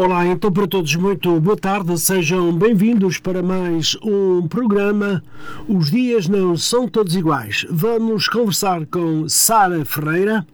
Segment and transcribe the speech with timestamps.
[0.00, 5.22] Olá, então para todos, muito boa tarde, sejam bem-vindos para mais um programa.
[5.68, 7.66] Os dias não são todos iguais.
[7.68, 10.46] Vamos conversar com Sara Ferreira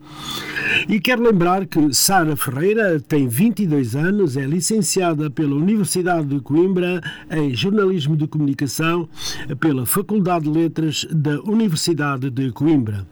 [0.88, 7.00] e quero lembrar que Sara Ferreira tem 22 anos, é licenciada pela Universidade de Coimbra
[7.30, 9.08] em Jornalismo de Comunicação
[9.60, 13.06] pela Faculdade de Letras da Universidade de Coimbra.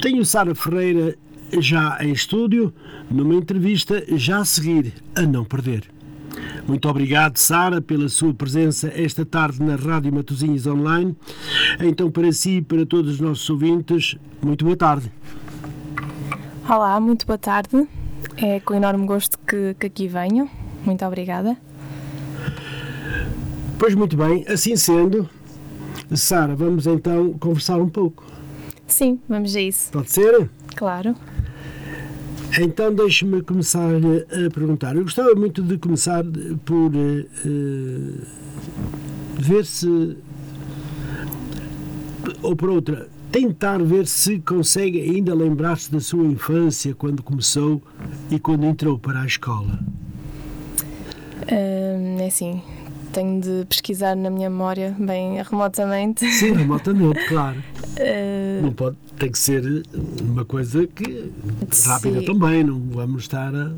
[0.00, 1.18] Tenho Sara Ferreira
[1.60, 2.72] já em estúdio,
[3.10, 5.84] numa entrevista já a seguir, a não perder.
[6.66, 11.16] Muito obrigado, Sara, pela sua presença esta tarde na Rádio Matosinhos Online.
[11.80, 15.10] Então, para si e para todos os nossos ouvintes, muito boa tarde.
[16.68, 17.86] Olá, muito boa tarde.
[18.36, 20.48] É com enorme gosto que, que aqui venho.
[20.84, 21.56] Muito obrigada.
[23.78, 25.28] Pois muito bem, assim sendo,
[26.14, 28.24] Sara, vamos então conversar um pouco.
[28.86, 29.90] Sim, vamos a isso.
[29.90, 30.48] Pode ser?
[30.74, 31.14] Claro.
[32.60, 34.94] Então deixe-me começar a perguntar.
[34.94, 36.24] Eu gostava muito de começar
[36.64, 38.20] por uh,
[39.38, 40.16] ver se,
[42.42, 47.82] ou por outra, tentar ver se consegue ainda lembrar-se da sua infância, quando começou
[48.30, 49.80] e quando entrou para a escola.
[51.48, 52.62] É assim,
[53.14, 56.26] tenho de pesquisar na minha memória bem remotamente.
[56.26, 57.62] Sim, remotamente, claro.
[57.96, 58.62] Uh...
[58.62, 59.62] Não pode, tem que ser
[60.20, 61.30] uma coisa que
[61.86, 62.26] rápida Sim.
[62.26, 63.70] também, não vamos estar a.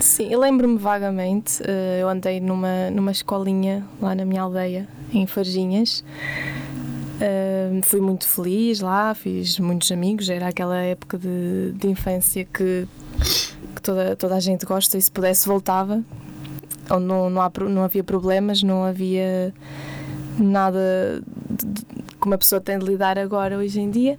[0.00, 5.26] Sim, eu lembro-me vagamente, uh, eu andei numa, numa escolinha lá na minha aldeia, em
[5.26, 6.04] Farginhas.
[7.14, 12.86] Uh, fui muito feliz lá, fiz muitos amigos, era aquela época de, de infância que,
[13.74, 16.02] que toda, toda a gente gosta e se pudesse voltava,
[16.90, 19.52] onde não, não, há, não havia problemas, não havia
[20.38, 24.18] nada de, de, que uma pessoa tem de lidar agora, hoje em dia.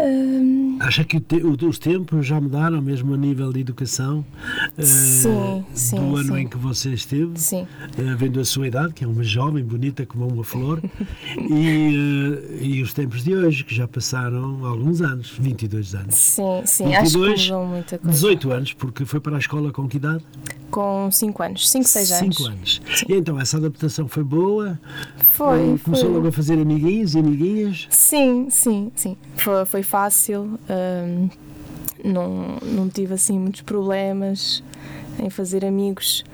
[0.00, 0.78] Um...
[0.80, 4.24] Acha que te, os tempos já mudaram, mesmo a nível de educação?
[4.78, 5.96] Sim, uh, sim.
[5.96, 6.40] Do ano sim.
[6.40, 7.38] em que você esteve?
[7.38, 7.62] Sim.
[7.98, 10.82] Uh, vendo a sua idade, que é uma jovem, bonita como uma flor,
[11.36, 16.14] e, uh, e os tempos de hoje, que já passaram alguns anos 22 anos.
[16.14, 16.84] Sim, sim.
[16.84, 18.12] 22, Acho que mudou muita coisa.
[18.14, 20.24] 18 anos, porque foi para a escola com que idade?
[20.70, 22.36] Com 5 anos, 5, 6 anos.
[22.36, 22.82] 5 anos.
[22.94, 23.06] Sim.
[23.08, 24.78] E então, essa adaptação foi boa?
[25.28, 25.78] Foi.
[25.84, 26.14] Começou foi.
[26.14, 27.86] logo a fazer amiguinhos e amiguinhas?
[27.90, 29.16] Sim, sim, sim.
[29.42, 30.58] Foi, foi fácil.
[30.68, 31.28] Um,
[32.04, 34.62] não, não tive assim muitos problemas
[35.18, 36.24] em fazer amigos.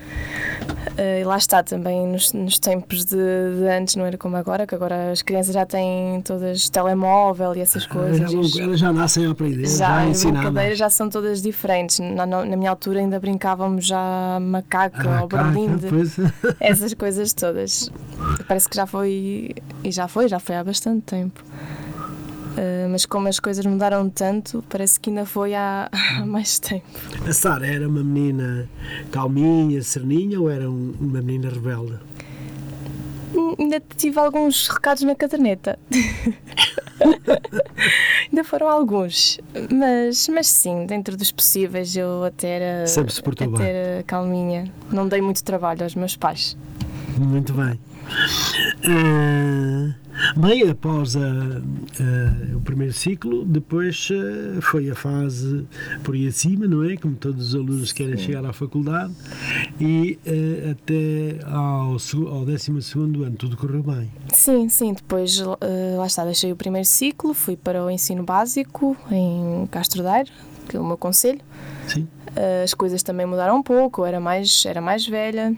[0.97, 4.67] Uh, e lá está também nos, nos tempos de, de, antes, não era como agora,
[4.67, 8.31] que agora as crianças já têm todas telemóvel e essas coisas.
[8.31, 11.99] Já, elas já nascem a aprender, já, já as brincadeiras já são todas diferentes.
[11.99, 15.87] Na, na, na, minha altura ainda brincávamos já macaca ou berlinde,
[16.61, 17.91] essas coisas todas.
[18.49, 21.44] Parece que já foi, e já foi, já foi há bastante tempo.
[22.56, 26.87] Uh, mas como as coisas mudaram tanto, parece que ainda foi há, há mais tempo.
[27.28, 28.69] A Sara era uma menina
[29.11, 31.99] calminha, serninha ou era um, uma menina rebelde?
[33.34, 35.78] Hum, ainda tive alguns recados na caderneta.
[38.31, 39.38] ainda foram alguns,
[39.71, 44.73] mas, mas sim, dentro dos possíveis eu até era, Sempre se até era calminha.
[44.91, 46.56] Não dei muito trabalho aos meus pais.
[47.19, 47.78] Muito bem.
[48.84, 50.06] Uh,
[50.37, 55.66] bem, após a, a, o primeiro ciclo, depois uh, foi a fase
[56.03, 56.97] por aí acima, não é?
[56.97, 58.25] Como todos os alunos querem Sim.
[58.25, 59.12] chegar à faculdade,
[59.81, 61.97] e uh, até ao,
[62.32, 64.10] ao 12 ano tudo correu bem.
[64.32, 64.93] Sim, sim.
[64.93, 70.31] Depois, lá está, deixei o primeiro ciclo, fui para o ensino básico em Castro Daire,
[70.69, 71.41] que é o meu conselho.
[71.87, 72.09] Sim.
[72.65, 75.56] as coisas também mudaram um pouco, era mais, era mais velha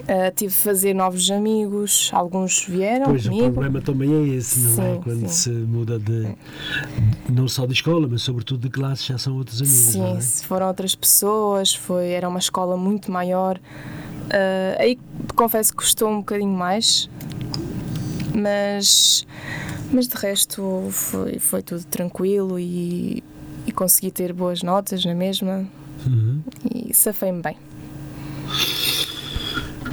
[0.00, 3.46] Uh, tive de fazer novos amigos, alguns vieram pois comigo.
[3.46, 4.74] o problema também é esse, não é?
[4.74, 5.00] sim, é?
[5.02, 5.28] Quando sim.
[5.28, 6.34] se muda de,
[7.28, 10.20] não só de escola, mas sobretudo de classe, já são outros amigos, Sim, não é?
[10.20, 13.58] foram outras pessoas, foi, era uma escola muito maior.
[13.58, 14.98] Uh, aí
[15.34, 17.08] confesso que custou um bocadinho mais,
[18.34, 19.26] mas,
[19.92, 23.22] mas de resto foi, foi tudo tranquilo e,
[23.66, 25.66] e consegui ter boas notas na mesma
[26.06, 26.42] uhum.
[26.74, 27.56] e safei-me bem.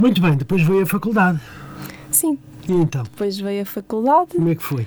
[0.00, 1.40] Muito bem, depois veio a faculdade.
[2.10, 2.38] Sim.
[2.68, 3.02] E então?
[3.02, 4.30] Depois veio a faculdade.
[4.32, 4.82] Como é que foi?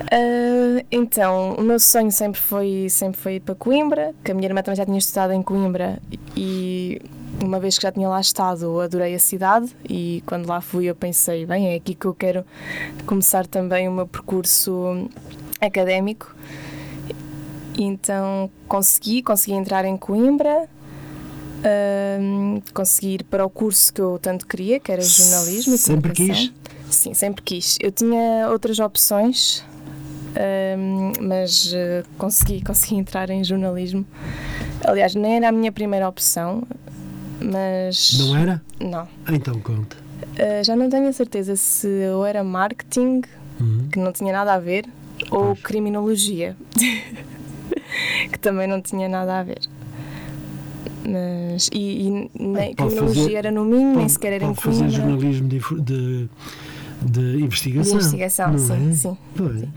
[0.00, 4.48] Uh, então, o meu sonho sempre foi, sempre foi ir para Coimbra, que a minha
[4.48, 6.00] irmã também já tinha estudado em Coimbra
[6.34, 7.00] e
[7.42, 10.94] uma vez que já tinha lá estado, adorei a cidade e quando lá fui eu
[10.94, 12.44] pensei, bem, é aqui que eu quero
[13.06, 15.08] começar também o meu percurso
[15.60, 16.34] académico.
[17.78, 20.68] Então consegui, consegui entrar em Coimbra,
[22.72, 26.52] conseguir para o curso que eu tanto queria, que era jornalismo e sempre quis?
[26.90, 27.78] Sim, sempre quis.
[27.80, 29.58] Eu tinha outras opções,
[30.30, 34.04] uh, mas uh, consegui, consegui entrar em jornalismo.
[34.84, 36.62] Aliás, nem era a minha primeira opção.
[37.40, 38.18] Mas.
[38.18, 38.62] Não era?
[38.78, 39.08] Não.
[39.28, 39.96] Então conta.
[40.22, 43.22] Uh, já não tenho a certeza se eu era marketing,
[43.58, 43.88] uhum.
[43.90, 44.84] que não tinha nada a ver,
[45.30, 46.56] ou criminologia,
[48.30, 49.60] que também não tinha nada a ver.
[51.04, 54.62] Mas, e, e nem, criminologia fazer, era no mínimo, nem sequer era em Coimbra.
[54.62, 56.28] fazer jornalismo de, de
[57.02, 57.98] de investigação.
[57.98, 58.92] De investigação, sim, é?
[58.92, 59.68] sim, sim,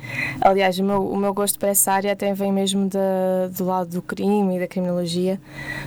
[0.41, 3.89] Aliás, o meu, o meu gosto para essa área até vem mesmo da, do lado
[3.89, 5.39] do crime e da criminologia.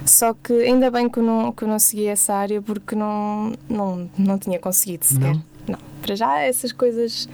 [0.05, 3.53] Só que ainda bem que eu não, que eu não segui essa área porque não,
[3.69, 5.35] não, não tinha conseguido sequer.
[5.35, 5.43] Não.
[5.69, 5.79] não.
[6.01, 7.29] Para já, essas coisas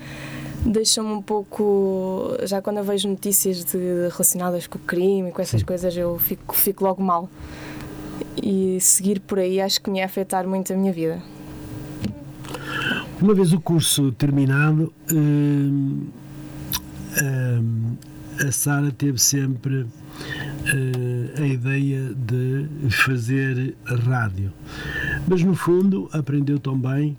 [0.65, 2.35] deixam-me um pouco.
[2.43, 3.77] Já quando eu vejo notícias de,
[4.11, 5.65] relacionadas com o crime e com essas sim.
[5.65, 7.29] coisas, eu fico, fico logo mal.
[8.41, 11.21] E seguir por aí acho que me ia afetar muito a minha vida.
[13.21, 16.07] Uma vez o curso terminado, hum,
[17.21, 17.95] hum,
[18.45, 19.87] a Sara teve sempre hum,
[21.37, 23.75] a ideia de fazer
[24.05, 24.51] rádio.
[25.27, 27.15] Mas no fundo aprendeu também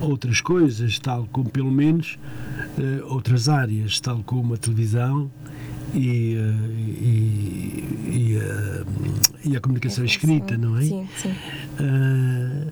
[0.00, 2.18] outras coisas, tal como pelo menos
[3.08, 5.30] outras áreas, tal como a televisão
[5.94, 6.36] e,
[7.00, 8.84] e, e, a,
[9.44, 10.82] e a comunicação escrita, não é?
[10.82, 11.34] Sim, sim.
[11.80, 12.70] Uh,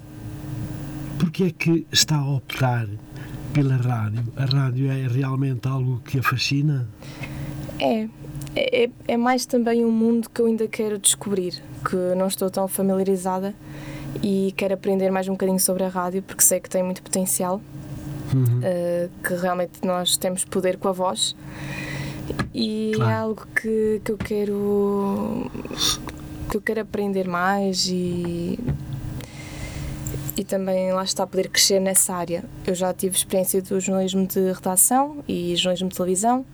[1.18, 2.86] porque é que está a optar
[3.52, 4.24] pela rádio?
[4.36, 6.88] A rádio é realmente algo que a fascina?
[7.80, 8.08] É.
[8.56, 12.66] É, é mais também um mundo que eu ainda quero descobrir, que não estou tão
[12.66, 13.54] familiarizada
[14.22, 17.60] e quero aprender mais um bocadinho sobre a rádio, porque sei que tem muito potencial,
[18.34, 18.58] uhum.
[18.58, 21.36] uh, que realmente nós temos poder com a voz
[22.54, 23.10] e é claro.
[23.10, 25.50] é algo que, que eu quero
[26.48, 28.58] que eu quero aprender mais e
[30.36, 32.44] e também lá está poder crescer nessa área.
[32.64, 36.46] Eu já tive experiência do jornalismo de redação e jornalismo de televisão,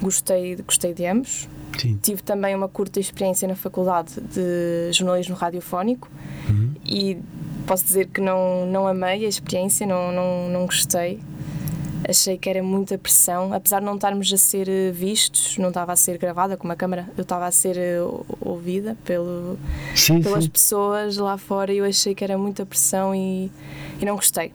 [0.00, 1.46] gostei, gostei de ambos.
[1.78, 1.98] Sim.
[2.02, 6.08] Tive também uma curta experiência na faculdade de jornalismo radiofónico
[6.48, 6.72] uhum.
[6.86, 7.18] e
[7.66, 11.20] posso dizer que não, não amei a experiência, não, não, não gostei
[12.08, 15.92] achei que era muita pressão, apesar de não estarmos a ser eh, vistos, não estava
[15.92, 17.98] a ser gravada com uma câmera, eu estava a ser eh,
[18.40, 19.58] ouvida pelo,
[19.94, 20.50] sim, pelas sim.
[20.50, 23.50] pessoas lá fora e eu achei que era muita pressão e,
[24.00, 24.52] e não gostei.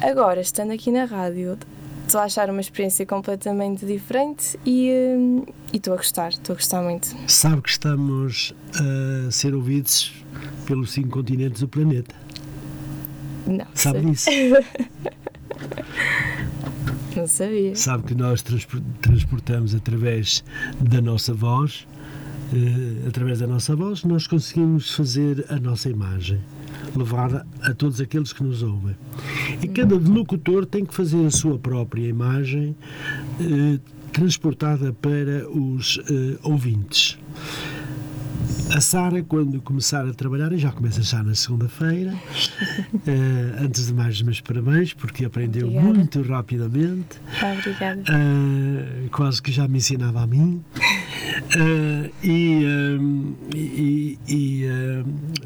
[0.00, 1.56] Agora, estando aqui na rádio,
[2.04, 6.82] estou a achar uma experiência completamente diferente e eh, estou a gostar, estou a gostar
[6.82, 7.14] muito.
[7.28, 10.12] Sabe que estamos a ser ouvidos
[10.66, 12.14] pelos cinco continentes do planeta?
[13.46, 13.66] Não.
[13.74, 14.30] Sabe disso?
[17.22, 17.76] Não sabia.
[17.76, 18.42] Sabe que nós
[19.00, 20.42] transportamos através
[20.80, 21.86] da nossa voz,
[22.52, 26.40] uh, através da nossa voz, nós conseguimos fazer a nossa imagem,
[26.96, 28.96] levar a todos aqueles que nos ouvem.
[29.62, 32.74] E cada locutor tem que fazer a sua própria imagem
[33.40, 33.78] uh,
[34.12, 37.16] transportada para os uh, ouvintes.
[38.74, 42.98] A Sara, quando começar a trabalhar, e já começa já na segunda-feira, uh,
[43.62, 45.94] antes de mais, meus parabéns, porque aprendeu Obrigada.
[45.94, 47.20] muito rapidamente.
[47.58, 48.00] Obrigada.
[48.00, 50.64] Uh, quase que já me ensinava a mim.
[51.54, 52.64] Uh, e,
[53.54, 54.66] e, e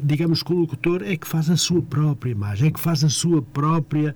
[0.01, 3.09] digamos que o locutor é que faz a sua própria imagem, é que faz a
[3.09, 4.15] sua própria,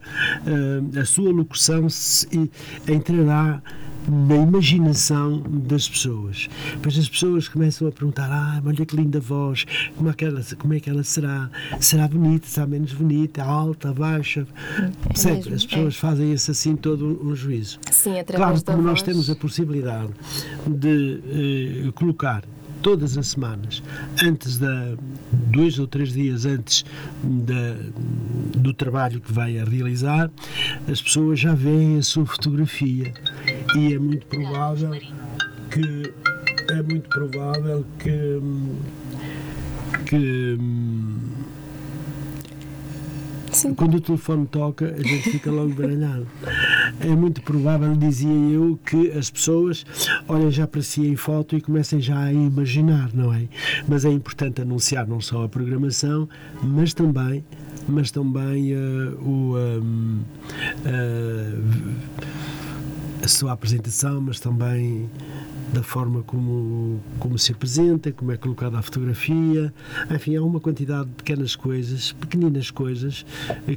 [1.00, 2.28] a sua locução se,
[2.88, 3.62] entrará
[4.08, 6.50] na imaginação das pessoas.
[6.74, 9.66] Depois as pessoas começam a perguntar: ah, olha que linda voz,
[9.96, 11.50] como é que ela, como é que ela será?
[11.80, 14.48] Será bonita, será menos bonita, alta, baixa?
[15.10, 15.98] É Sempre, as pessoas é.
[15.98, 17.80] fazem esse assim todo um, juízo.
[17.92, 20.12] Sim, através claro, como nós temos a possibilidade
[20.68, 22.44] de eh, colocar
[22.82, 23.82] todas as semanas,
[24.24, 24.96] antes da
[25.32, 26.86] dois ou três dias antes
[27.24, 27.76] da,
[28.58, 30.30] do trabalho que vai a realizar,
[30.90, 33.14] as pessoas já veem a sua fotografia
[33.76, 34.92] e é muito provável
[35.70, 36.14] que
[36.70, 38.42] é muito provável que
[40.06, 40.58] que
[43.52, 43.74] Sim.
[43.76, 46.26] Quando o telefone toca, a gente fica logo baralhado.
[47.04, 49.86] É muito provável, dizia eu, que as pessoas
[50.28, 53.48] olhem já para si em foto e comecem já a imaginar, não é?
[53.88, 56.30] Mas é importante anunciar não só a programação,
[56.62, 57.44] mas também,
[57.88, 59.58] mas também uh, o.
[59.58, 60.22] Um,
[60.86, 61.92] uh,
[63.24, 65.10] a sua apresentação, mas também
[65.74, 69.74] da forma como, como se apresenta, como é colocada a fotografia,
[70.14, 73.26] enfim, há uma quantidade de pequenas coisas, pequeninas coisas,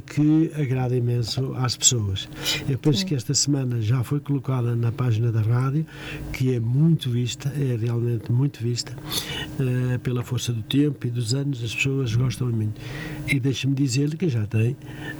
[0.05, 2.27] que agrada imenso às pessoas.
[2.67, 3.05] Eu penso Sim.
[3.05, 5.85] que esta semana já foi colocada na página da rádio,
[6.33, 8.93] que é muito vista, é realmente muito vista,
[9.59, 12.79] uh, pela força do tempo e dos anos, as pessoas gostam muito.
[13.27, 14.75] E deixa-me dizer-lhe que já tem,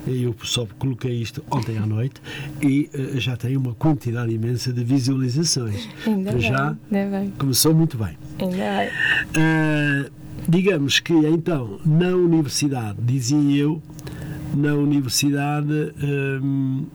[0.08, 2.22] eu só coloquei isto ontem à noite,
[2.62, 5.88] e uh, já tem uma quantidade imensa de visualizações.
[6.05, 6.65] Ainda já
[7.38, 8.18] Começou muito bem.
[8.40, 8.92] Ainda
[9.38, 10.12] uh,
[10.48, 13.82] digamos que então, na universidade, dizia eu,
[14.54, 15.94] na universidade.
[16.02, 16.86] Hum,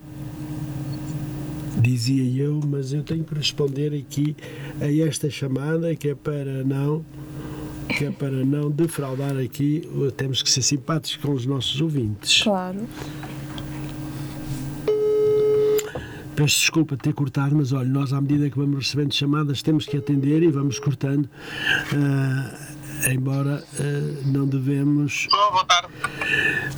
[1.77, 4.35] dizia eu, mas eu tenho que responder aqui
[4.79, 7.03] a esta chamada que é para não
[7.87, 12.41] que é para não defraudar aqui, temos que ser simpáticos com os nossos ouvintes.
[12.41, 12.87] Claro.
[16.35, 19.85] Peço desculpa de ter cortado, mas olha, nós à medida que vamos recebendo chamadas temos
[19.85, 21.29] que atender e vamos cortando.
[21.91, 25.27] Uh, embora uh, não devemos.
[25.31, 25.89] Oh, boa tarde.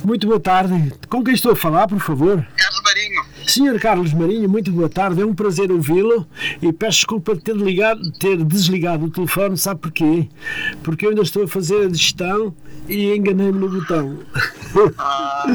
[0.04, 0.92] Muito boa tarde.
[1.08, 2.46] Com quem estou a falar, por favor?
[2.56, 3.24] Carlos Marinho.
[3.46, 5.20] Senhor Carlos Marinho, muito boa tarde.
[5.22, 6.26] É um prazer ouvi-lo
[6.60, 9.56] e peço desculpa de ter, ligado, ter desligado o telefone.
[9.56, 10.28] Sabe porquê?
[10.82, 12.54] Porque eu ainda estou a fazer a digestão
[12.88, 14.18] e enganei-me no botão.
[14.98, 15.46] Ah,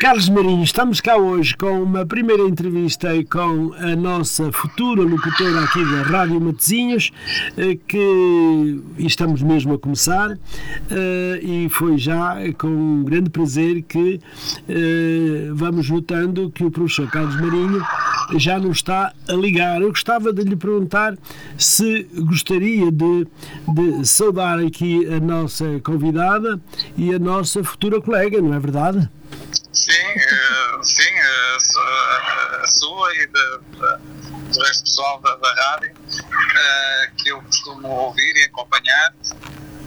[0.00, 5.84] Carlos Marinho, estamos cá hoje com uma primeira entrevista com a nossa futura locutora aqui
[5.84, 7.10] da Rádio Matezinhos,
[7.56, 10.38] eh, que estamos mesmo a começar
[10.90, 14.20] eh, e foi já com um grande prazer que
[14.68, 17.84] eh, vamos notando que o professor Carlos Marinho
[18.36, 19.82] já nos está a ligar.
[19.82, 21.18] Eu gostava de lhe perguntar
[21.58, 23.26] se gostaria de,
[23.74, 26.21] de saudar aqui a nossa convidada
[26.96, 29.08] e a nossa futura colega, não é verdade?
[29.72, 37.30] Sim, uh, sim, uh, a sua e do resto pessoal da, da rádio, uh, que
[37.30, 39.14] eu costumo ouvir e acompanhar.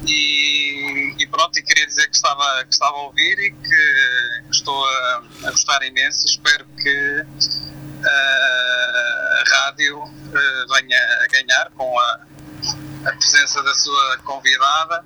[0.08, 4.86] E, e, pronto, e queria dizer que estava, que estava a ouvir e que estou
[4.86, 6.26] a, a gostar imenso.
[6.28, 7.26] Espero que
[8.06, 10.04] a rádio
[10.70, 12.20] venha a ganhar com a,
[13.06, 15.04] a presença da sua convidada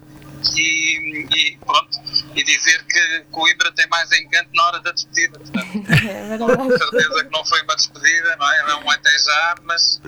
[0.56, 2.00] e, e, pronto,
[2.36, 5.40] e dizer que Coimbra tem mais encanto na hora da despedida.
[5.40, 8.60] Portanto, É com certeza que não foi uma despedida, não é?
[8.60, 10.02] É um até já, mas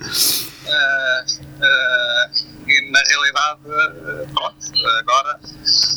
[0.66, 1.24] uh,
[1.58, 4.56] uh, e na realidade, uh, pronto,
[4.98, 5.40] agora,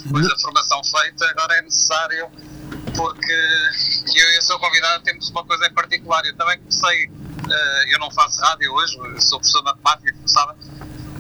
[0.04, 2.30] depois da formação feita, agora é necessário,
[2.96, 3.34] porque
[4.16, 6.26] eu e a sua convidada temos uma coisa em particular.
[6.26, 7.10] Eu também comecei,
[7.92, 10.56] eu não faço rádio hoje, sou professor de matemática, como sabem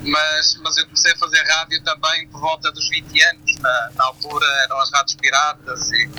[0.05, 3.59] mas, mas eu comecei a fazer rádio também por volta dos 20 anos.
[3.59, 6.09] Na, na altura eram as rádios piratas e,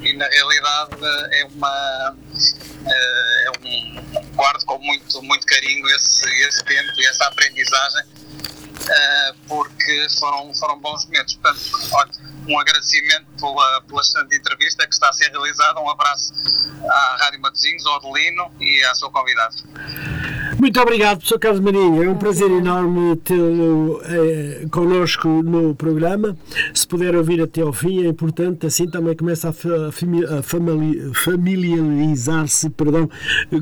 [0.08, 0.96] e na realidade
[1.32, 2.16] é uma.
[2.88, 8.04] É um, guardo com muito, muito carinho esse, esse tempo e essa aprendizagem
[9.48, 11.34] porque foram, foram bons momentos.
[11.34, 11.60] Portanto,
[11.92, 12.10] olha,
[12.48, 15.80] um agradecimento pela, pela excelente entrevista que está a ser realizada.
[15.80, 16.32] Um abraço
[16.88, 19.54] à Rádio Matosinhos, ao Adelino e à sua convidada.
[20.58, 21.38] Muito obrigado, Sr.
[21.38, 22.02] Carlos Marinho.
[22.02, 26.36] É um prazer enorme tê-lo eh, connosco no programa.
[26.72, 28.66] Se puder ouvir até ao fim, é importante.
[28.66, 30.42] Assim também começa a, a
[31.12, 33.08] familiarizar-se perdão,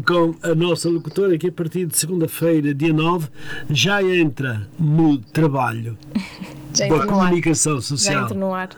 [0.07, 3.29] com a nossa locutora, que a partir de segunda-feira, dia 9,
[3.69, 5.99] já entra no trabalho
[6.77, 8.25] da comunicação Já social.
[8.25, 8.71] entro no ar.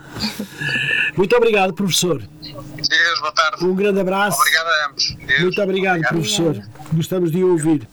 [1.16, 2.22] Muito obrigado, professor.
[2.42, 3.64] Deus, boa tarde.
[3.64, 4.38] Um grande abraço.
[4.40, 5.16] Obrigado a ambos.
[5.26, 6.12] Deus, Muito obrigado, obrigado.
[6.12, 6.62] professor.
[6.92, 7.88] Gostamos de ouvir.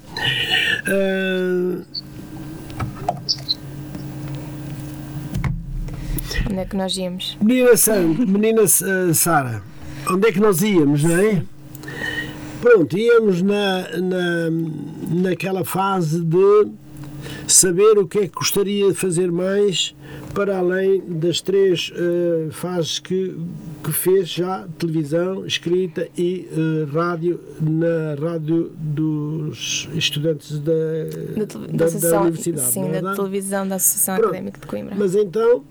[0.88, 1.84] Ah,
[6.50, 7.38] Onde é que nós íamos?
[7.42, 9.64] menina Sam, menina ah, Sara,
[10.10, 11.42] onde é que nós íamos, não é?
[12.62, 14.50] Pronto, íamos na, na,
[15.10, 16.68] naquela fase de
[17.48, 19.96] saber o que é que gostaria de fazer mais
[20.34, 23.36] para além das três ah, fases que,
[23.84, 30.74] que fez já, televisão, escrita e ah, rádio, na rádio dos estudantes da,
[31.36, 32.72] Da, da, da Universidade.
[32.72, 34.30] Sim, é da televisão da Associação Pronto.
[34.30, 34.96] Académica de Coimbra.
[34.98, 35.64] Mas então,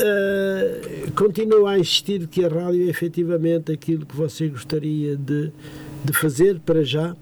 [0.00, 5.50] eh, continuo a insistir que a rádio é efetivamente aquilo que você gostaria de,
[6.04, 7.16] de fazer para já.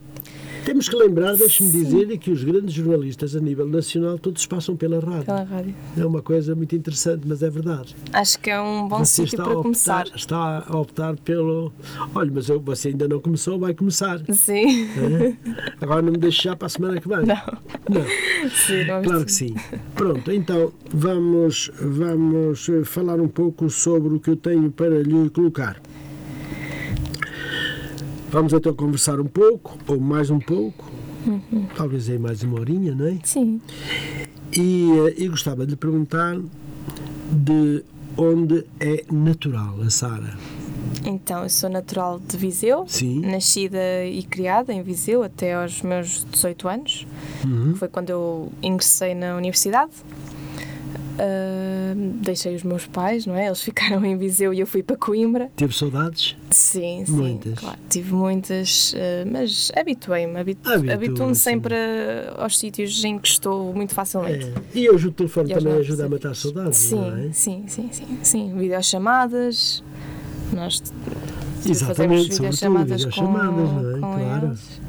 [0.66, 4.98] Temos que lembrar, deixe-me dizer, que os grandes jornalistas a nível nacional todos passam pela
[4.98, 5.26] rádio.
[5.26, 5.72] Pela rádio.
[5.96, 7.94] É uma coisa muito interessante, mas é verdade.
[8.12, 10.06] Acho que é um bom você sítio está para a, optar, começar.
[10.16, 11.72] está a optar pelo.
[12.12, 14.20] Olha, mas eu- você ainda não começou, vai começar.
[14.32, 14.86] Sim.
[14.96, 15.36] né?
[15.80, 17.18] Agora não me deixe já para a semana que vem.
[17.18, 17.58] Não.
[17.88, 18.50] Não.
[18.50, 19.54] Sim, não Claro que sim.
[19.94, 25.30] Pronto, então vamos, vamos eh, falar um pouco sobre o que eu tenho para lhe
[25.30, 25.80] colocar.
[28.30, 30.90] Vamos então conversar um pouco, ou mais um pouco,
[31.76, 33.18] talvez aí mais uma horinha, não é?
[33.22, 33.60] Sim.
[34.52, 36.36] E, eh, e gostava de lhe perguntar
[37.30, 37.84] de
[38.16, 40.36] onde é natural a Sara.
[41.04, 42.84] Então, eu sou natural de Viseu.
[42.88, 43.20] Sim.
[43.20, 47.06] Nascida e criada em Viseu até aos meus 18 anos.
[47.44, 47.76] Uhum.
[47.76, 49.92] Foi quando eu ingressei na universidade.
[51.16, 53.46] Uh, deixei os meus pais, não é?
[53.46, 55.50] Eles ficaram em Viseu e eu fui para Coimbra.
[55.56, 56.36] Teve saudades?
[56.50, 57.12] Sim, sim.
[57.12, 57.58] Muitas.
[57.58, 58.96] Claro, tive muitas, uh,
[59.30, 60.38] mas habituei-me.
[60.38, 61.74] Habitu Habituo-me sempre
[62.36, 64.46] aos sítios em que estou muito facilmente.
[64.46, 64.78] É.
[64.78, 67.32] E hoje o telefone também ajuda a matar saudades, sim, não é?
[67.32, 68.18] Sim, sim, sim.
[68.22, 69.82] Sim, videochamadas.
[70.52, 70.82] Nós
[71.64, 74.00] Exatamente, fazemos videochamadas, videochamadas com, não é?
[74.00, 74.46] com claro.
[74.48, 74.80] eles.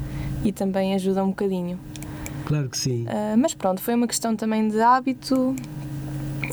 [0.44, 1.80] E também ajuda um bocadinho.
[2.44, 3.04] Claro que sim.
[3.04, 5.54] Uh, mas pronto, foi uma questão também de hábito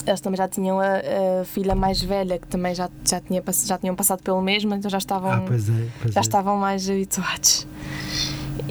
[0.06, 3.78] eles também já tinham a, a, filha mais velha que também já, já, tinha, já
[3.78, 6.22] tinham passado pelo mesmo, então já estavam, ah, pois é, pois já é.
[6.22, 7.68] estavam mais habituados.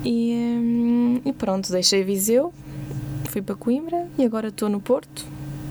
[0.05, 2.53] E, hum, e pronto, deixei Viseu,
[3.31, 5.27] fui para Coimbra e agora estou no Porto.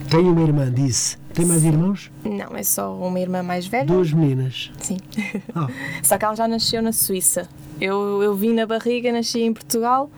[0.10, 1.18] Tenho uma irmã, disse.
[1.34, 2.12] Tem mais irmãos?
[2.24, 3.88] Não, é só uma irmã mais velha.
[3.88, 4.72] Duas meninas?
[4.80, 4.98] Sim.
[5.56, 5.68] Oh.
[6.04, 7.50] Só que ela já nasceu na Suíça.
[7.82, 10.12] Eu, eu vim na barriga, nasci em Portugal,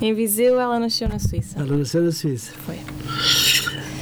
[0.00, 1.58] em Viseu, ela nasceu na Suíça.
[1.58, 2.52] Ela nasceu na Suíça?
[2.52, 2.78] Foi.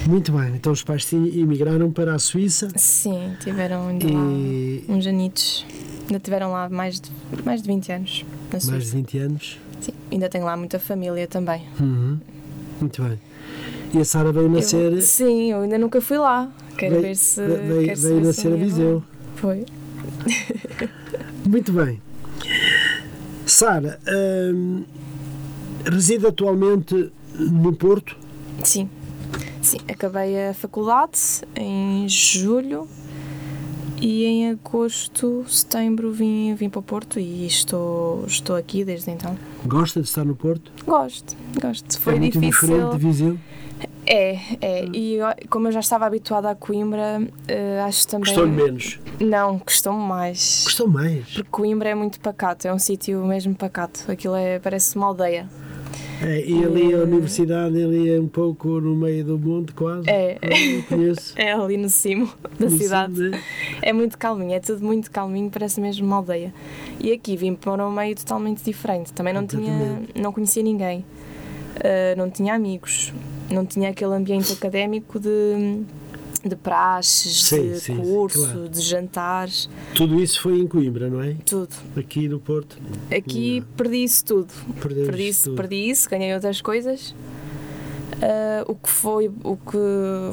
[0.09, 2.71] Muito bem, então os pais emigraram para a Suíça?
[2.77, 4.11] Sim, tiveram ainda e...
[4.11, 5.67] lá uns anitos.
[6.07, 7.11] Ainda tiveram lá mais de,
[7.45, 8.25] mais de 20 anos.
[8.51, 8.73] Na Suíça.
[8.73, 9.59] Mais de 20 anos?
[9.83, 11.63] Sim, ainda tenho lá muita família também.
[11.79, 12.19] Uhum.
[12.81, 13.21] Muito bem.
[13.93, 14.95] E a Sara veio nascer.
[14.95, 16.51] Eu, sim, eu ainda nunca fui lá.
[16.79, 17.47] Quero veio, ver se.
[17.47, 19.05] Veio, quero veio nascer a Viseu.
[19.37, 19.67] Foi.
[21.47, 22.01] Muito bem.
[23.45, 24.01] Sara,
[24.55, 24.85] hum,
[25.85, 28.17] reside atualmente no Porto?
[28.65, 28.89] Sim.
[29.69, 32.89] Sim, acabei a faculdade em julho
[34.01, 39.37] e em agosto, setembro vim, vim para o Porto e estou, estou aqui desde então.
[39.67, 40.73] Gosta de estar no Porto?
[40.87, 42.01] Gosto, gosto.
[42.01, 42.67] Foi é muito difícil.
[42.69, 43.39] diferente de Viseu?
[44.07, 44.85] É, é.
[44.87, 45.19] E
[45.51, 48.35] como eu já estava habituada a Coimbra, uh, acho também.
[48.35, 48.99] Gostou menos?
[49.21, 50.63] Não, gostou-me mais.
[50.65, 51.27] Gostou mais?
[51.27, 54.11] Porque Coimbra é muito pacato, é um sítio mesmo pacato.
[54.11, 55.47] Aquilo é, parece uma aldeia.
[56.23, 60.09] É, e ali a universidade ali é um pouco no meio do monte, quase.
[60.11, 61.33] É, é, conheço.
[61.39, 63.15] é ali no cimo da No cidade.
[63.15, 63.43] cimo, né?
[63.83, 66.53] É muito calminho, é tudo muito calminho, parece mesmo uma aldeia.
[66.99, 69.13] E aqui vim para um meio totalmente diferente.
[69.13, 71.05] Também não tinha, não conhecia ninguém,
[71.79, 73.13] Uh, não tinha amigos,
[73.49, 75.29] não tinha aquele ambiente académico de,
[76.47, 78.69] de praxes, Sim, de sim, curso, claro.
[78.69, 81.35] de jantares, Tudo isso foi em Coimbra, não é?
[81.45, 81.75] tudo.
[81.97, 82.79] Aqui no Porto.
[83.15, 84.53] Aqui perdi isso tudo.
[84.81, 85.57] Perdi isso, tudo.
[85.57, 87.15] perdi isso, ganhei outras coisas.
[88.21, 89.79] Ah, o, que foi, o que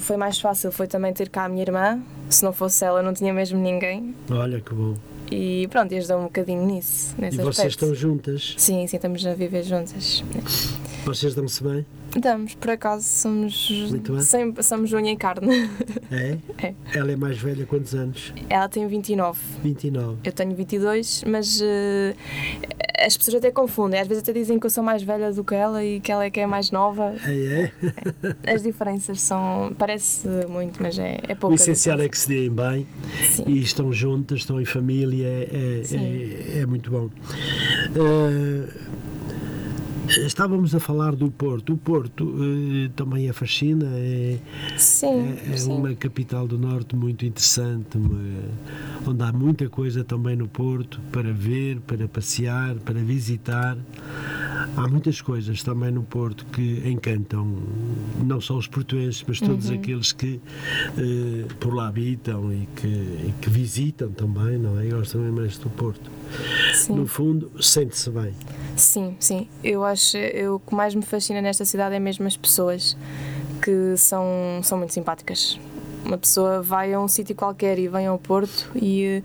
[0.01, 2.01] foi mais fácil foi também ter cá a minha irmã.
[2.29, 4.15] Se não fosse ela, não tinha mesmo ninguém.
[4.31, 4.95] Olha que bom.
[5.31, 7.15] E pronto, ajudou um bocadinho nisso.
[7.17, 7.69] E vocês aspecto.
[7.69, 8.55] estão juntas?
[8.57, 10.23] Sim, sim, estamos a viver juntas.
[11.05, 11.85] Vocês dão-se bem?
[12.15, 14.21] Estamos, por acaso, somos bem.
[14.21, 15.69] sempre somos unha e carne.
[16.11, 16.37] É?
[16.65, 16.73] É.
[16.97, 18.33] Ela é mais velha quantos anos?
[18.49, 20.17] Ela tem 29, 29.
[20.23, 22.15] eu tenho 22, mas eh,
[23.05, 23.99] as pessoas até confundem.
[23.99, 26.23] Às vezes até dizem que eu sou mais velha do que ela e que ela
[26.23, 27.13] é que é mais nova.
[27.25, 27.71] É,
[28.45, 28.53] é?
[28.53, 29.73] As diferenças são.
[29.77, 31.55] parece muito, mas é, é O pouca.
[31.55, 32.87] essencial é que se deem bem
[33.33, 33.43] Sim.
[33.47, 37.09] e estão juntas, estão em família, é, é, é, é muito bom.
[37.95, 38.69] Eh,
[40.09, 41.73] estávamos a falar do Porto.
[41.73, 44.37] O Porto eh, também a fascina, é,
[44.77, 45.71] Sim, é, é sim.
[45.71, 48.19] uma capital do Norte muito interessante, uma-
[49.07, 53.77] onde há muita coisa também no Porto para ver, para passear, para visitar.
[54.75, 57.55] Há muitas coisas também no Porto que encantam
[58.23, 59.75] não só os portuenses, mas todos Uhum.
[59.75, 60.39] aqueles que
[60.97, 64.85] eh, por lá habitam e que, e que visitam também, não é?
[64.87, 66.09] Gostam imenso do Porto.
[66.73, 66.95] Sim.
[66.95, 68.33] No fundo, sente-se bem.
[68.75, 69.47] Sim, sim.
[69.63, 72.97] Eu acho eu, o que mais me fascina nesta cidade é mesmo as pessoas
[73.61, 74.25] que são,
[74.63, 75.59] são muito simpáticas.
[76.03, 79.23] Uma pessoa vai a um sítio qualquer e vem ao Porto e eh,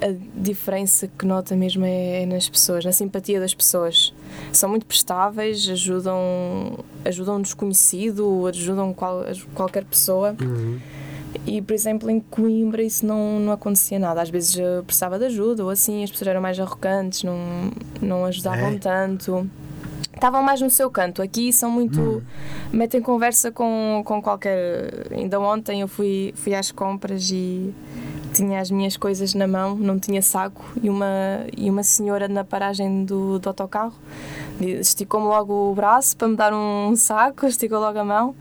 [0.00, 4.12] a diferença que nota mesmo é, é nas pessoas, na simpatia das pessoas.
[4.52, 10.36] São muito prestáveis, ajudam, ajudam um desconhecido, ajudam qual, qualquer pessoa.
[10.40, 10.78] Uhum.
[11.46, 14.22] E, por exemplo, em Coimbra isso não, não acontecia nada.
[14.22, 17.36] Às vezes eu precisava de ajuda ou assim, as pessoas eram mais arrogantes, não,
[18.00, 18.78] não ajudavam É?
[18.78, 19.48] tanto.
[20.16, 21.22] Estavam mais no seu canto.
[21.22, 22.22] Aqui são muito.
[22.72, 25.06] metem conversa com, com qualquer.
[25.12, 27.72] Ainda ontem eu fui, fui às compras e
[28.32, 31.06] tinha as minhas coisas na mão, não tinha saco, e uma,
[31.56, 33.94] e uma senhora na paragem do, do autocarro
[34.60, 38.34] esticou-me logo o braço para me dar um saco, esticou logo a mão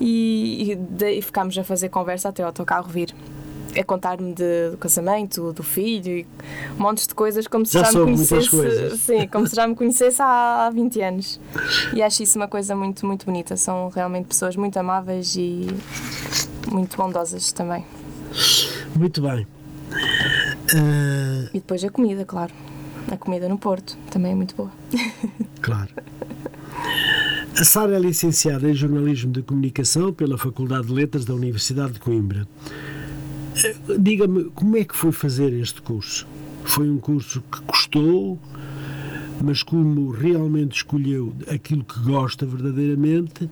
[0.00, 3.14] e, e daí ficámos a fazer conversa até o autocarro vir.
[3.78, 6.26] A contar-me de- do casamento, do filho, e
[6.78, 8.98] montes de coisas como se Já já, me conhecesse.
[8.98, 11.40] Sim, como se já me conhecesse há, há 20 anos.
[11.92, 13.56] E acho isso uma coisa muito, muito bonita.
[13.56, 15.66] São realmente pessoas muito amáveis e
[16.70, 17.84] muito bondosas também.
[18.96, 19.46] Muito bem.
[20.74, 22.52] Eh, E depois a comida, claro.
[23.10, 24.70] A comida no Porto também é muito boa.
[25.60, 25.88] Claro.
[27.58, 32.00] A Sara é licenciada em Jornalismo de Comunicação pela Faculdade de Letras da Universidade de
[32.00, 32.46] Coimbra.
[33.98, 36.26] Diga-me, como é que foi fazer este curso?
[36.64, 38.38] Foi um curso que custou,
[39.42, 43.48] mas como realmente escolheu aquilo que gosta verdadeiramente,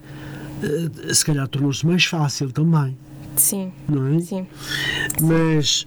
[0.62, 2.96] eh, se calhar tornou-se mais fácil também.
[3.36, 3.72] Sim.
[3.88, 4.20] Não é?
[4.20, 4.46] Sim.
[5.20, 5.86] Mas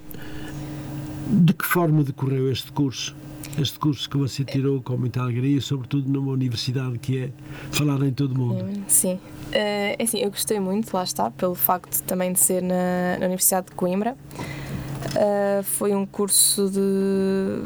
[1.28, 3.16] de que forma decorreu este curso?
[3.58, 7.30] Este curso que você tirou com muita alegria, sobretudo numa universidade que é
[7.72, 8.84] falada em todo o mundo.
[8.88, 9.14] Sim.
[9.14, 13.26] Uh, é assim, eu gostei muito, lá está, pelo facto também de ser na, na
[13.28, 14.18] Universidade de Coimbra.
[15.16, 17.64] Uh, foi um curso de.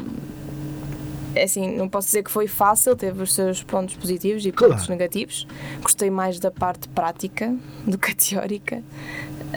[1.34, 4.86] É assim, não posso dizer que foi fácil, teve os seus pontos positivos e pontos
[4.86, 4.90] Claro.
[4.90, 5.46] negativos.
[5.82, 7.54] Gostei mais da parte prática
[7.86, 8.82] do que a teórica,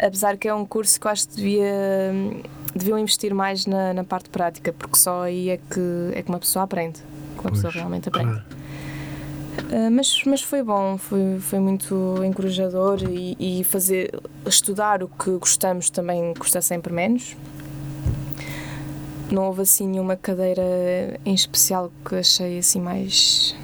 [0.01, 1.71] apesar que é um curso que eu acho que devia,
[2.75, 6.39] deviam investir mais na, na parte prática, porque só aí é que, é que uma
[6.39, 6.99] pessoa aprende,
[7.35, 8.31] que uma pessoa Pois, realmente aprende.
[8.31, 8.63] claro.
[9.71, 14.11] Uh, mas, mas foi bom, foi, foi muito encorajador e, e fazer
[14.47, 17.35] estudar o que gostamos também custa sempre menos.
[19.31, 20.63] Não houve assim nenhuma cadeira
[21.25, 23.55] em especial que achei assim mais.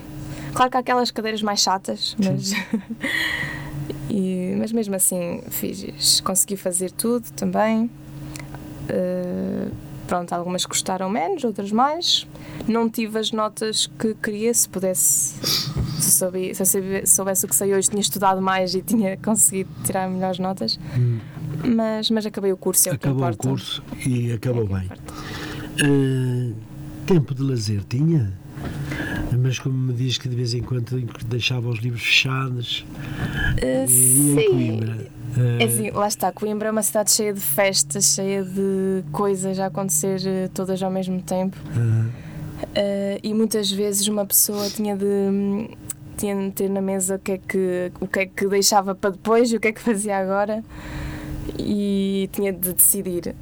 [0.53, 2.53] Claro que há aquelas cadeiras mais chatas, mas.
[4.09, 7.89] e, mas mesmo assim fiz, consegui fazer tudo também.
[8.89, 9.71] Uh,
[10.07, 12.27] pronto, algumas gostaram menos, outras mais.
[12.67, 15.35] Não tive as notas que queria, se pudesse,
[15.99, 20.09] se, soube, se soubesse o que sei hoje, tinha estudado mais e tinha conseguido tirar
[20.09, 20.79] melhores notas.
[21.63, 22.97] Mas, mas acabei o curso, é o Hum.
[22.97, 23.49] Acabou o importa.
[23.49, 24.89] curso e acabou É o bem.
[25.81, 26.53] Ah,
[27.05, 28.33] tempo de lazer tinha?
[29.37, 32.85] Mas como me diz que de vez em quando deixava os livros fechados
[33.57, 34.49] Uh, e ia em sim.
[34.49, 35.07] Coimbra.
[35.59, 39.67] É assim, lá está, Coimbra é uma cidade cheia de festas, cheia de coisas a
[39.67, 41.57] acontecer eh, todas ao mesmo tempo.
[41.75, 45.69] ah, Uh, e muitas vezes uma pessoa tinha de, hum,
[46.17, 49.11] tinha de ter na mesa o que, é que, o que é que deixava para
[49.11, 50.61] depois e o que é que fazia agora
[51.57, 53.33] e tinha de decidir.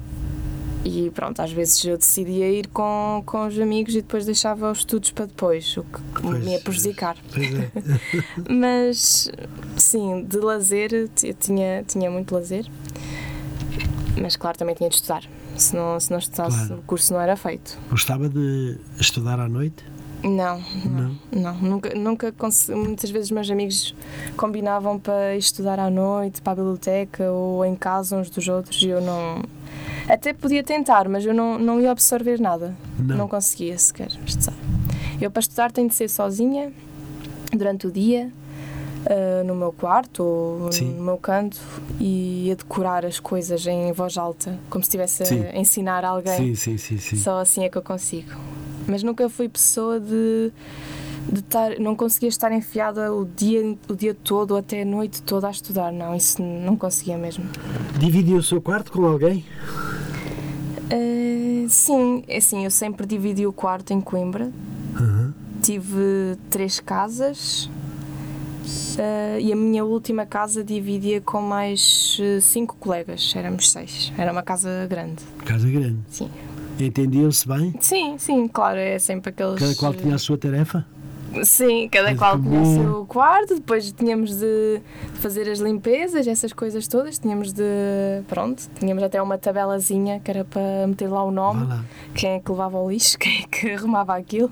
[0.89, 4.77] E pronto, às vezes eu decidia ir com, com os amigos e depois deixava os
[4.79, 7.17] estudos para depois, o que Pois, me ia prejudicar.
[7.33, 7.69] pois é.
[8.49, 9.29] Mas
[9.75, 12.65] sim, de lazer, eu tinha, tinha muito lazer,
[14.21, 15.23] mas claro, também tinha de estudar.
[15.55, 16.81] Se não, se não estudasse, Claro.
[16.81, 17.77] o curso não era feito.
[17.89, 19.83] Gostava de estudar à noite?
[20.23, 23.93] Não, não, não, nunca, nunca consegui, muitas vezes meus amigos
[24.35, 28.87] combinavam para estudar à noite, para a biblioteca ou em casa uns dos outros e
[28.87, 29.43] eu não.
[30.07, 32.75] Até podia tentar, mas eu não, não ia absorver nada.
[32.97, 33.27] Não.
[33.27, 34.53] conseguia sequer estudar.
[35.19, 36.71] Eu para estudar tenho de ser sozinha
[37.51, 38.31] durante o dia,
[39.05, 40.93] ah, no meu quarto ou Sim.
[40.93, 41.59] no meu canto
[41.99, 45.45] e a decorar as coisas em voz alta, como se estivesse Sim.
[45.45, 46.37] a ensinar alguém.
[46.37, 47.15] Sim, sim, sim, sim.
[47.17, 48.31] Só assim é que eu consigo.
[48.87, 50.51] Mas nunca fui pessoa de,
[51.31, 51.77] de estar.
[51.79, 55.51] Não conseguia estar enfiada o dia, o dia todo ou até a noite toda a
[55.51, 55.91] estudar.
[55.91, 57.45] Não, isso não conseguia mesmo.
[57.99, 59.45] Dividiu o seu quarto com alguém?
[60.89, 64.51] Eh, sim, é assim, eu sempre dividi o quarto em Coimbra.
[64.95, 65.33] Aham.
[65.61, 67.69] Tive três casas.
[68.97, 74.11] eh, e a minha última casa dividia com mais eh, cinco colegas, éramos seis.
[74.17, 75.23] Era uma casa grande.
[75.45, 75.99] Casa grande.
[76.09, 76.29] Sim,
[76.79, 77.73] Entendiam-se bem?
[77.81, 79.59] sim, sim claro, é sempre aqueles.
[79.59, 80.85] Cada qual tinha a sua tarefa?
[81.43, 84.81] Sim, cada Mas qual tinha o seu quarto, depois tínhamos de
[85.15, 87.63] fazer as limpezas, essas coisas todas, tínhamos de.
[88.27, 91.67] Pronto, tínhamos até uma tabelazinha que era para meter lá o nome,
[92.13, 94.51] quem é que levava o lixo, quem é que arrumava aquilo,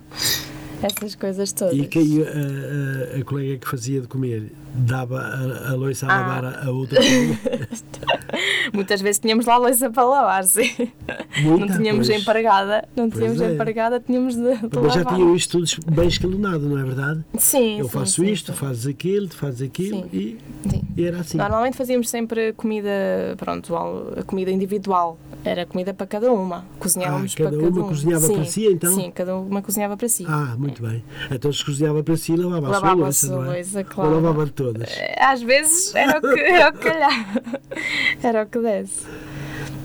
[0.81, 1.77] essas coisas todas.
[1.77, 6.13] E quem a, a, a colega que fazia de comer dava a, a louça a
[6.15, 6.19] Ah.
[6.19, 6.99] lavar a, a outra?
[8.73, 10.69] Muitas vezes tínhamos lá a louça para lavar, sim.
[11.43, 12.21] não Muita, tínhamos pois.
[12.21, 13.53] empregada, não tínhamos é.
[13.53, 17.23] empregada, tínhamos de, de Mas já tinham isto tudo bem escalonado, não é verdade?
[17.37, 18.57] Sim, Eu sim, faço sim, isto, sim.
[18.57, 20.37] fazes aquilo, fazes aquilo e,
[20.97, 21.37] e era assim.
[21.37, 22.89] Normalmente fazíamos sempre comida,
[23.37, 25.17] pronto, a comida individual.
[25.43, 26.65] Era comida para cada uma.
[26.79, 27.87] Cozinhávamos Ah, cada para cada uma um.
[27.89, 28.95] cozinhava sim, para si, então?
[28.95, 30.25] Sim, cada uma cozinhava para si.
[30.27, 31.03] Ah, muito bem.
[31.29, 33.55] Então se cozinhava para si, lavava, a sua Lavava a louça, sua não é?
[33.57, 34.15] louça, Ou claro.
[34.15, 34.89] lavava todas.
[35.17, 37.41] Às vezes era o que, era o que calhava.
[38.23, 39.05] Era o que desse.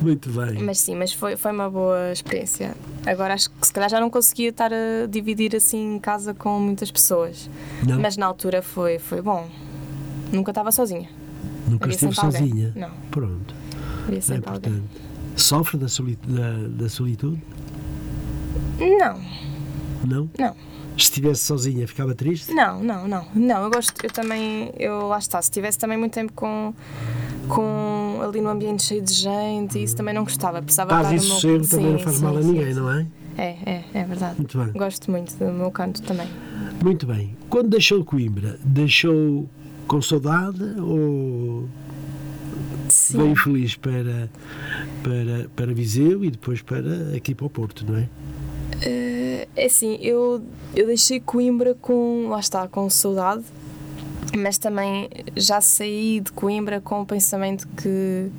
[0.00, 0.62] Muito bem.
[0.62, 2.74] Mas sim, mas foi, foi uma boa experiência.
[3.06, 6.58] Agora acho que se calhar já não conseguia estar a dividir assim em casa com
[6.58, 7.50] muitas pessoas.
[7.86, 9.46] Não, Mas na altura foi, foi bom.
[10.32, 11.08] Nunca estava sozinha.
[11.68, 12.14] nunca havia alguém.
[12.14, 12.72] sozinha.
[12.76, 13.54] Não, Pronto,
[14.06, 14.72] havia é sempre alguém.
[14.72, 15.10] importante.
[15.36, 17.42] Sofre da, soli da, da solitude?
[18.78, 19.20] Não,
[20.06, 20.30] Não?
[20.38, 20.56] não.
[21.04, 22.52] Se estivesse sozinha, ficava triste?
[22.52, 23.26] Não, não, não.
[23.34, 26.74] Não, eu gosto, eu também, eu lá está, se estivesse também muito tempo com,
[27.48, 30.60] com ali no ambiente cheio de gente, isso também não gostava.
[30.60, 32.80] Precisava Paz e no meu sossego também não Sim, faz sim, mal a ninguém, sim.
[32.80, 33.06] não é?
[33.38, 34.34] É, é, é verdade.
[34.36, 34.72] Muito bem.
[34.72, 36.28] Gosto muito do meu canto também.
[36.82, 37.36] Muito bem.
[37.48, 39.48] Quando deixou Coimbra, deixou
[39.86, 41.68] com saudade ou
[42.88, 43.18] Sim.
[43.18, 44.30] veio feliz para,
[45.02, 48.08] para, para Viseu e depois para aqui para o Porto, não é?
[48.82, 49.19] Eh,
[49.56, 50.42] é assim, eu,
[50.74, 53.44] eu deixei Coimbra com, lá está, com saudade,
[54.36, 58.30] mas também já saí de Coimbra com o pensamento que,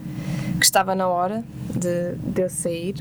[0.60, 1.44] que estava na hora
[1.76, 2.96] de, de eu sair,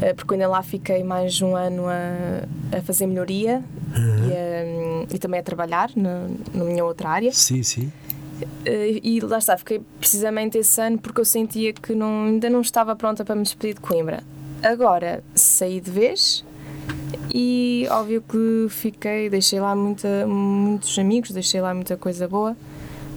[0.00, 3.62] eh, porque ainda lá fiquei mais um ano a, a fazer melhoria
[3.94, 7.32] e, a- e também a trabalhar na, na minha outra área.
[7.32, 7.92] Sim, sim.
[8.64, 12.60] Eh, e lá está, fiquei precisamente esse ano porque eu sentia que não, ainda não
[12.60, 14.22] estava pronta para me despedir de Coimbra.
[14.62, 16.44] Agora saí de vez
[17.38, 22.56] e óbvio que fiquei, deixei lá muita, muitos amigos, deixei lá muita coisa boa,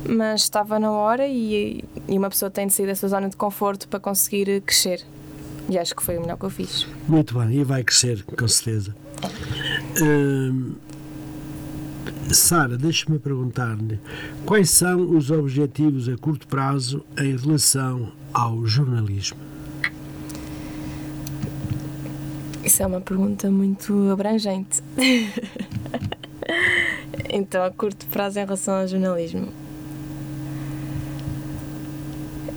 [0.06, 3.38] mas estava na hora e, e uma pessoa tem de sair da sua zona de
[3.38, 5.06] conforto para conseguir crescer.
[5.70, 6.86] E acho que foi o melhor que eu fiz.
[7.08, 8.94] Muito bem, e vai crescer, com certeza.
[10.02, 10.74] Hum,
[12.30, 14.02] Sara, deixe-me perguntar-lhe
[14.46, 19.49] quais são os objetivos a curto prazo em relação ao jornalismo?
[22.70, 24.84] Isso é uma pergunta muito abrangente.
[27.32, 29.48] então, a curto prazo em relação ao jornalismo.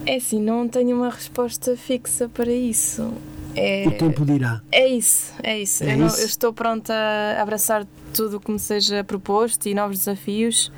[0.04, 3.10] É assim, não tenho uma resposta fixa para isso.
[3.56, 4.60] É, O tempo dirá.
[4.70, 5.82] é isso, é isso.
[5.82, 6.20] É eu, não- isso?
[6.20, 10.70] eu estou pronta a abraçar tudo o que me seja proposto e novos desafios.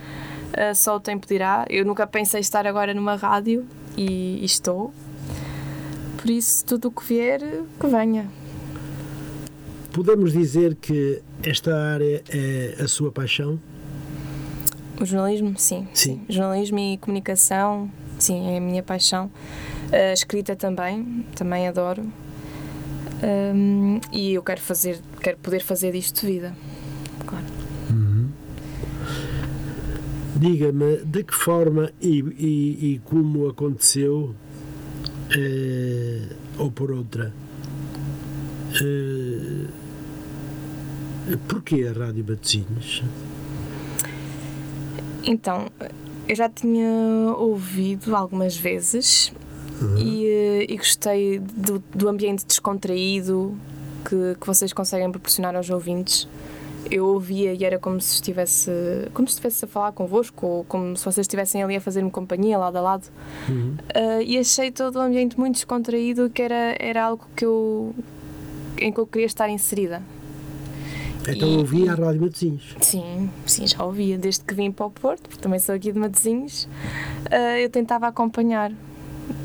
[0.57, 1.67] Ah, só o tempo dirá.
[1.69, 3.67] Eu nunca pensei estar agora numa rádio
[3.97, 4.95] e, e estou.
[6.19, 7.41] Por isso, tudo o que vier,
[7.81, 8.31] que venha.
[9.95, 13.61] Podemos dizer que esta área é a sua paixão?
[15.01, 15.87] O jornalismo, sim.
[15.95, 16.21] Sim.
[16.29, 19.31] Jornalismo e comunicação, sim, é a minha paixão.
[19.93, 22.03] A escrita também, também adoro.
[23.23, 26.57] Hum, e eu quero fazer, quero poder fazer disto de vida.
[27.25, 27.45] Claro.
[30.37, 34.35] Diga-me de que forma e, e- e como aconteceu,
[35.31, 36.23] eh,
[36.59, 37.33] ou por outra,
[38.83, 39.67] eh,
[41.49, 43.03] porquê a Rádio Batosinhos?
[45.25, 45.69] Então,
[46.29, 49.33] eu já tinha ouvido algumas vezes
[49.99, 53.57] e, eh, e gostei do, do ambiente descontraído
[54.05, 56.29] que, que vocês conseguem proporcionar aos ouvintes.
[56.91, 58.71] Eu ouvia e era como se estivesse,
[59.15, 62.59] como se estivesse a falar convosco, ou como se vocês estivessem ali a fazer-me companhia,
[62.59, 63.09] lado a lado.
[63.95, 67.95] Ah, e achei todo o ambiente muito descontraído, que era, era algo que eu,
[68.77, 70.03] em que eu queria estar inserida.
[71.29, 72.77] Então E- ouvi a Rádio Matosinhos.
[72.81, 74.19] Sim, sim, já ouvia.
[74.19, 76.69] Desde que vim para o Porto, porque também sou aqui de Matosinhos,
[77.31, 78.73] ah, eu tentava acompanhar,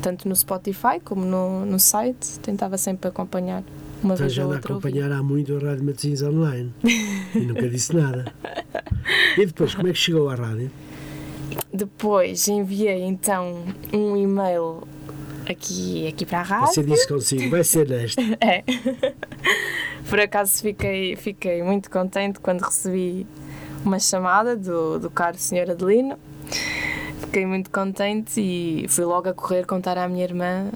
[0.02, 3.62] tanto no Spotify como no, no site, tentava sempre acompanhar.
[4.02, 4.90] Uma Então vez já ou outra ouvia.
[5.02, 6.72] acompanhar há muito a Rádio Matosinhos online
[7.34, 8.32] e nunca disse nada.
[9.38, 10.70] E depois, como é que chegou à rádio?
[11.72, 14.82] Depois enviei então um e-mail
[15.48, 16.66] aqui, aqui para a rádio.
[16.74, 18.20] Você disse consigo, vai ser nesta.
[18.40, 18.62] É.
[20.08, 23.26] Por acaso fiquei, fiquei muito contente quando recebi
[23.84, 25.70] uma chamada do, do caro Sr.
[25.70, 26.18] Adelino.
[27.20, 30.70] Fiquei muito contente e fui logo a correr contar à minha irmã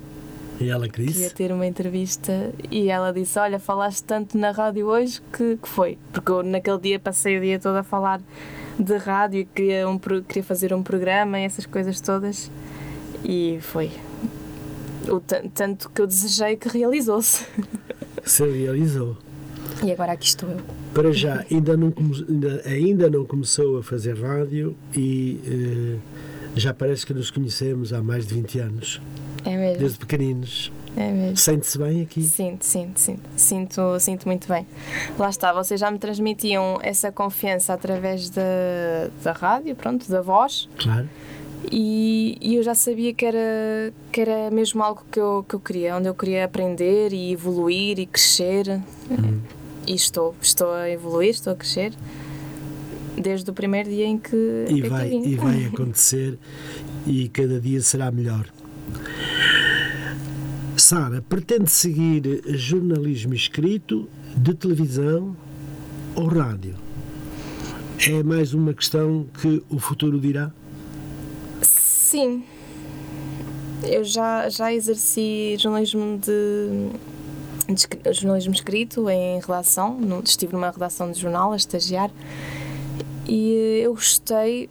[0.61, 1.35] E ela que que ia disse?
[1.35, 5.99] ter uma entrevista e ela disse: Olha, falaste tanto na rádio hoje que, que foi.
[6.13, 8.21] Porque eu naquele dia passei o dia todo a falar
[8.79, 12.51] de rádio e queria, um, queria fazer um programa e essas coisas todas.
[13.25, 13.91] E foi.
[15.09, 17.45] O tan- tanto que eu desejei que realizou-se.
[18.25, 19.17] Se realizou.
[19.83, 20.59] E agora aqui estou eu.
[20.95, 21.93] Para já, ainda não,
[22.29, 25.99] ainda, ainda não começou a fazer rádio e eh,
[26.57, 29.03] já parece que nos conhecemos há mais de 20 anos,
[29.45, 29.79] É mesmo.
[29.79, 30.73] desde pequeninos.
[30.97, 31.37] É mesmo.
[31.37, 32.23] Sente-se bem aqui?
[32.23, 34.65] Sinto, sinto, sinto, sinto, sinto muito bem.
[35.19, 38.43] Lá está, vocês já me transmitiam essa confiança através da,
[39.25, 41.09] da rádio, pronto, da voz, Claro.
[41.71, 45.61] E, e eu já sabia que era, que era mesmo algo que eu, que eu
[45.61, 48.81] queria, onde eu queria aprender e evoluir e crescer.
[49.87, 51.93] E estou, estou a evoluir, estou a crescer,
[53.21, 55.23] desde o primeiro dia em que, E que vai, vim.
[55.29, 56.39] e vai acontecer
[57.07, 58.47] e cada dia será melhor.
[60.77, 65.37] Sara, pretende seguir jornalismo escrito, de televisão
[66.15, 66.75] ou rádio?
[68.09, 70.53] É mais uma questão que o futuro dirá?
[72.15, 72.45] Sim.
[73.83, 76.91] Eu já, já exerci jornalismo de,
[77.75, 82.13] de jornalismo escrito em redação, no- estive numa redação de jornal a estagiar
[83.27, 84.71] e eu gostei,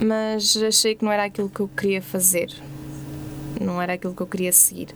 [0.00, 2.52] mas achei que não era aquilo que eu queria fazer,
[3.60, 4.88] não era aquilo que eu queria seguir.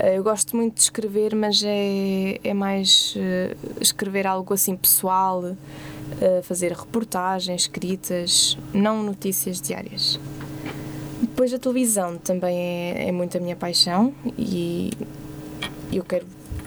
[0.00, 6.42] Eu gosto muito de escrever, mas é, é mais uh, escrever algo assim pessoal, uh,
[6.42, 10.18] fazer reportagens, escritas, não notícias diárias.
[11.36, 14.90] Depois a televisão também é, é muito a minha paixão e
[15.92, 16.24] eu quero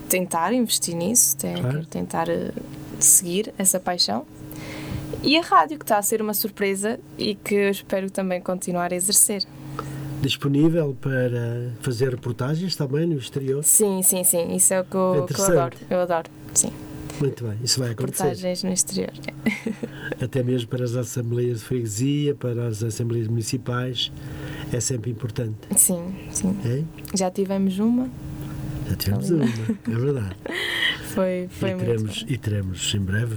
[0.07, 1.85] tentar investir nisso, tenho, claro.
[1.87, 2.53] tentar uh,
[2.99, 4.27] seguir essa paixão.
[5.23, 8.93] E a rádio, que está a ser uma surpresa e que eu espero também continuar
[8.93, 9.43] a exercer.
[10.21, 13.63] Disponível para fazer reportagens também no exterior?
[13.63, 14.53] Sim, sim, sim.
[14.55, 15.77] Isso é o que eu, que eu adoro.
[15.89, 16.71] Eu adoro, sim.
[17.19, 18.23] Muito bem, isso vai acontecer.
[18.23, 19.11] Reportagens no exterior.
[20.21, 24.11] Até mesmo para as assembleias de freguesia, para as assembleias municipais,
[24.71, 25.57] é sempre importante.
[25.75, 26.55] Sim, sim.
[26.65, 26.83] É?
[27.17, 28.09] Já tivemos uma.
[28.87, 30.35] Já tivemos uma, é verdade.
[31.13, 33.35] foi foi e teremos, muito E teremos em breve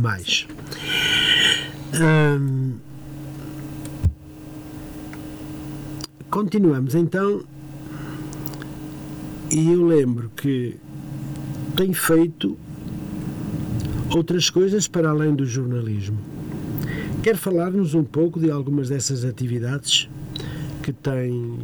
[0.00, 0.46] mais.
[1.94, 2.74] Hum,
[6.30, 7.42] continuamos então.
[9.50, 10.76] E eu lembro que
[11.76, 12.56] tenho feito
[14.14, 16.18] outras coisas para além do jornalismo.
[17.22, 20.08] Quer falar-nos um pouco de algumas dessas atividades
[20.92, 21.58] que têm,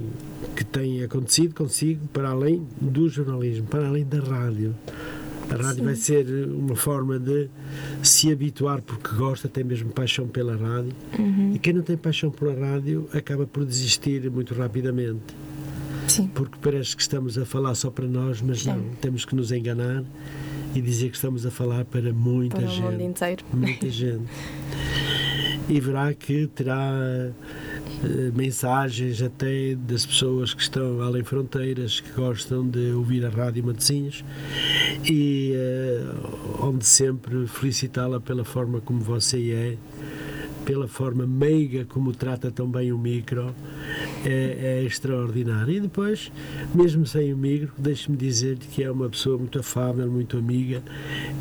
[0.54, 4.74] que têm acontecido consigo para além do jornalismo, para além da rádio?
[5.48, 5.84] A rádio Sim.
[5.84, 7.48] vai ser uma forma de
[8.02, 10.92] se habituar porque gosta, tem mesmo paixão pela rádio.
[11.18, 11.52] Uhum.
[11.54, 15.22] E quem não tem paixão pela rádio acaba por desistir muito rapidamente.
[16.08, 16.28] Sim.
[16.28, 18.70] Porque parece que estamos a falar só para nós, mas Sim.
[18.70, 20.04] não, temos que nos enganar
[20.74, 22.80] e dizer que estamos a falar para muita para gente.
[22.80, 23.44] Para o mundo inteiro.
[23.52, 24.24] Muita gente.
[25.68, 27.32] E verá que terá
[28.34, 34.24] mensagens até das pessoas que estão além fronteiras, que gostam de ouvir a Rádio Matosinhos
[35.04, 39.76] e uh, onde sempre felicitá-la pela forma como você é,
[40.64, 43.54] pela forma meiga como trata também o micro,
[44.24, 45.74] é, é extraordinário.
[45.74, 46.32] E depois,
[46.74, 50.82] mesmo sem o micro, deixe-me dizer que é uma pessoa muito afável, muito amiga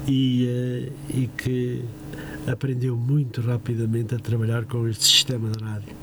[0.08, 1.84] e, uh, e que
[2.48, 5.96] aprendeu muito rapidamente a trabalhar com este sistema de rádio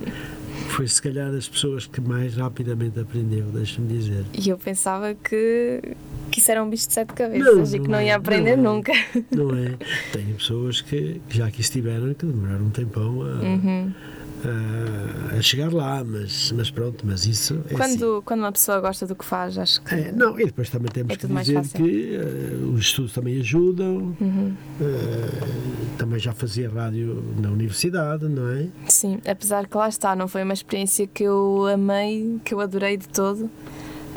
[0.72, 4.24] foi se calhar das pessoas que mais rapidamente aprendeu, deixa-me dizer.
[4.32, 5.82] E eu pensava que,
[6.30, 8.56] que isso era um bicho de sete cabeças não, e que não, ia é, aprender
[8.56, 8.92] não é, nunca.
[9.30, 9.76] Não é.
[10.12, 13.42] Tem pessoas que já aqui estiveram que demoraram um tempão a.
[13.42, 13.92] Uhum
[14.48, 18.22] a, a chegar lá, mas, mas pronto, mas isso é quando, assim.
[18.24, 19.94] quando uma pessoa gosta do que faz, acho que.
[19.94, 24.16] É, não, e depois também temos é que dizer que uh, os estudos também ajudam.
[24.20, 24.54] Uhum.
[24.80, 28.68] Uh, também já fazia rádio na universidade, não é?
[28.88, 32.96] Sim, apesar que lá está, não foi uma experiência que eu amei, que eu adorei
[32.96, 33.50] de todo.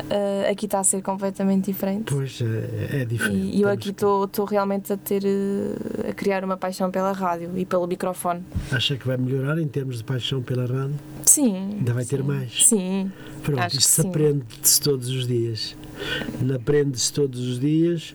[0.06, 2.14] Uh, aqui está a ser completamente diferente.
[2.14, 3.56] Pois é, é diferente.
[3.56, 7.64] E eu aqui estou realmente a ter uh, a criar uma paixão pela rádio e
[7.64, 8.44] pelo microfone.
[8.70, 10.94] Acha que vai melhorar em termos de paixão pela rádio?
[11.24, 11.56] Sim.
[11.78, 12.66] Ainda vai sim, ter mais?
[12.66, 13.10] Sim.
[13.42, 15.76] Pronto, isto se aprende-se todos os dias.
[16.54, 18.14] Aprende-se todos os dias.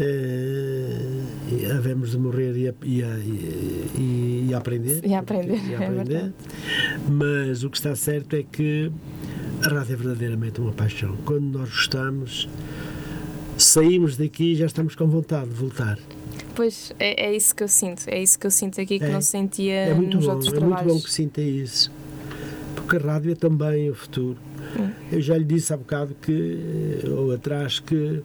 [0.00, 5.04] Uh, havemos de morrer e, a, e, a, e, e, aprender.
[5.04, 6.32] E aprender, e a aprender.
[6.90, 8.90] É Mas o que está certo é que
[9.62, 11.16] a rádio é verdadeiramente uma paixão.
[11.24, 12.48] Quando nós gostamos,
[13.58, 15.98] saímos daqui e já estamos com vontade de voltar.
[16.54, 18.04] Pois, é, é isso que eu sinto.
[18.08, 20.52] É isso que eu sinto aqui que é, não sentia é muito nos bom, outros
[20.52, 20.80] é trabalhos.
[20.80, 21.92] É muito bom que sinta isso.
[22.74, 24.38] Porque a rádio é também o futuro.
[24.78, 24.90] Hum.
[25.12, 28.22] Eu já lhe disse há bocado que, ou atrás, que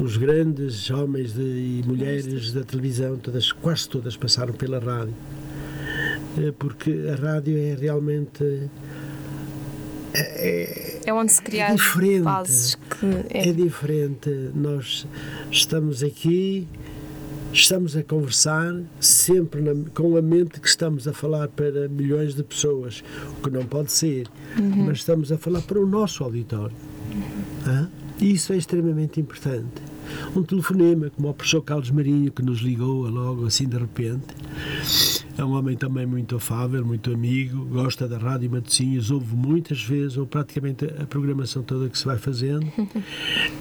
[0.00, 5.14] os grandes homens de, e mulheres da televisão, todas, quase todas passaram pela rádio.
[6.38, 8.70] Eh, porque a rádio é realmente
[10.14, 13.48] é, é onde se criar é diferente, bases que é.
[13.48, 14.30] é diferente.
[14.54, 15.06] Nós
[15.50, 16.66] estamos aqui,
[17.52, 22.42] estamos a conversar sempre na, com a mente que estamos a falar para milhões de
[22.42, 23.02] pessoas,
[23.38, 24.86] o que não pode ser, uhum.
[24.86, 26.76] mas estamos a falar para o nosso auditório.
[27.66, 27.88] Uhum.
[28.20, 29.92] Isso é extremamente importante
[30.34, 34.26] um telefonema, como o professor Carlos Marinho, que nos ligou logo assim de repente.
[35.36, 40.16] É um homem também muito afável, muito amigo, gosta da Rádio Matosinhos, ouve muitas vezes,
[40.16, 42.66] ou praticamente a programação toda que se vai fazendo.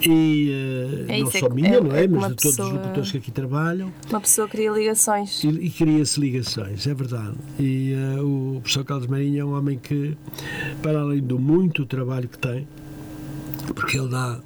[0.04, 2.08] E uh, é não só é, minha, é, não é?
[2.08, 3.94] Mas de todos pessoa, os locutores que aqui trabalham.
[4.10, 5.44] Uma pessoa cria ligações.
[5.44, 7.36] E, e cria-se ligações, é verdade.
[7.60, 10.18] E uh, o professor Carlos Marinho é um homem que,
[10.82, 12.68] para além do muito trabalho que tem,
[13.76, 14.40] porque ele dá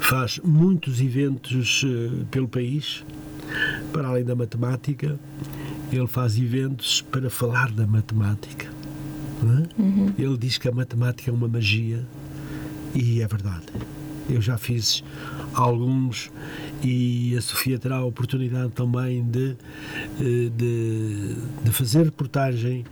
[0.00, 3.04] faz muitos eventos uh, pelo país,
[3.92, 5.18] para além da matemática,
[5.92, 8.68] ele faz eventos para falar da matemática.
[9.42, 9.80] É?
[9.80, 10.12] Uhum.
[10.18, 12.04] Ele diz que a matemática é uma magia
[12.94, 13.66] e é verdade.
[14.28, 15.02] Eu já fiz
[15.54, 16.30] alguns
[16.82, 19.56] e a Sofia terá a oportunidade também de,
[20.20, 22.84] eh, de, de fazer reportagem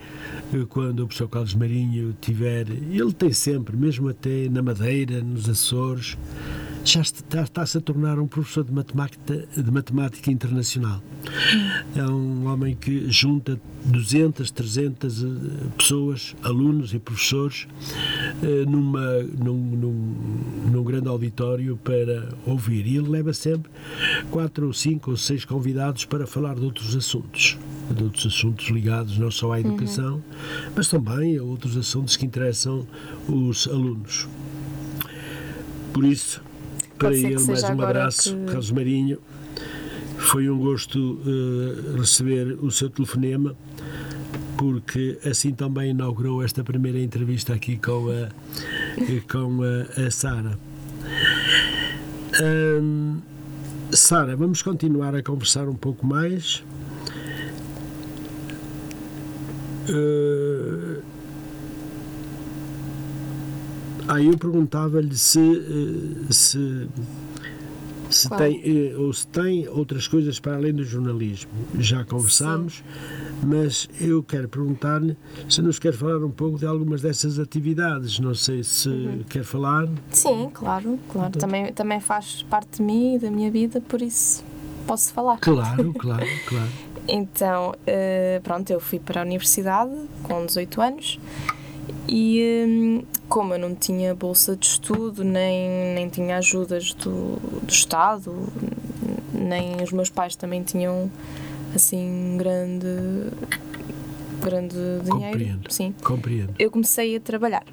[0.52, 2.68] eh, quando o professor Carlos Marinho tiver.
[2.70, 6.16] Ele tem sempre, mesmo até na Madeira, nos Açores,
[6.88, 11.02] já está, está-se a tornar um professor de matemática, de matemática internacional.
[11.94, 15.26] É um homem que junta 200, 300 eh,
[15.76, 17.66] pessoas, alunos e professores,
[18.42, 22.86] eh, numa, num, num, num grande auditório para ouvir.
[22.86, 23.70] E ele leva sempre
[24.30, 27.58] quatro ou cinco ou seis convidados para falar de outros assuntos
[27.90, 30.22] de outros assuntos ligados não só à educação, uhum.
[30.76, 32.86] mas também a outros assuntos que interessam
[33.26, 34.28] os alunos.
[35.90, 36.42] Por isso,
[36.98, 38.44] para ele, mais um abraço, que...
[38.46, 39.18] Carlos Marinho.
[40.18, 43.54] Foi um gosto uh, receber o seu telefonema,
[44.56, 48.28] porque assim também inaugurou esta primeira entrevista aqui com a,
[49.32, 50.58] com a, a Sara.
[52.42, 53.20] Um,
[53.92, 56.64] Sara, vamos continuar a conversar um pouco mais.
[59.88, 60.97] Uh,
[64.08, 66.88] Aí eu perguntava-lhe se, eh, se,
[68.08, 71.50] se tem, eh, ou se tem outras coisas para além do jornalismo.
[71.78, 72.82] Já conversámos,
[73.42, 75.14] mas eu quero perguntar-lhe
[75.46, 78.18] se nos quer falar um pouco de algumas dessas atividades.
[78.18, 79.22] Não sei se uhum.
[79.28, 79.86] quer falar.
[80.10, 81.28] Sim, claro, claro.
[81.28, 81.40] Então.
[81.40, 84.42] Também, também faz parte de mim e da minha vida, por isso
[84.86, 85.36] posso falar.
[85.38, 86.70] Claro, claro, claro.
[87.06, 89.92] então, uh, pronto, eu fui para a universidade
[90.22, 91.20] com 18 anos
[92.08, 97.70] e hum, como eu não tinha bolsa de estudo, nem, nem tinha ajudas do, do
[97.70, 98.34] Estado,
[99.32, 101.10] nem os meus pais também tinham
[101.74, 102.86] assim grande
[104.42, 105.38] grande dinheiro.
[105.38, 105.72] Compreendo.
[105.72, 105.94] Sim.
[106.02, 106.54] Compreendo.
[106.58, 107.64] Eu comecei a trabalhar.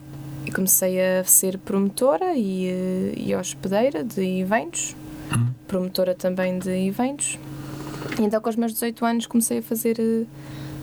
[0.46, 4.96] Eu comecei a ser promotora e, e hospedeira de eventos,
[5.36, 5.48] hum.
[5.68, 7.40] promotora também de eventos.
[8.20, 10.28] E então, com os meus 18 anos, comecei a fazer uh,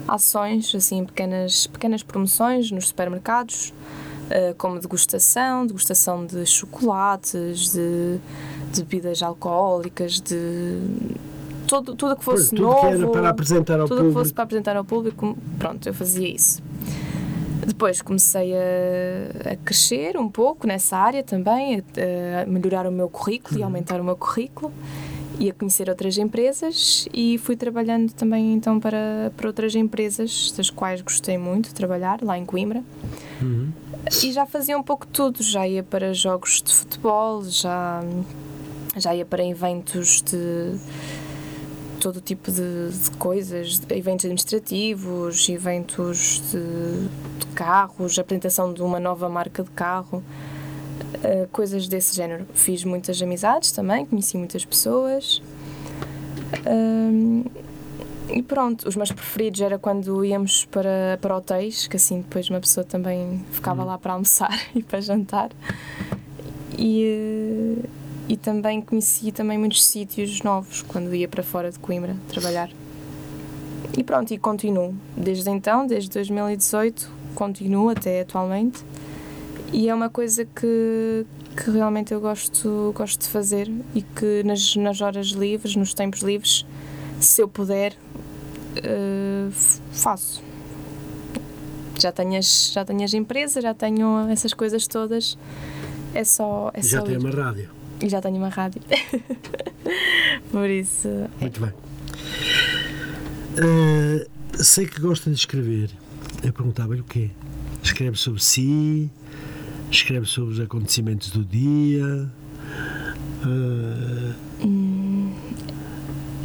[0.07, 3.73] ações, assim, pequenas, pequenas promoções nos supermercados,
[4.29, 8.19] uh, como degustação, degustação de chocolates, de,
[8.73, 10.79] de bebidas alcoólicas, de
[11.67, 12.81] tudo, tudo que fosse tudo novo.
[12.81, 14.15] Que era para apresentar ao tudo público.
[14.15, 16.63] que fosse para apresentar ao público, pronto, eu fazia isso.
[17.67, 23.09] Depois comecei a, a, crescer um pouco nessa área também, a, a melhorar o meu
[23.09, 23.61] currículo uhum.
[23.61, 24.73] e aumentar o meu currículo
[25.43, 30.71] e a conhecer outras empresas e fui trabalhando também então para, para outras empresas das
[30.71, 32.81] quais gostei muito de trabalhar lá em Coimbra
[33.41, 33.73] uhum.
[34.23, 38.01] e já fazia um pouco tudo já ia para jogos de futebol já
[38.97, 40.79] já ia para eventos de
[41.99, 49.29] todo tipo de, de coisas eventos administrativos eventos de, de carros apresentação de uma nova
[49.29, 50.23] marca de carro
[51.17, 52.47] uh, coisas desse género.
[52.55, 55.43] Fiz muitas amizades também, conheci muitas pessoas.
[56.67, 57.51] Uh,
[58.29, 62.61] e pronto, os meus preferidos era quando íamos para, para hotéis, que assim depois uma
[62.61, 63.89] pessoa também ficava uhum.
[63.89, 65.51] lá para almoçar e para jantar.
[66.79, 67.79] E,
[68.29, 72.71] e também conheci também muitos sítios novos quando ia para fora de Coimbra trabalhar.
[73.97, 74.95] E pronto, e continuo.
[75.15, 78.83] Desde então, desde 2018, continuo até atualmente.
[79.73, 84.77] E é uma coisa que, que realmente eu gosto, gosto de fazer e que nas,
[84.77, 86.67] nas horas livres, nos tempos livres,
[87.19, 87.97] se eu puder,
[88.77, 89.51] uh,
[89.93, 90.43] faço.
[91.99, 95.39] Já tenho, as, já tenho as empresas, já tenho essas coisas todas.
[96.15, 96.71] É só.
[96.75, 97.71] É já só tenho uma rádio.
[98.01, 98.83] E já tenho uma rádio.
[100.51, 101.09] Por isso.
[101.09, 101.29] É.
[101.41, 101.73] Muito bem.
[103.57, 105.91] Uh, sei que gosta de escrever.
[106.43, 107.31] Eu perguntava-lhe o quê?
[107.83, 109.11] Escreve sobre si,
[109.97, 112.29] escreve sobre os acontecimentos do dia.
[113.45, 114.35] Uh...
[114.65, 115.35] Hum,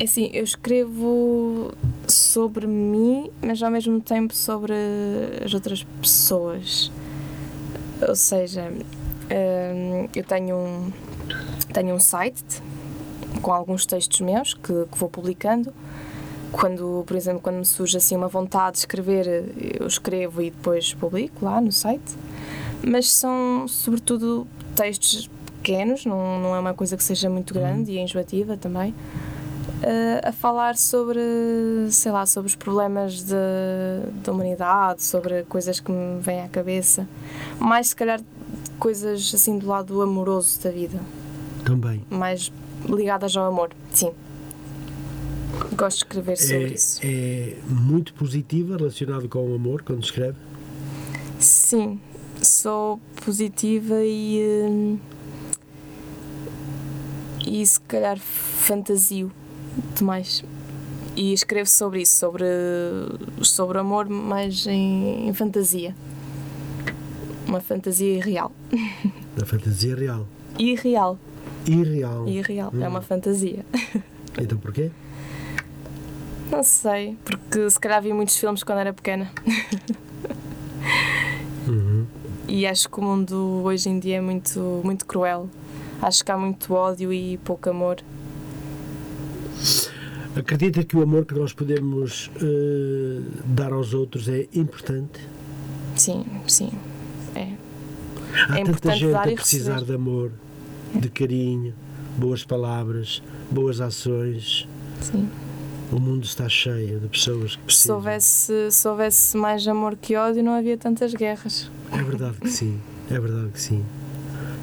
[0.02, 1.74] assim, eu escrevo
[2.08, 4.74] sobre mim, mas ao mesmo tempo sobre
[5.44, 6.92] as outras pessoas.
[8.08, 10.92] Ou seja, hum, eu tenho um,
[11.74, 12.62] tenho um site
[13.42, 15.74] com alguns textos meus que, que vou publicando
[16.52, 19.46] quando, por exemplo, quando me surge assim uma vontade de escrever,
[19.80, 22.16] eu escrevo e depois publico lá no site
[22.88, 27.62] mas são sobretudo textos pequenos, não, não é uma coisa que seja muito uhum.
[27.62, 27.98] grande uhum.
[27.98, 28.92] e enjoativa também.
[29.78, 31.20] Uh, a falar sobre,
[31.92, 37.08] sei lá, sobre os problemas da humanidade, sobre coisas que me vêm à cabeça,
[37.60, 38.20] mais se calhar
[38.80, 41.00] coisas assim do lado amoroso da vida.
[41.64, 42.02] Também.
[42.10, 42.52] Mais
[42.90, 44.12] ligadas ao amor, sim.
[45.76, 47.00] Gosto de escrever sobre é, isso.
[47.04, 50.38] É muito positiva relacionado com o amor quando escreve?
[51.40, 52.00] Sim,
[52.42, 54.66] sou positiva e.
[54.70, 55.00] Hum,
[57.46, 59.32] e se calhar fantasio
[59.96, 60.44] demais.
[61.16, 62.46] E escrevo sobre isso, sobre,
[63.42, 65.96] sobre amor, mas em, em fantasia.
[67.48, 68.52] Uma fantasia irreal.
[69.36, 70.28] Da fantasia real.
[70.60, 71.18] Irreal.
[71.66, 72.28] Irreal.
[72.28, 72.74] Irreal.
[72.80, 73.66] É uma fantasia.
[74.40, 74.92] Então porquê?
[76.52, 79.32] Não sei, porque se calhar vi muitos filmes quando era pequena.
[82.48, 85.50] E acho que o mundo hoje em dia é muito, muito cruel.
[86.02, 87.98] Acho que há muito ódio e pouco amor.
[90.36, 95.20] Acredita que o amor que nós podemos eh, dar aos outros é importante?
[95.96, 96.72] Sim, sim.
[97.36, 97.54] É.
[98.50, 100.32] Há É tanta gente a precisar de amor,
[100.94, 101.74] de carinho,
[102.18, 104.68] boas palavras, boas ações.
[105.02, 105.28] Sim.
[105.92, 107.96] O mundo está cheio de pessoas que Se precisam.
[107.96, 111.72] houvesse, se houvesse mais amor que ódio, não havia tantas guerras.
[111.92, 112.80] É verdade que sim,
[113.10, 113.86] é verdade que sim.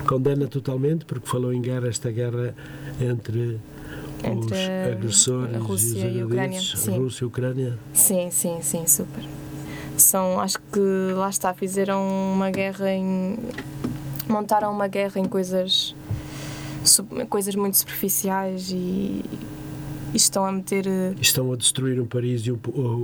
[0.07, 2.55] Condena totalmente, porque falou em guerra, esta guerra
[3.01, 3.59] entre,
[4.23, 6.99] Entre os agressores a Rússia e os e a Ucrânia, agredentes, sim.
[6.99, 7.79] Rússia e Ucrânia.
[7.95, 9.25] Sim, sim, sim, super.
[9.97, 10.81] São, acho que
[11.15, 12.03] lá está, fizeram
[12.35, 13.39] uma guerra em.
[14.29, 15.95] montaram uma guerra em coisas.
[16.85, 19.25] su- coisas muito superficiais e
[20.17, 20.87] estão a meter.
[20.87, 22.59] eh, Estão a destruir um país, e um,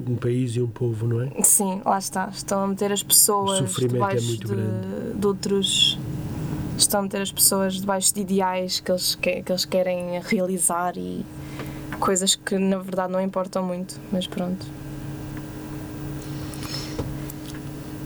[0.09, 1.31] um país e um povo, não é?
[1.43, 2.29] Sim, lá está.
[2.33, 5.19] Estão a meter as pessoas O sofrimento é muito de, grande.
[5.19, 5.99] de outros.
[6.79, 10.97] Estão a meter as pessoas debaixo de ideais que eles, que, que eles querem realizar
[10.97, 11.25] e
[11.99, 14.67] coisas que na verdade não importam muito, mas pronto.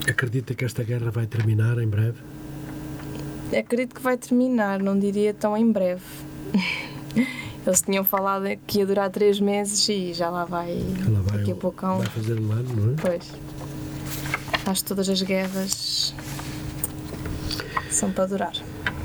[0.08, 2.18] Acredita que esta guerra vai terminar em breve?
[3.56, 6.02] Acredito que vai terminar, não diria tão em breve.
[7.66, 10.72] Eles tinham falado que ia durar três meses e já lá vai.
[11.06, 12.96] Ela vai, daqui a pouco vai fazer um ano, não é?
[13.00, 13.32] Pois.
[14.66, 16.14] Acho que todas as guerras
[17.90, 18.52] são para durar.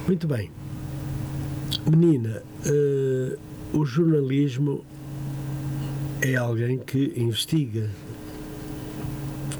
[0.05, 0.51] Muito bem.
[1.89, 3.37] Menina, eh,
[3.73, 4.83] o jornalismo
[6.21, 7.89] é alguém que investiga,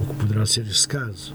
[0.01, 1.33] o que poderá ser esse caso.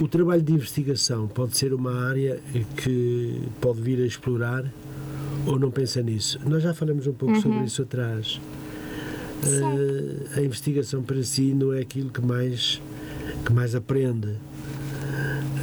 [0.00, 2.40] O trabalho de investigação pode ser uma área
[2.76, 4.64] que pode vir a explorar
[5.46, 6.40] ou não pensa nisso?
[6.46, 8.40] Nós já falamos um pouco sobre isso atrás.
[9.42, 12.80] Eh, a investigação para si não é aquilo que mais,
[13.44, 14.36] que mais aprende.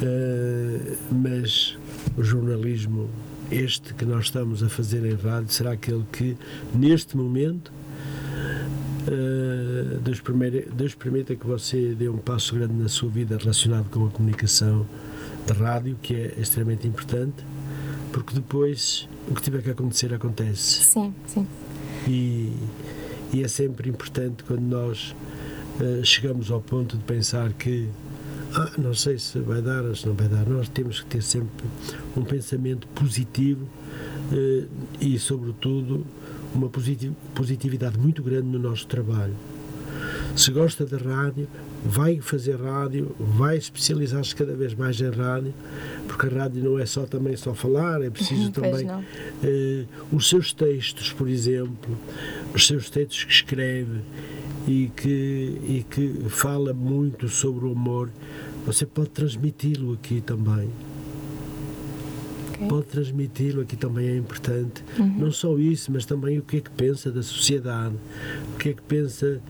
[0.00, 1.76] Uh, mas
[2.16, 3.08] o jornalismo,
[3.50, 6.36] este que nós estamos a fazer em rádio, será aquele que,
[6.72, 7.72] neste momento,
[9.08, 13.90] uh, Deus, primeiro, Deus permita que você dê um passo grande na sua vida relacionado
[13.90, 14.86] com a comunicação
[15.46, 17.44] de rádio, que é extremamente importante,
[18.18, 20.82] porque depois o que tiver que acontecer, acontece.
[20.84, 21.46] Sim, sim.
[22.08, 22.52] E,
[23.32, 25.14] e é sempre importante quando nós
[25.80, 27.88] eh, chegamos ao ponto de pensar que
[28.54, 30.44] ah, não sei se vai dar ou se não vai dar.
[30.48, 31.64] Nós temos que ter sempre
[32.16, 33.68] um pensamento positivo
[34.32, 34.64] eh,
[35.00, 36.04] e, sobretudo,
[36.52, 39.34] uma positiv- positividade muito grande no nosso trabalho.
[40.34, 41.46] Se gosta de rádio,
[41.84, 45.54] vai fazer rádio, vai especializar-se cada vez mais em rádio,
[46.06, 49.04] porque a rádio não é só também só falar, é preciso Pois também
[49.42, 51.96] eh, os seus textos, por exemplo,
[52.54, 54.00] os seus textos que escreve
[54.66, 58.10] e que, e que fala muito sobre o amor,
[58.66, 60.68] você pode transmiti-lo aqui também.
[62.68, 64.84] Pode transmiti-lo aqui também é importante.
[64.98, 65.14] Uhum.
[65.18, 67.94] Não só isso, mas também o que é que pensa da sociedade,
[68.54, 69.40] o que é que pensa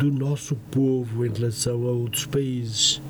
[0.00, 3.00] do nosso povo em relação a outros países.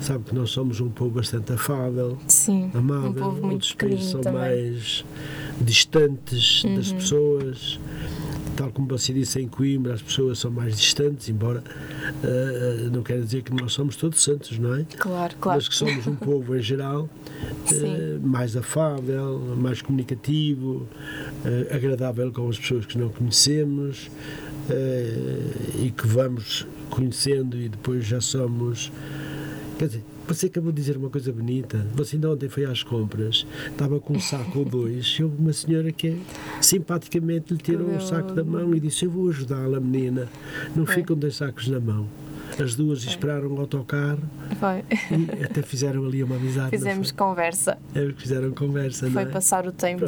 [0.00, 2.70] Sabe que nós somos um povo bastante afável, Sim.
[2.74, 4.40] amável, um povo muito outros países são também.
[4.40, 5.04] mais
[5.60, 6.96] distantes das Uhum.
[6.96, 7.80] pessoas.
[8.56, 11.62] Tal como você disse em Coimbra, as pessoas são mais distantes, embora
[12.22, 14.84] ah, não quer dizer que nós somos todos santos, não é?
[14.96, 15.58] Claro, claro.
[15.58, 17.08] Mas que somos um povo em geral
[17.72, 20.86] eh, mais afável, mais comunicativo,
[21.44, 24.08] eh, agradável com as pessoas que não conhecemos
[25.78, 28.90] e que vamos conhecendo e depois já somos.
[29.78, 31.86] Quer dizer, você acabou de dizer uma coisa bonita.
[31.94, 35.52] Você ainda ontem foi às compras, estava com um saco ou dois, e houve uma
[35.52, 36.16] senhora que
[36.60, 40.28] simpaticamente lhe tirou o Deu- saco da mão e disse: Eu vou ajudá-la, menina.
[40.74, 40.94] Não Foi.
[40.96, 42.06] ficam dois sacos na mão.
[42.62, 44.20] As duas esperaram o autocarro
[44.60, 44.84] Foi.
[45.10, 46.70] e até fizeram ali uma amizade.
[46.70, 47.76] Fizemos conversa.
[47.94, 49.26] É, fizeram conversa, Foi é?
[49.26, 50.04] passar o tempo.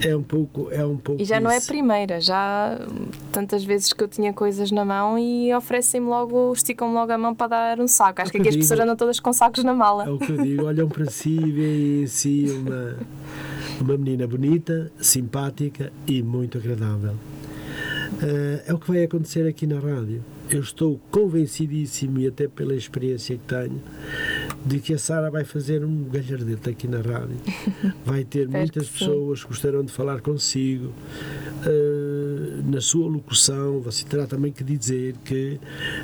[0.00, 1.66] É um pouco, é um pouco E já não é a isso.
[1.66, 2.78] primeira, já
[3.32, 7.34] tantas vezes que eu tinha coisas na mão e oferecem-me logo, esticam-me logo a mão
[7.34, 8.22] para dar um saco.
[8.22, 10.04] Acho que aqui as pessoas andam todas com sacos na mala.
[10.06, 12.96] É o que eu digo, olham para si e veem em si uma,
[13.80, 17.14] uma menina bonita, simpática e muito agradável.
[18.22, 20.22] Eh, é o que vai acontecer aqui na rádio.
[20.52, 23.80] Eu estou convencidíssimo, e até pela experiência que tenho,
[24.64, 27.36] de que a Sara vai fazer um galhardete aqui na rádio.
[28.04, 30.92] Vai ter muitas pessoas que gostarão de falar consigo.
[31.66, 35.58] Uh, na sua locução, você terá também que dizer que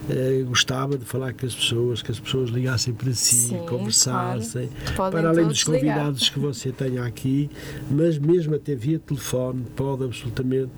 [0.09, 4.69] uh, gostava de falar com as pessoas, que as pessoas ligassem para si, Sim, conversassem,
[4.95, 5.13] claro.
[5.13, 6.35] para além dos convidados ligar.
[6.35, 7.51] que você tenha aqui,
[7.91, 10.71] mas mesmo até via telefone, pode absolutamente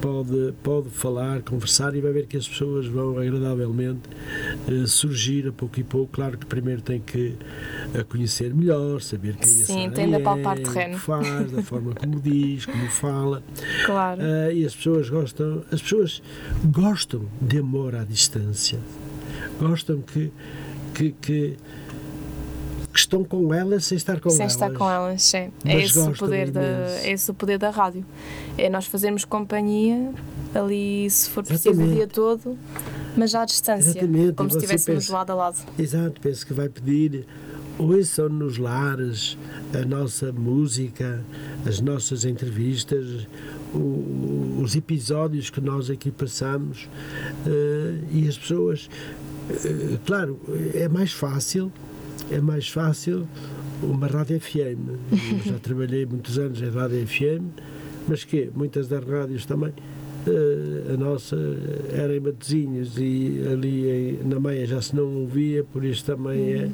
[0.00, 4.00] pode, pode falar, conversar e vai ver que as pessoas vão agradavelmente
[4.68, 6.12] uh, surgir a pouco e pouco.
[6.12, 7.36] Claro que primeiro tem que
[7.98, 10.98] a conhecer melhor, saber quem Sim, a Sara tem é, palpar terreno.
[10.98, 13.42] faz, da forma como diz, como fala.
[13.84, 14.20] Claro.
[14.22, 16.22] Uh, e as pessoas gostam, as pessoas
[16.64, 18.78] gostam de amor à distância.
[19.58, 20.32] Gostam que,
[20.94, 21.56] que, que
[22.92, 24.52] que estão com elas sem estar com sem elas.
[24.52, 25.50] Sem estar com elas, é.
[25.64, 28.04] é esse, o poder da, é esse o poder da rádio.
[28.58, 30.12] É nós fazermos companhia
[30.54, 31.92] ali, se for preciso, Exatamente.
[31.92, 32.58] o dia todo,
[33.16, 33.90] mas já à distância.
[33.90, 34.32] Exatamente.
[34.34, 35.58] Como se estivéssemos lado a lado.
[35.78, 37.26] Exato, penso que vai pedir
[37.78, 39.36] ouçam nos lares
[39.74, 41.24] a nossa música,
[41.66, 43.26] as nossas entrevistas,
[43.74, 46.88] o, os episódios que nós aqui passamos
[47.46, 48.88] uh, e as pessoas.
[49.50, 50.38] Uh, claro,
[50.74, 51.72] é mais fácil
[52.30, 53.26] é mais fácil
[53.82, 54.88] uma rádio FM.
[55.10, 57.42] Eu já trabalhei muitos anos em rádio FM,
[58.08, 59.72] mas que muitas das rádios também.
[60.24, 61.36] Uh, a nossa
[61.92, 66.52] era em Matosinhos e ali em, na Meia já se não ouvia, por isso também
[66.54, 66.70] é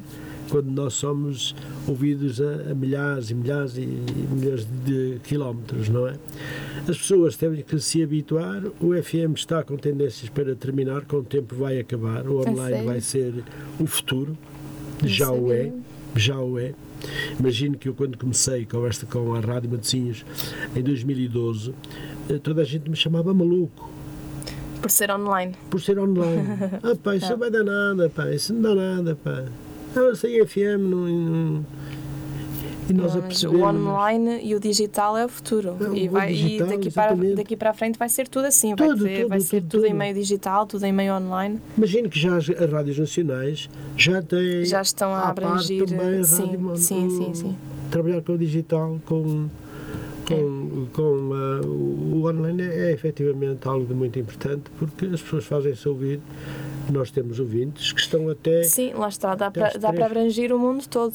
[0.50, 1.54] quando nós somos
[1.86, 6.14] ouvidos a, a milhares e milhares e, e milhares de quilómetros, não é?
[6.88, 11.24] As pessoas têm que se habituar, o FM está com tendências para terminar, com o
[11.24, 13.44] tempo vai acabar, o online vai ser
[13.78, 14.36] o futuro
[15.04, 15.72] já o é,
[16.16, 16.74] já o é.
[17.38, 20.24] Imagino que eu, quando comecei com, esta, com a Rádio Matosinhos
[20.74, 21.74] em 2012,
[22.28, 23.90] eh, toda a gente me chamava maluco.
[24.80, 25.54] Por ser online.
[25.70, 26.44] Por ser online.
[26.82, 29.44] ah, pá, isso não vai dar nada, pá, isso não dá nada, pá.
[29.96, 31.66] Ah, sem FM não, não
[32.88, 35.76] e nós o online e o digital é o futuro.
[35.80, 38.74] É, e, vai, digital, e daqui, para, daqui para a frente vai ser tudo assim.
[38.74, 41.60] Tudo, vai, ser, tudo, vai ser tudo, tudo, em meio digital, tudo em meio online.
[41.76, 44.64] Imagino que já as, as rádios nacionais já têm.
[44.64, 45.86] Já estão a abranger.
[45.86, 47.56] Também a sim, rádio, sim, sim, sim.
[47.90, 49.48] Trabalhar com o digital, com.
[50.26, 50.94] Com, é.
[50.94, 56.20] com uh, o online é, é efetivamente algo muito importante porque as pessoas fazem-se ouvir
[56.92, 58.62] nós temos ouvintes que estão até.
[58.62, 61.14] Sim, lá está, dá para, dá para abranger o mundo todo.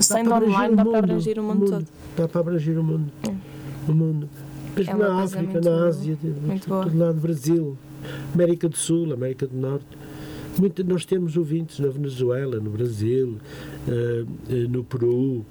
[0.00, 1.86] Sendo online, dá para abranger o mundo, todo.
[2.16, 3.12] Dá para abranger o mundo.
[3.28, 3.90] É.
[3.90, 4.28] O mundo.
[4.76, 7.76] Mesmo é na África, na Ásia, muito todo lado, Brasil,
[8.34, 9.86] América do Sul, América do Norte.
[10.58, 13.38] Muito, nós temos ouvintes na Venezuela, no Brasil,
[13.88, 15.44] uh, no Peru,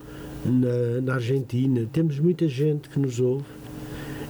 [0.46, 1.88] na, na, Argentina.
[1.92, 3.46] Temos muita gente que nos ouve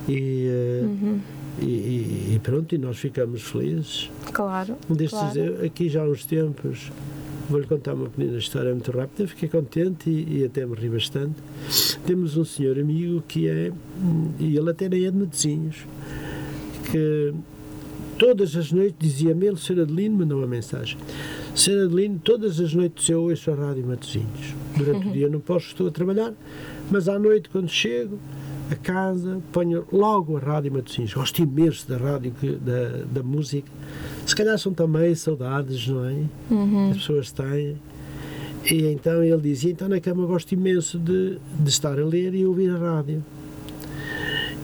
[0.08, 1.20] e, uh, uhum.
[1.62, 4.10] e, e, e, pronto, e nós ficamos felizes.
[4.32, 4.76] Claro.
[4.90, 5.66] Destes, claro.
[5.66, 6.92] Aqui já há uns tempos
[7.50, 11.36] Vou-lhe contar uma pequena história muito rápida, fiquei contente e, e, até me ri bastante.
[12.06, 13.72] Temos um senhor amigo que é,
[14.40, 15.86] e ele até nem é de Matosinhos,
[16.90, 17.34] que
[18.18, 19.82] todas as noites dizia-me ele, Sr.
[19.82, 20.98] Adelino, mandou uma mensagem.
[21.54, 21.86] Sr.
[21.86, 24.56] Adelino, todas as noites eu ouço a Rádio Matosinhos.
[24.78, 25.12] Durante uhum.
[25.12, 26.34] o dia não posso, estou a trabalhar,
[26.90, 28.18] mas à noite, quando chego
[28.72, 31.14] a casa, ponho logo a Rádio Matosinhos.
[31.14, 33.70] Gosto imenso da rádio, da, da música
[34.26, 36.24] se calhar são também saudades, não é?
[36.50, 36.92] Uhum.
[36.92, 37.76] As pessoas têm.
[38.70, 42.46] E então ele dizia: então na cama gosto imenso de, de estar a ler e
[42.46, 43.24] ouvir a rádio.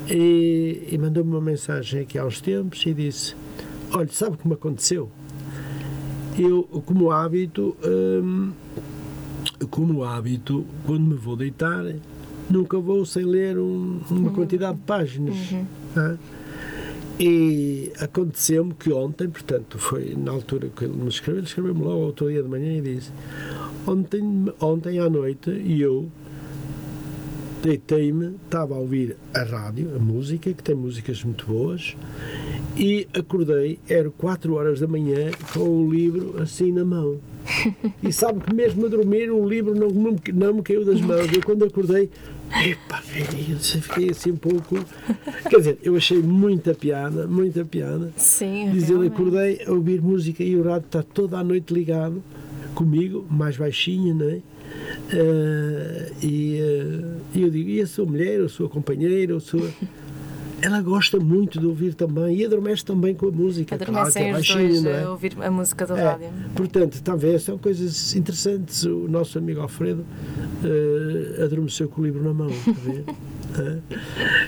[0.09, 3.35] E, e mandou-me uma mensagem aqui há uns tempos e disse:
[3.91, 5.09] Olha, sabe o que me aconteceu?
[6.37, 8.51] Eu, como hábito, hum,
[9.69, 11.83] como hábito, quando me vou deitar,
[12.49, 14.33] nunca vou sem ler um, uma uhum.
[14.33, 15.51] quantidade de páginas.
[15.51, 15.65] Uhum.
[15.93, 16.17] Tá?
[17.19, 21.97] E aconteceu-me que ontem, portanto, foi na altura que ele me escreveu, ele escreveu-me logo
[21.97, 23.11] outro dia de manhã e disse:
[23.85, 26.09] Ontem, ontem à noite, eu
[27.61, 31.93] deitei-me, estava a ouvir a rádio, a música, que tem músicas muito boas,
[32.77, 37.19] e acordei, era 4 horas da manhã, com o livro assim na mão.
[38.01, 41.31] E sabe que mesmo a dormir o livro não, não, não me caiu das mãos.
[41.33, 42.09] Eu quando acordei,
[42.65, 43.03] Epá,
[43.49, 44.83] eu fiquei assim um pouco.
[45.49, 48.11] Quer dizer, eu achei muita piada, muita piada.
[48.17, 52.23] Sim, Dizer, acordei a ouvir música e o rádio está toda a noite ligado
[52.73, 54.41] comigo, mais baixinho, não é?
[55.11, 59.67] Uh, e uh, eu digo, e a sua mulher, a sua companheira, a sua
[60.61, 63.75] ela gosta muito de ouvir também e adormece também com a música.
[63.75, 65.03] Adormecem claro, é os dois é?
[65.03, 66.29] a ouvir a música do é, rádio.
[66.55, 68.83] Portanto, talvez são coisas interessantes.
[68.83, 70.05] O nosso amigo Alfredo
[70.63, 72.49] uh, adormeceu com o livro na mão.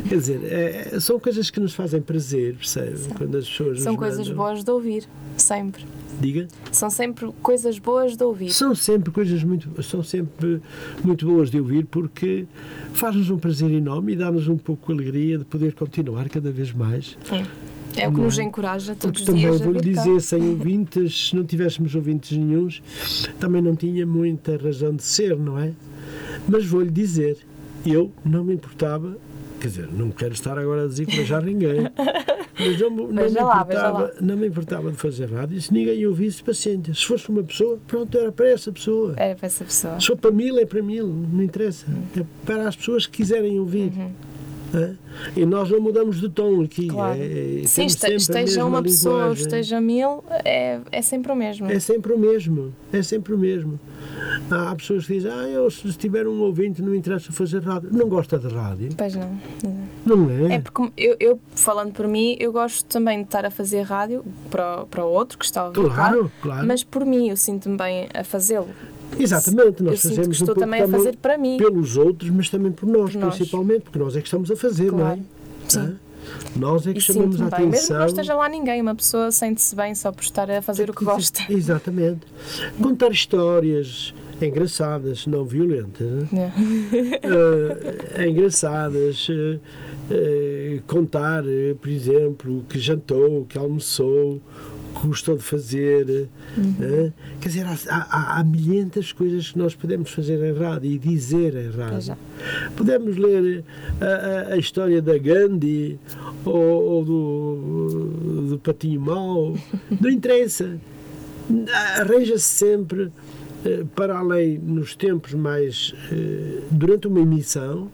[0.07, 2.99] Quer dizer, é, são coisas que nos fazem prazer, percebe?
[3.17, 4.35] Quando as pessoas São coisas mandam.
[4.35, 5.83] boas de ouvir, sempre.
[6.21, 6.47] Diga.
[6.71, 8.51] São sempre coisas boas de ouvir.
[8.51, 10.61] São sempre coisas muito, são sempre
[11.03, 12.45] muito boas de ouvir porque
[12.93, 16.71] faz-nos um prazer enorme e dá-nos um pouco de alegria de poder continuar cada vez
[16.71, 17.17] mais.
[17.95, 18.43] É o que Não nos é?
[18.43, 20.03] encoraja todos Porque os também dias vou-lhe vir cá.
[20.03, 22.81] dizer, sem ouvintes, se não tivéssemos ouvintes nenhuns,
[23.39, 25.73] também não tinha muita razão de ser, não é?
[26.47, 27.37] Mas vou-lhe dizer,
[27.85, 29.17] eu não me importava,
[29.61, 31.81] quer dizer, não quero estar agora a desencorajar ninguém,
[32.59, 36.05] mas não, me- não, me lá, importava, não me importava de fazer rádio, se ninguém
[36.07, 36.93] ouvisse, paciência.
[36.93, 39.13] Se fosse uma pessoa, pronto, era para essa pessoa.
[39.17, 39.99] Era para essa pessoa.
[39.99, 41.85] Se for para mil, é para mil, não interessa.
[42.17, 43.91] É para as pessoas que quiserem ouvir.
[43.97, 44.09] Hã?
[45.35, 46.87] E nós não mudamos de tom aqui.
[46.87, 47.19] Claro.
[47.19, 49.43] É, é- Sim, esteja uma pessoa ou linguagem.
[49.45, 51.69] esteja mil, é, é sempre o mesmo.
[51.69, 53.79] É sempre o mesmo, é sempre o mesmo.
[54.49, 57.89] Há pessoas que dizem, ah, eu se tiver um ouvinte não me interessa fazer rádio.
[57.91, 59.37] Não gosta de rádio, Pois não.
[60.05, 60.55] não é?
[60.55, 64.23] É porque eu, eu, falando por mim, eu gosto também de estar a fazer rádio
[64.49, 65.81] para, para o outro que está a ouvir.
[65.81, 66.67] Claro, claro.
[66.67, 68.69] Mas por mim, eu sinto-me bem a fazê-lo.
[69.19, 71.57] Exatamente, nós eu sinto que fazemos um estou pouco também a fazer para mim.
[71.57, 73.35] pelos outros, mas também por nós, Por nós.
[73.35, 75.01] principalmente, porque nós é que estamos a fazer, não é?
[75.01, 75.21] Claro.
[75.67, 75.95] Sim.
[76.55, 77.51] Nós é que E chamamos a bem.
[77.51, 77.99] Mesmo que atenção.
[77.99, 81.03] não esteja lá ninguém, uma pessoa sente-se bem só por estar a fazer o que
[81.03, 81.41] gosta.
[81.49, 82.21] Exatamente.
[82.81, 86.29] Contar histórias engraçadas, não violentas.
[86.31, 86.51] né?
[88.17, 89.59] Eh, engraçadas, eh,
[90.09, 91.43] eh, contar,
[91.79, 94.41] por exemplo, que jantou, que almoçou,
[95.07, 96.27] gostou de fazer.
[96.81, 100.97] eh, quer dizer, há, há, há milhentas coisas que nós podemos fazer em rádio e
[100.97, 102.13] dizer em rádio.
[102.13, 102.69] é.
[102.75, 103.63] Podemos ler
[103.99, 105.99] a, a- a história da Gandhi
[106.45, 109.55] ou, ou do, do Patinho Mau,
[109.99, 110.77] não interessa.
[111.99, 113.11] Arranja-se sempre
[113.65, 115.93] eh, para além, nos tempos mais.
[116.11, 117.89] eh, durante uma emissão,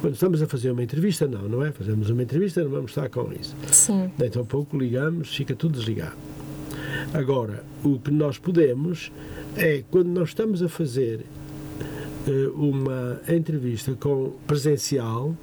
[0.00, 1.72] quando estamos a fazer uma entrevista, não, não é?
[1.72, 3.54] Fazemos uma entrevista, não vamos estar com isso.
[3.70, 4.10] Sim.
[4.16, 6.16] Daí tão pouco ligamos, fica tudo desligado.
[7.12, 9.10] Agora, o que nós podemos
[9.56, 11.24] é, quando nós estamos a fazer
[12.26, 15.34] eh, uma entrevista com presencial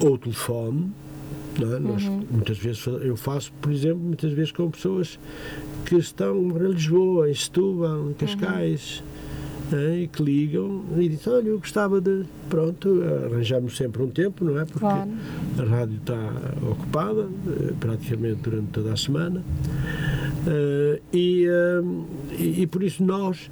[0.00, 0.90] ou telefone,
[1.60, 1.78] não é?
[1.78, 5.18] Nós, muitas vezes eu faço, por exemplo, muitas vezes com pessoas
[5.86, 9.02] que estão em Lisboa, em Setúbal, em Cascais,
[9.72, 12.24] eh, e que ligam e dizem, olha, eu gostava de...
[12.48, 14.64] Pronto, arranjamos sempre um tempo, não é?
[14.64, 15.10] Porque Claro.
[15.58, 16.32] a rádio está
[16.68, 19.42] ocupada eh, praticamente durante toda a semana
[21.12, 21.82] e, eh,
[22.38, 23.50] e, e por isso nós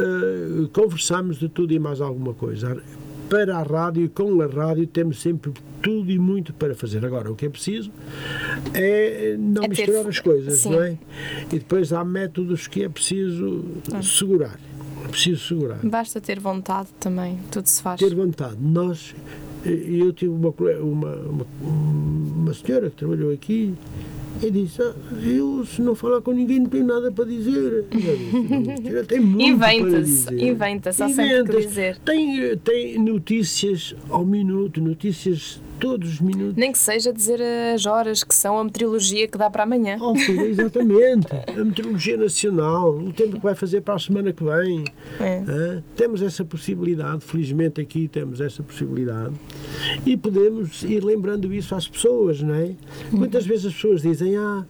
[0.00, 2.80] eh, conversamos de tudo e mais alguma coisa.
[3.28, 7.04] Para a rádio e com a rádio temos sempre tudo e muito para fazer.
[7.04, 7.90] Agora, o que é preciso
[8.72, 10.70] é não É misturar as coisas, sim.
[10.70, 10.98] não é?
[11.52, 13.64] E depois há métodos que é preciso
[14.02, 14.58] segurar.
[15.04, 18.00] É preciso segurar Basta ter vontade também, tudo se faz.
[18.00, 18.56] ter vontade.
[18.60, 19.14] Nós,
[19.64, 20.48] eh, eu tive uma,
[20.80, 23.74] uma, uma, uma senhora que trabalhou aqui
[24.42, 27.54] e disse: ah, Eu, se não falar com ninguém, não tenho nada para dizer.
[27.72, 31.98] Eu disse, "Não, senhora, tem muito Inventa-se, dizer." inventa-se, há sempre o que dizer.
[32.04, 36.56] Tem, eh, tem notícias ao minuto, notícias todos os minutos.
[36.56, 37.42] Nem que seja dizer
[37.74, 39.98] as horas que são a meteorologia que dá para amanhã.
[40.00, 41.26] Oh, filha, exatamente.
[41.46, 44.84] A meteorologia nacional, o tempo que vai fazer para a semana que vem.
[45.20, 45.42] É.
[45.46, 45.84] Hã?
[45.94, 49.34] Temos essa possibilidade, felizmente aqui temos essa possibilidade
[50.06, 52.74] e podemos ir lembrando isso às pessoas, não é?
[53.12, 54.64] Muitas vezes as pessoas dizem: Ah,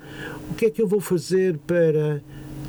[0.50, 2.20] o que é que eu vou fazer para.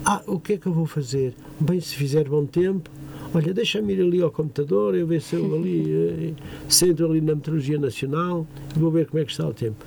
[0.05, 1.33] Ah, o que é que eu vou fazer?
[1.59, 2.91] Bem, se fizer bom tempo.
[3.35, 6.33] Olha, deixa-me ir ali ao computador, eu ver se eu ali, eh,
[6.69, 9.83] se entro ali na Meteorologia Nacional e vou ver como é que está o tempo.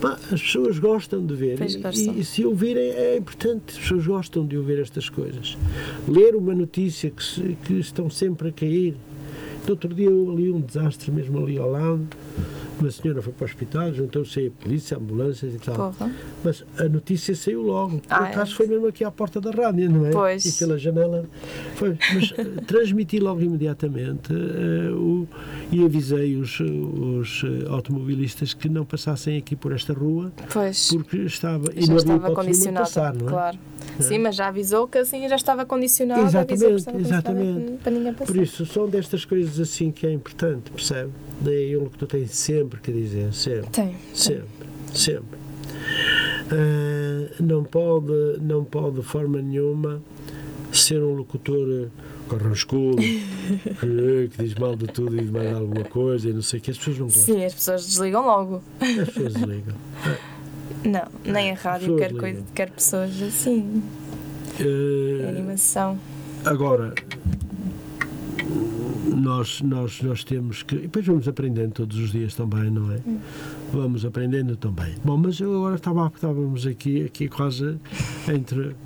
[0.00, 1.82] Pá, as pessoas gostam de ver e-
[2.16, 5.56] e, e se ouvirem é importante, as pessoas gostam de ouvir estas coisas.
[6.08, 8.94] Ler uma notícia que, se- que estão sempre a cair.
[9.66, 12.06] No outro dia eu li um desastre mesmo ali ao lado.
[12.82, 15.76] Uma senhora foi para o hospital, juntou-se a polícia, ambulâncias e tal.
[15.92, 16.12] Porra.
[16.42, 17.98] Mas a notícia saiu logo.
[18.00, 18.30] Por Ah, é?
[18.32, 20.10] acaso foi mesmo aqui à porta da rádio, não é?
[20.10, 20.44] Pois.
[20.44, 21.24] E pela janela.
[21.76, 21.96] Foi.
[22.14, 25.28] Mas eh, transmiti logo imediatamente eh, o,
[25.70, 30.88] e avisei os, os eh, automobilistas que não passassem aqui por esta rua Pois.
[30.92, 31.66] porque estava.
[31.76, 32.84] E já não havia estava condicionado.
[32.86, 33.30] passar, não é?
[33.30, 33.58] Claro.
[34.00, 36.22] Sim, mas já avisou que assim já estava condicionado.
[36.22, 37.46] Exatamente, estava exatamente.
[37.46, 38.32] condicionado Para ninguém passar.
[38.32, 41.10] Por isso, são destas coisas assim que é importante, percebe?
[41.42, 43.70] Daí o que tu tens sempre que dizer, sempre.
[43.70, 43.96] Tem.
[44.14, 44.46] Sempre,
[44.94, 45.38] sempre.
[46.50, 50.02] Ah, não, pode, não pode de forma nenhuma
[50.72, 51.88] ser um locutor eh,
[52.28, 56.60] carrascudo, que, que diz mal de tudo e de mais alguma coisa e não sei
[56.60, 56.70] o que.
[56.70, 57.24] As pessoas não gostam.
[57.24, 58.62] Sim, as pessoas desligam logo.
[58.80, 59.74] As pessoas desligam.
[60.84, 63.84] Não, nem a rádio quer, coisa, quer pessoas assim.
[64.58, 65.96] Ah, Animação.
[66.44, 66.92] Agora,
[69.04, 70.76] nós, nós, nós temos que.
[70.76, 73.00] E depois vamos aprendendo todos os dias também, não é?
[73.72, 74.94] Vamos aprendendo também.
[75.04, 77.78] Bom, mas eu agora estava, estávamos aqui, aqui quase
[78.28, 78.76] entre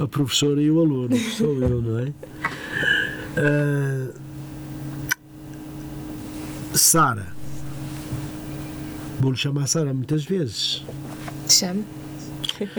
[0.00, 2.12] a professora e o aluno, que sou eu, não é?
[3.36, 4.12] Uh,
[6.72, 7.34] Sara.
[9.18, 10.84] Vou-lhe chamar Sara muitas vezes.
[11.48, 11.84] Chame.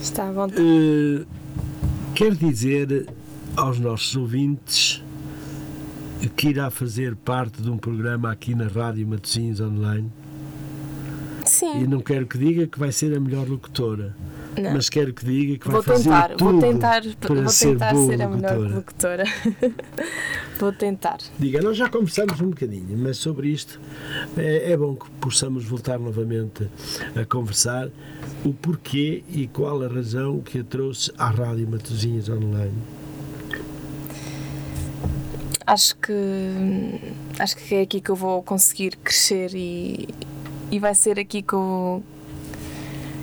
[0.00, 0.62] Está à vontade.
[0.62, 1.26] Uh,
[2.14, 3.08] quer dizer
[3.58, 5.02] aos nossos ouvintes
[6.36, 10.08] que irá fazer parte de um programa aqui na Rádio Matosinhos Online?
[11.44, 11.82] Sim.
[11.82, 14.14] E não quero que diga que vai ser a melhor locutora.
[14.56, 14.74] Não.
[14.74, 17.72] Mas quero que diga que Vou vai fazer tentar, tudo vou tentar, para vou ser,
[17.72, 19.24] tentar boa ser a melhor locutora.
[19.24, 19.74] locutora.
[20.60, 21.18] vou tentar.
[21.38, 23.80] Diga, nós já conversamos um bocadinho, mas sobre isto
[24.36, 26.68] é, é bom que possamos voltar novamente
[27.20, 27.88] a conversar
[28.44, 32.97] o porquê e qual a razão que a trouxe à Rádio Matosinhos Online.
[35.68, 36.12] Acho que
[37.38, 40.08] acho que é aqui que eu vou conseguir crescer e,
[40.70, 42.02] e vai ser aqui que eu,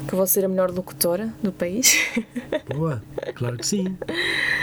[0.08, 1.98] que eu vou ser a melhor locutora do país.
[2.76, 3.02] Boa,
[3.34, 3.98] claro que sim.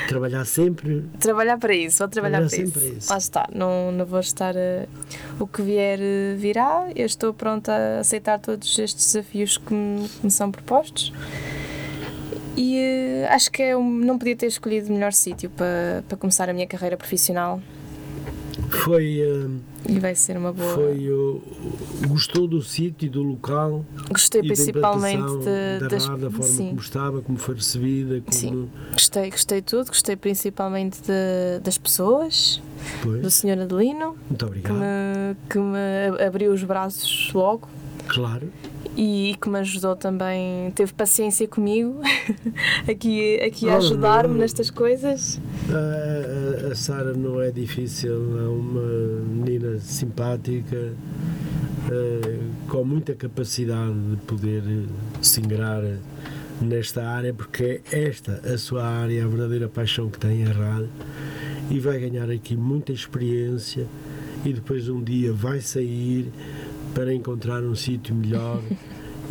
[0.07, 1.05] Trabalhar sempre.
[1.19, 2.89] trabalhar para isso, vou trabalhar, Trabalhar para sempre isso.
[2.89, 3.11] para isso.
[3.13, 4.55] Lá está, não, não vou estar.
[4.57, 4.87] eh,
[5.41, 5.99] o que vier,
[6.37, 6.89] virá.
[6.95, 11.13] Eu estou pronta a aceitar todos estes desafios que me, que me são propostos.
[12.57, 16.53] E eh, acho que eu não podia ter escolhido melhor sítio para, para começar a
[16.53, 17.61] minha carreira profissional
[18.69, 19.21] Foi,
[19.89, 20.75] e vai ser uma boa.
[20.75, 21.11] foi
[22.07, 26.07] gostou do sítio, do local Gostei e principalmente de, da das.
[26.09, 28.69] da forma sim, como estava, como foi recebida, como Sim.
[28.93, 29.87] gostei, gostei de tudo.
[29.89, 32.61] Gostei principalmente de- das pessoas,
[33.03, 33.61] do Pois, Sr.
[33.63, 34.75] Adelino, muito que obrigado.
[34.77, 37.69] me, que me abriu os braços logo.
[38.09, 38.51] Claro.
[38.97, 42.01] E que me ajudou também, teve paciência comigo
[42.89, 45.41] aqui, aqui a ajudar-me nestas coisas.
[45.71, 48.83] A, a- a Sara não é difícil, é uma
[49.27, 50.93] menina simpática,
[51.91, 52.39] eh,
[52.69, 54.63] com muita capacidade de poder
[55.21, 55.83] se ingrar
[56.61, 60.89] nesta área, porque é esta a sua área, a verdadeira paixão que tem a rádio,
[61.71, 63.87] e vai ganhar aqui muita experiência
[64.45, 66.29] e depois um dia vai sair
[66.95, 68.61] para encontrar um sítio melhor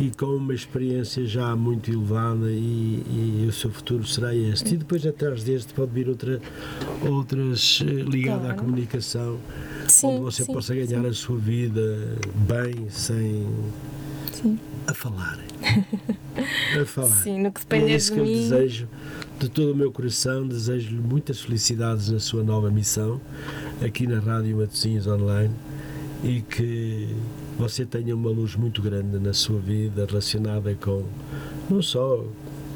[0.00, 3.02] e com uma experiência já muito elevada e,
[3.42, 4.74] e o seu futuro será este.
[4.74, 6.40] E depois atrás deste pode vir outra,
[7.08, 8.58] outras eh, ligadas à Claro.
[8.60, 9.38] comunicação,
[9.86, 12.16] Sim, onde você sim, possa ganhar a sua vida
[12.48, 13.46] bem, sem
[14.32, 15.38] Sim, a falar.
[16.80, 17.08] a falar.
[17.22, 18.34] sim, no que E é depender isso de que eu mim.
[18.34, 18.88] desejo
[19.38, 20.48] de todo o meu coração.
[20.48, 23.20] Desejo-lhe muitas felicidades na sua nova missão
[23.84, 25.54] aqui na Rádio Matosinhos Online
[26.24, 27.08] e que
[27.62, 31.04] você tenha uma luz muito grande na sua vida relacionada com
[31.70, 32.24] não só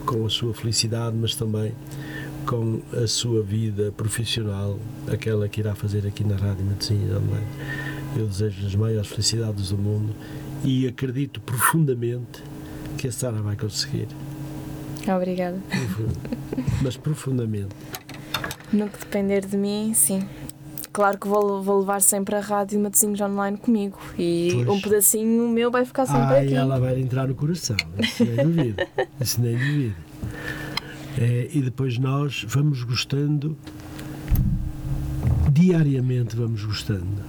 [0.07, 1.73] com a sua felicidade, mas também
[2.47, 4.79] com a sua vida profissional,
[5.09, 7.47] aquela que irá fazer aqui na Rádio Matosinhos Online.
[8.17, 10.15] Eu desejo-lhe as maiores felicidades do mundo
[10.63, 12.45] e acredito profundamente
[12.97, 14.07] que a Sara vai conseguir.
[15.09, 15.61] Obrigada.
[16.81, 17.75] Mas profundamente.
[18.73, 20.21] No que depender de mim, sim.
[20.97, 24.69] Claro que vou, vou levar sempre a rádio Matosinhos Online comigo e Pois.
[24.69, 26.49] um pedacinho meu vai ficar sempre Ah, aqui.
[26.53, 27.77] e ela vai entrar no coração.
[28.03, 28.83] Isso nem duvido.
[29.21, 29.95] Isso nem duvido.
[31.19, 33.55] É, e depois nós vamos gostando,
[35.53, 37.23] diariamente vamos gostando.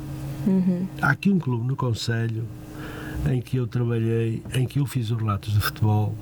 [0.48, 0.88] Uhum.
[1.02, 2.46] Há aqui um clube no Conselho
[3.30, 6.16] em que eu trabalhei, em que eu fiz os relatos de futebol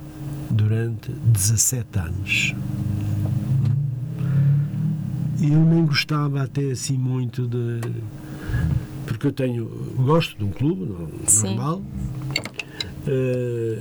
[0.50, 2.56] durante 17 anos.
[5.52, 7.82] Eu nem gostava até assim muito de.
[9.06, 9.66] Porque eu tenho.
[9.98, 11.48] Gosto de um clube, no- Sim.
[11.56, 11.82] normal.
[13.08, 13.78] eh,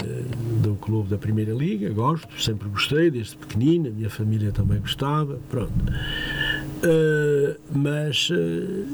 [0.62, 4.78] de um clube da Primeira Liga, gosto, sempre gostei, desde pequenina, a minha família também
[4.80, 5.72] gostava, pronto.
[6.82, 8.84] Eh, mas eh,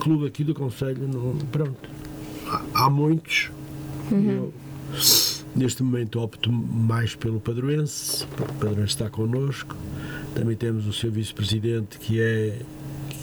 [0.00, 1.88] clube aqui do Conselho, não, pronto.
[2.48, 3.50] Há, há muitos.
[4.10, 4.52] Eu,
[5.54, 9.76] neste momento opto mais pelo Padroense, porque o Padroense está connosco.
[10.34, 12.58] Também temos o seu vice-presidente, que é,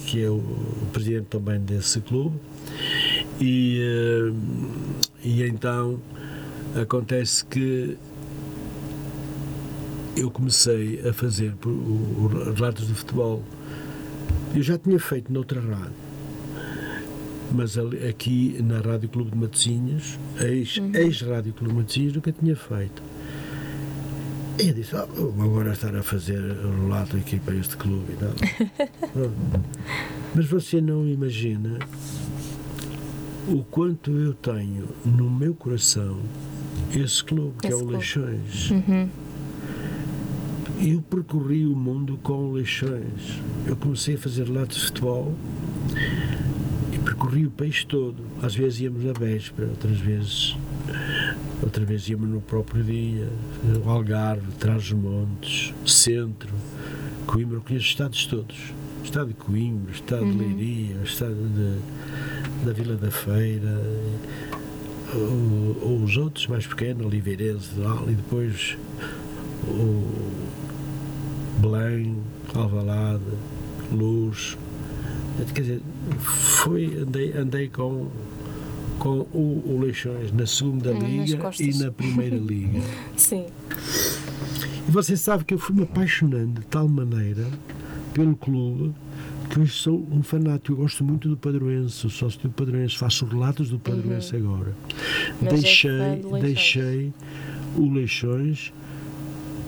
[0.05, 0.41] que é o,
[0.93, 2.37] presidente também desse clube.
[3.39, 4.33] E, eh,
[5.23, 5.99] e então
[6.79, 7.97] acontece que
[10.15, 11.73] eu comecei a fazer por- o,
[12.23, 13.43] o relatos de futebol.
[14.55, 15.93] Eu já tinha feito noutra rádio,
[17.53, 22.55] mas ali- aqui na Rádio Clube de Matosinhos, ex- ex-Rádio Clube de Matosinhos, nunca tinha
[22.55, 23.01] feito.
[24.59, 28.13] E eu disse, "Ah, vou agora estar a fazer o relato aqui para este clube.
[29.13, 29.33] Pronto.
[30.35, 31.79] Mas você não imagina
[33.47, 36.19] o quanto eu tenho no meu coração
[36.93, 37.93] esse clube, que Esse é o clube.
[37.93, 38.71] Leixões.
[38.71, 39.09] Uhum.
[40.79, 43.39] eu percorri o mundo com leixões.
[43.65, 45.33] Eu comecei a fazer relatos de futebol
[46.93, 48.17] e percorri o país todo.
[48.41, 50.55] Às vezes íamos na véspera, outras vezes,
[51.61, 53.27] outra vez íamos no próprio dia.
[53.85, 56.53] O Algarve, Trás-os-Montes, Centro,
[57.25, 58.57] Coimbra, eu conheço os estados todos.
[59.01, 60.31] O estado de Coimbra, o estado uhum.
[60.31, 63.81] de Leiria, o estado de, da Vila da Feira,
[65.13, 67.69] ou, ou os outros mais pequenos, Oliveirense
[68.07, 68.77] e depois
[69.67, 70.03] o
[71.59, 72.17] Belém,
[72.53, 73.23] Alvalade,
[73.91, 74.57] Luz.
[75.53, 75.81] Quer dizer,
[76.19, 78.07] foi, andei, andei com,
[79.01, 82.79] com o, o Leixões na segunda liga e na primeira liga.
[83.17, 83.47] Sim.
[84.87, 87.47] E você sabe que eu fui me apaixonando de tal maneira
[88.13, 88.93] pelo clube
[89.49, 90.73] que hoje sou um fanático.
[90.73, 94.53] Eu gosto muito do Padroense, sou sócio do Padroense, faço relatos do Padroense uhum.
[94.53, 94.75] agora.
[95.41, 97.13] Mas deixei, é deixei
[97.75, 98.71] o Leixões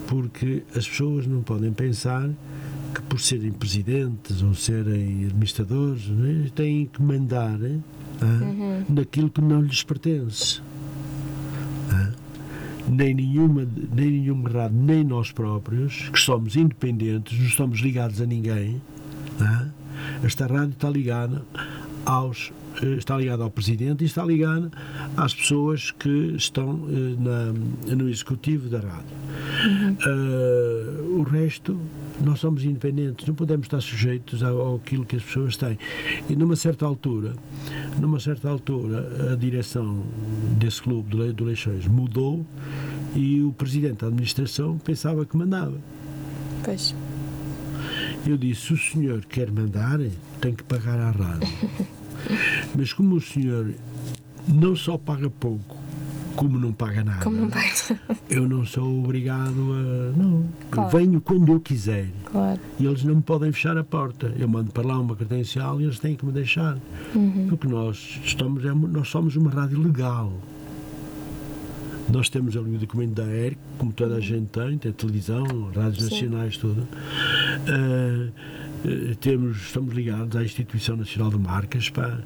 [0.06, 2.30] porque as pessoas não podem pensar
[2.94, 7.58] que por serem presidentes ou serem administradores né, têm que mandar
[8.22, 8.84] uhum.
[8.88, 10.62] naquilo que não lhes pertence.
[12.86, 18.26] Nem nenhuma, nem nenhum errado, nem nós próprios, que somos independentes, não estamos ligados a
[18.26, 18.80] ninguém.
[20.22, 21.42] Esta rádio está ligada
[22.04, 22.52] aos
[22.98, 24.70] está ligado ao Presidente e está ligado
[25.16, 29.16] às pessoas que estão eh, na, no Executivo da rádio.
[29.64, 29.96] Uhum.
[30.06, 31.78] Uh, o resto,
[32.22, 35.78] nós somos independentes, não podemos estar sujeitos ao, àquilo que as pessoas têm.
[36.28, 37.34] E numa certa altura,
[37.98, 40.04] numa certa altura, a direção
[40.58, 42.44] desse clube do, do Leixões mudou
[43.14, 45.76] e o Presidente da Administração pensava que mandava.
[46.64, 46.94] Pois.
[48.26, 49.98] Eu disse, se o senhor quer mandar,
[50.40, 51.48] tem que pagar à rádio.
[52.74, 53.74] Mas como o senhor
[54.48, 55.76] não só paga pouco,
[56.36, 57.98] como não paga nada, não paga.
[58.28, 60.18] eu não sou obrigado a.
[60.18, 60.44] Não.
[60.70, 60.88] Claro.
[60.88, 62.08] Eu venho quando eu quiser.
[62.24, 62.60] Claro.
[62.78, 64.32] E eles não me podem fechar a porta.
[64.38, 66.76] Eu mando para lá uma credencial e eles têm que me deixar.
[67.14, 67.46] Uhum.
[67.48, 70.32] Porque nós, estamos, é nós somos uma rádio legal.
[72.08, 76.04] Nós temos ali o documento da ERC, como toda a gente tem, tem televisão, rádios
[76.04, 76.10] Sim.
[76.10, 76.86] nacionais, tudo.
[77.66, 78.30] Uh,
[78.84, 82.18] uh, temos, estamos ligados à Instituição Nacional de Marcas, pá,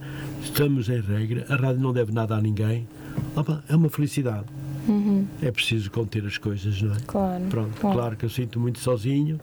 [0.43, 2.89] estamos em regra, a rádio não deve nada a ninguém.
[3.37, 4.47] Opa, é uma felicidade.
[4.89, 5.27] Uhum.
[5.43, 6.99] É preciso conter as coisas, não é?
[7.07, 7.45] Claro.
[7.51, 7.97] Pronto, claro.
[7.97, 9.39] claro que eu sinto muito sozinho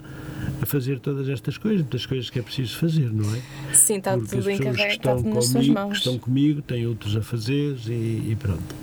[0.61, 3.41] a fazer todas estas coisas, muitas coisas que é preciso fazer, não é?
[3.73, 5.91] Sim, está Porque tudo encarregado, está tudo nas suas mãos.
[5.91, 8.75] Que estão comigo, têm outros a fazer e, e pronto.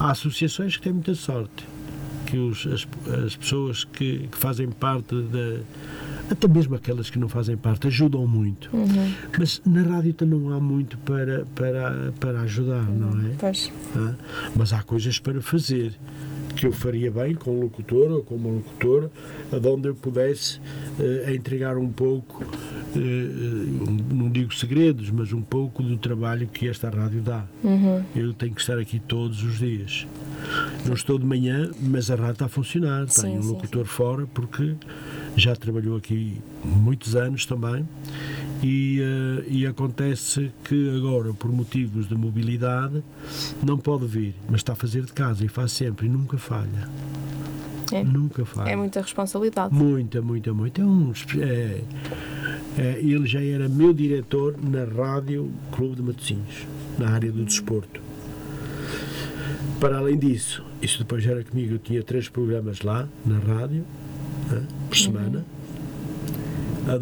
[0.00, 1.66] Há associações que têm muita sorte,
[2.26, 2.88] que os, as,
[3.24, 5.60] as pessoas que, que fazem parte da
[6.32, 8.70] até mesmo aquelas que não fazem parte ajudam muito.
[8.72, 9.14] Uhum.
[9.38, 13.34] Mas na rádio não há muito para, para, para ajudar, não é?
[13.38, 13.70] Pois.
[13.96, 14.14] Ah,
[14.56, 15.94] mas há coisas para fazer
[16.54, 19.10] que eu faria bem com o locutor ou com uma locutora,
[19.52, 20.58] onde eu pudesse
[20.98, 26.90] uh, entregar um pouco, uh, não digo segredos, mas um pouco do trabalho que esta
[26.90, 27.44] rádio dá.
[27.64, 28.02] Uhum.
[28.14, 30.06] Eu tenho que estar aqui todos os dias.
[30.86, 33.08] Não estou de manhã, mas a rádio está a funcionar.
[33.08, 33.92] Sim, Tenho um locutor sim.
[33.92, 34.74] fora porque
[35.36, 37.86] já trabalhou aqui muitos anos também.
[38.62, 43.02] E, uh, e, acontece que agora, por motivos de mobilidade,
[43.60, 46.88] não pode vir, mas está a fazer de casa e faz sempre e nunca falha.
[47.92, 48.04] É.
[48.04, 48.70] Nunca falha.
[48.70, 49.74] É muita responsabilidade.
[49.74, 50.80] Muita, muita, muita.
[50.80, 51.82] É um, é,
[52.78, 56.66] é, ele já era meu diretor na Rádio Clube de Matosinhos,
[56.98, 58.00] na área do desporto.
[59.78, 63.84] Para além disso, isso depois era comigo, eu tinha três programas lá, na rádio,
[64.88, 65.02] por uhum.
[65.02, 65.44] semana.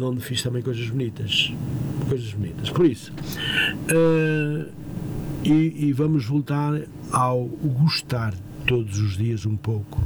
[0.01, 1.51] Onde fiz também coisas bonitas.
[2.07, 2.69] Coisas bonitas.
[2.69, 3.11] Por isso.
[3.89, 4.69] Uh,
[5.43, 6.81] e, e, vamos voltar
[7.11, 8.33] ao gostar
[8.67, 9.99] todos os dias um pouco.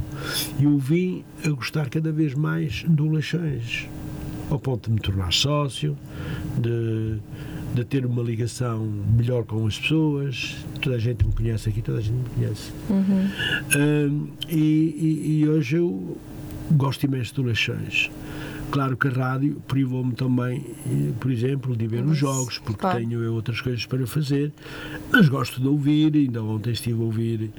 [0.58, 3.86] E eu vim a gostar cada vez mais do Leixões,
[4.50, 5.96] ao ponto de me tornar sócio,
[6.58, 7.18] de,
[7.74, 10.56] de ter uma ligação melhor com as pessoas.
[10.80, 12.72] Toda a gente me conhece aqui, toda a gente me conhece.
[12.88, 13.26] Uhum.
[13.74, 16.16] Uh, e, e, e hoje eu
[16.72, 18.10] gosto imenso do Leixões.
[18.70, 20.64] Claro que a rádio privou-me também,
[21.20, 22.98] por exemplo, de ver os jogos, porque claro.
[22.98, 24.52] tenho eu outras coisas para fazer,
[25.12, 27.50] mas gosto de ouvir, ainda ontem estive a ouvir,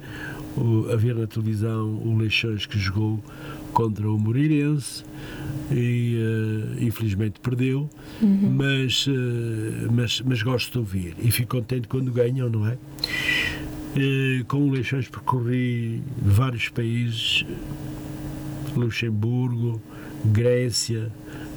[0.92, 3.22] a ver na televisão o Leixões que jogou
[3.72, 5.04] contra o Moreirense
[5.70, 7.88] e uh, infelizmente perdeu,
[8.20, 8.54] uhum.
[8.56, 9.12] mas, uh,
[9.92, 12.74] mas, mas gosto de ouvir e fico contente quando ganham, não é?
[12.74, 17.44] Uh, com o Leixões percorri vários países,
[18.78, 19.80] Luxemburgo,
[20.24, 21.10] Grécia,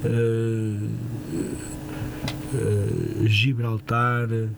[0.03, 0.89] uh,
[2.53, 4.49] uh, Gibraltar, uh,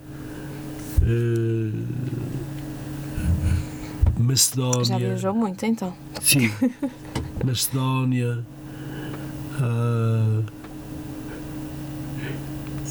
[4.18, 4.84] Macedónia.
[4.86, 5.93] Já viajou muito então.
[6.22, 6.51] Sim,
[7.43, 8.45] Macedónia,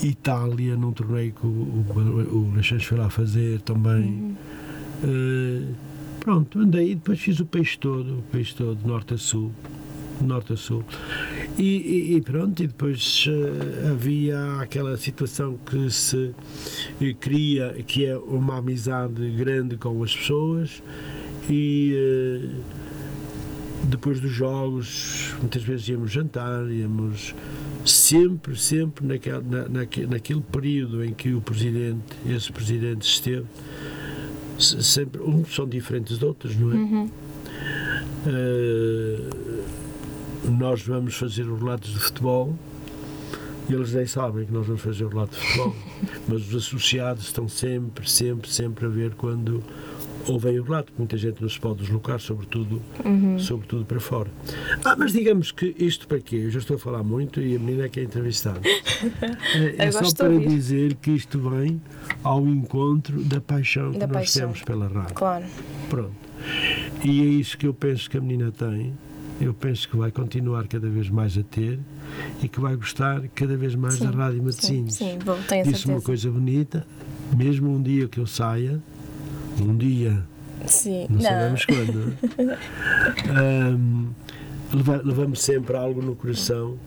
[0.02, 4.02] Itália, num torneio que o, o, o Leixões foi lá fazer também.
[4.02, 4.36] Uhum.
[5.04, 5.91] Uh,
[6.22, 9.50] pronto, andei e depois fiz o país todo, o país todo, norte a sul.
[10.20, 10.84] Norte a sul.
[11.58, 16.32] E, e, e pronto, e depois uh, havia aquela situação que se
[17.18, 20.80] cria, que é uma amizade grande com as pessoas
[21.50, 22.62] e uh,
[23.88, 27.34] depois dos jogos, muitas vezes íamos jantar, íamos
[27.84, 29.68] sempre, sempre naquele, na,
[30.08, 33.46] naquele período em que o presidente, esse presidente esteve,
[34.62, 36.74] sempre, uns são diferentes de outros, não é?
[36.74, 37.10] Uhum.
[38.26, 39.62] Uh,
[40.50, 42.54] nós vamos fazer os relatos de futebol
[43.68, 45.76] e eles nem sabem que nós vamos fazer o relato de futebol,
[46.28, 49.62] mas os associados estão sempre, sempre, sempre a ver quando
[50.26, 53.38] ouvem o relato, muita gente não se pode deslocar, sobretudo, uhum.
[53.38, 54.30] sobretudo para fora.
[54.84, 56.36] Ah, mas digamos que isto para quê?
[56.36, 58.60] Eu já estou a falar muito e a menina é que é entrevistada.
[59.78, 61.80] é, é só para dizer que isto vem
[62.22, 65.14] ao encontro da paixão da que nós temos pela rádio.
[65.14, 65.44] Claro.
[65.88, 66.12] Pronto.
[67.04, 68.92] E é isso que eu penso que a menina tem.
[69.40, 71.80] Eu penso que vai continuar cada vez mais a ter
[72.42, 74.94] e que vai gostar cada vez mais sim, da Rádio Matosinhos.
[74.94, 75.92] Sim, sim, bom, tenho Disse certeza.
[75.92, 76.86] uma coisa bonita,
[77.36, 78.80] mesmo um dia que eu saia,
[79.60, 80.24] um dia.
[80.66, 81.22] Sim, não, não.
[81.22, 82.16] sabemos quando.
[83.74, 84.10] um,
[85.04, 86.78] levamos sempre algo no coração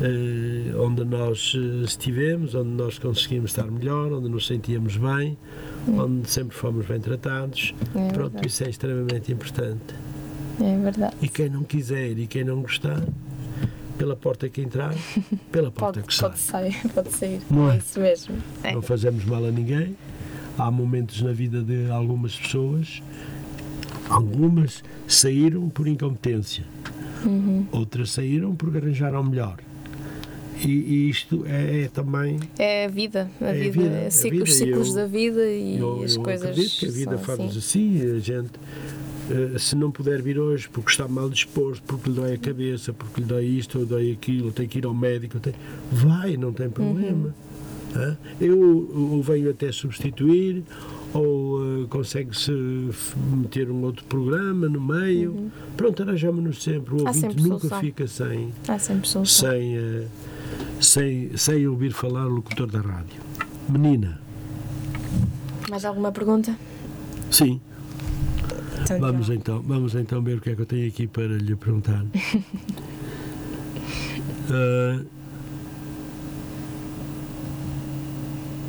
[0.00, 5.36] uh, onde nós uh, estivemos, onde nós conseguimos estar melhor, onde nos sentíamos bem,
[5.86, 5.98] hum.
[5.98, 7.74] onde sempre fomos bem tratados.
[7.94, 8.46] É Pronto, verdade.
[8.46, 9.94] isso é extremamente importante.
[10.60, 11.16] É verdade.
[11.20, 13.02] E quem não quiser e quem não gostar,
[13.98, 14.94] pela porta que entrar,
[15.52, 16.72] pela porta pode, que pode sai.
[16.72, 17.40] Sair, pode sair.
[17.50, 17.74] Não é?
[17.74, 18.36] é isso mesmo.
[18.62, 18.72] É.
[18.72, 19.96] Não fazemos mal a ninguém
[20.58, 23.02] há momentos na vida de algumas pessoas,
[24.08, 26.64] algumas saíram por incompetência,
[27.24, 27.66] uhum.
[27.72, 29.56] outras saíram porque arranjaram melhor.
[30.64, 32.40] E, e isto é, é, também.
[32.58, 34.66] É a vida, a, é vida, vida, é ciclos, vida.
[34.66, 36.48] ciclos eu, da vida e eu, as eu coisas.
[36.48, 37.58] Acredito que a vida faz assim.
[37.58, 38.52] assim, a gente.
[39.28, 42.92] Uh, se não puder vir hoje porque está mal disposto, porque lhe dói a cabeça,
[42.92, 45.52] porque lhe dói isto ou dói aquilo, tem que ir ao médico, tem...
[45.90, 47.26] vai, não tem problema.
[47.26, 47.45] Uhum.
[48.40, 50.62] Eu o venho até substituir
[51.14, 52.52] ou uh, consegue-se
[53.30, 55.32] meter um outro programa no meio.
[55.32, 55.50] Uhum.
[55.76, 56.94] Pronto, arranjamos-nos sempre.
[56.94, 57.80] O ouvinte sempre nunca solução.
[57.80, 58.52] fica sem,
[59.24, 60.06] sem, uh,
[60.80, 63.20] sem, sem ouvir falar o locutor da rádio.
[63.68, 64.20] Menina.
[65.70, 66.56] Mais alguma pergunta?
[67.30, 67.60] Sim.
[68.82, 71.56] Então, vamos então, vamos então ver o que é que eu tenho aqui para lhe
[71.56, 72.04] perguntar.
[74.44, 75.06] uh,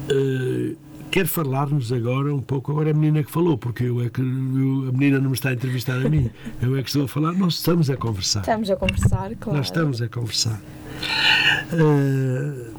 [0.10, 0.76] Uh,
[1.10, 4.90] quer falar-nos agora um pouco, agora a menina que falou, porque eu é que eu,
[4.90, 6.30] a menina não me está a entrevistar a mim,
[6.62, 8.42] eu é que estou a falar, nós estamos a conversar.
[8.42, 9.58] Estamos a conversar, claro.
[9.58, 10.62] Nós estamos a conversar.
[11.74, 12.78] Uh,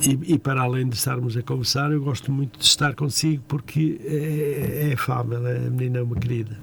[0.00, 4.00] e, e, para além de estarmos a conversar, eu gosto muito de estar consigo porque
[4.04, 6.56] é, é afável, é, a menina é uma querida.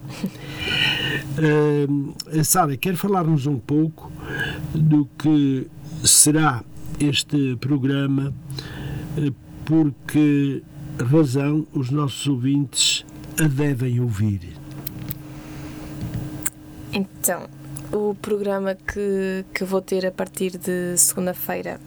[1.37, 4.11] Uh, Sara, quer falar-nos um pouco
[4.73, 5.67] do que
[6.03, 6.63] será
[6.99, 8.33] este programa
[9.65, 10.63] por que
[11.03, 13.05] razão os nossos ouvintes
[13.39, 14.55] a devem ouvir?
[16.93, 17.47] Então,
[17.91, 21.79] o programa que, que vou ter a partir de segunda-feira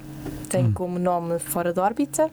[0.49, 0.72] tem hum.
[0.72, 2.31] como nome Fora de órbita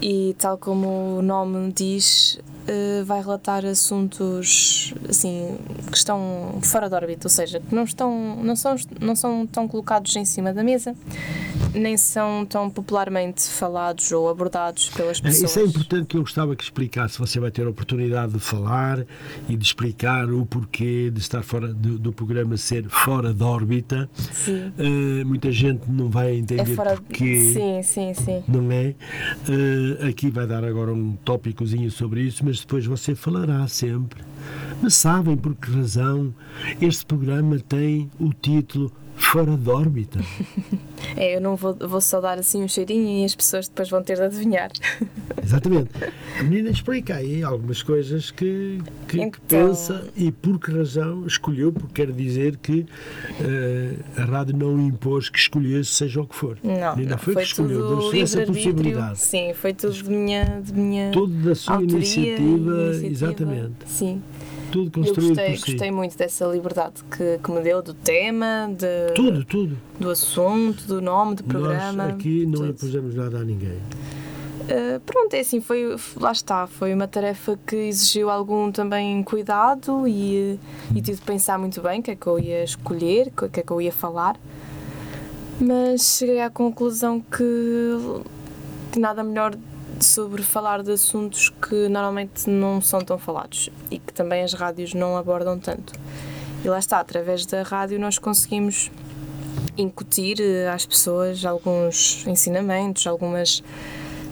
[0.00, 5.58] e, tal como o nome diz, uh, vai relatar assuntos assim
[5.90, 9.68] que estão fora de órbita, ou seja, que não estão não são não são tão
[9.68, 10.94] colocados em cima da mesa,
[11.74, 15.42] nem são tão popularmente falados ou abordados pelas pessoas.
[15.42, 17.18] É, isso é importante que eu gostava que explicasse.
[17.18, 19.04] Você vai ter a oportunidade de falar
[19.48, 24.08] e de explicar o porquê de estar fora do, do programa ser fora de órbita.
[24.32, 24.72] Sim.
[24.78, 26.96] Uh, muita gente não vai entender é fora...
[26.96, 27.52] porquê.
[27.52, 28.44] Sim, sim, sim.
[28.48, 28.94] Não é?
[29.48, 34.22] Uh, aqui vai dar agora um tópicozinho sobre isso, mas depois você falará sempre.
[34.82, 36.34] Mas sabem por que razão
[36.82, 38.92] este programa tem o título
[39.32, 40.20] fora de órbita.
[41.16, 44.02] É, eu não vou, vou só dar assim um cheirinho e as pessoas depois vão
[44.02, 44.70] ter de adivinhar.
[45.42, 45.90] Exatamente.
[46.38, 48.78] A menina explica aí algumas coisas que,
[49.08, 49.30] que, então...
[49.32, 52.86] que pensa e por que razão escolheu, porque quer dizer que
[53.40, 56.56] uh, a rádio não impôs que escolhesse seja o que for.
[56.62, 59.18] Não, menina foi, foi que escolheu, deu-se essa possibilidade.
[59.18, 63.74] Sim, foi tudo de minha, de minha Tudo da sua autoria, iniciativa, iniciativa, exatamente.
[63.86, 64.22] Sim
[64.72, 65.70] tudo construído eu gostei, por si.
[65.72, 69.78] gostei muito dessa liberdade que, que me deu do tema, de, tudo, tudo.
[70.00, 72.04] do assunto, do nome do programa.
[72.06, 73.78] Nós aqui não impusemos nada a ninguém.
[74.62, 80.08] Uh, pronto, é assim, foi, lá está, foi uma tarefa que exigiu algum também cuidado
[80.08, 80.58] e,
[80.94, 83.60] e tive de pensar muito bem o que é que eu ia escolher, o que
[83.60, 84.36] é que eu ia falar.
[85.60, 89.54] Mas cheguei à conclusão que nada melhor
[90.02, 94.94] sobre falar de assuntos que normalmente não são tão falados e que também as rádios
[94.94, 95.92] não abordam tanto.
[96.64, 98.90] E lá está, através da rádio nós conseguimos
[99.76, 103.62] incutir eh, às pessoas alguns ensinamentos, algumas.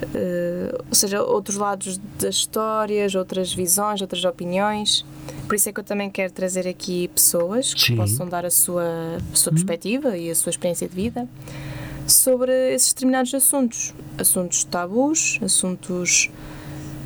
[0.02, 5.04] Uh, ou seja, outros lados das histórias, outras visões, outras opiniões.
[5.46, 7.96] Por isso é que eu também quero trazer aqui pessoas que Sim.
[7.96, 11.28] possam dar a sua, a sua perspectiva e a sua experiência de vida
[12.12, 13.94] sobre esses determinados assuntos.
[14.18, 16.30] Assuntos tabus, assuntos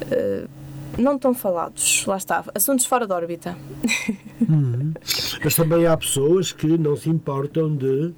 [0.02, 0.48] uh,
[0.98, 3.56] não tão falados, lá está, assuntos fora da órbita.
[4.48, 4.92] Uhum.
[5.42, 8.14] Mas também há pessoas que não se importam de uh,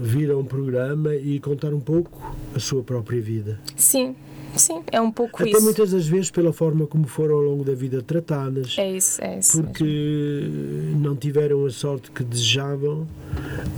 [0.00, 3.60] vir a um programa e contar um pouco a sua própria vida.
[3.76, 4.14] Sim,
[4.56, 5.62] Sim, é um pouco Até isso.
[5.62, 8.76] muitas das vezes pela forma como foram ao longo da vida tratadas.
[8.78, 9.62] É isso, é isso.
[9.62, 11.00] Porque mesmo.
[11.00, 13.06] não tiveram a sorte que desejavam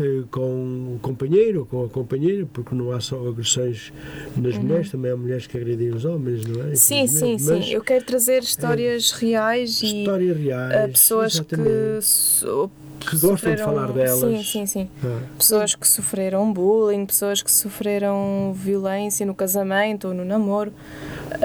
[0.00, 3.92] eh, com o companheiro ou com a companheira, porque não há só agressões
[4.36, 4.62] nas uhum.
[4.62, 6.74] mulheres, também há mulheres que agredem os homens, não é?
[6.74, 7.70] Sim, sim, sim.
[7.70, 11.68] Eu quero trazer histórias é, reais e histórias reais, pessoas exatamente.
[11.70, 14.20] que que gostam sofreram, de falar delas.
[14.20, 14.90] Sim, sim, sim.
[15.04, 15.20] Ah.
[15.38, 20.63] Pessoas que sofreram bullying, pessoas que sofreram violência no casamento ou no namoro.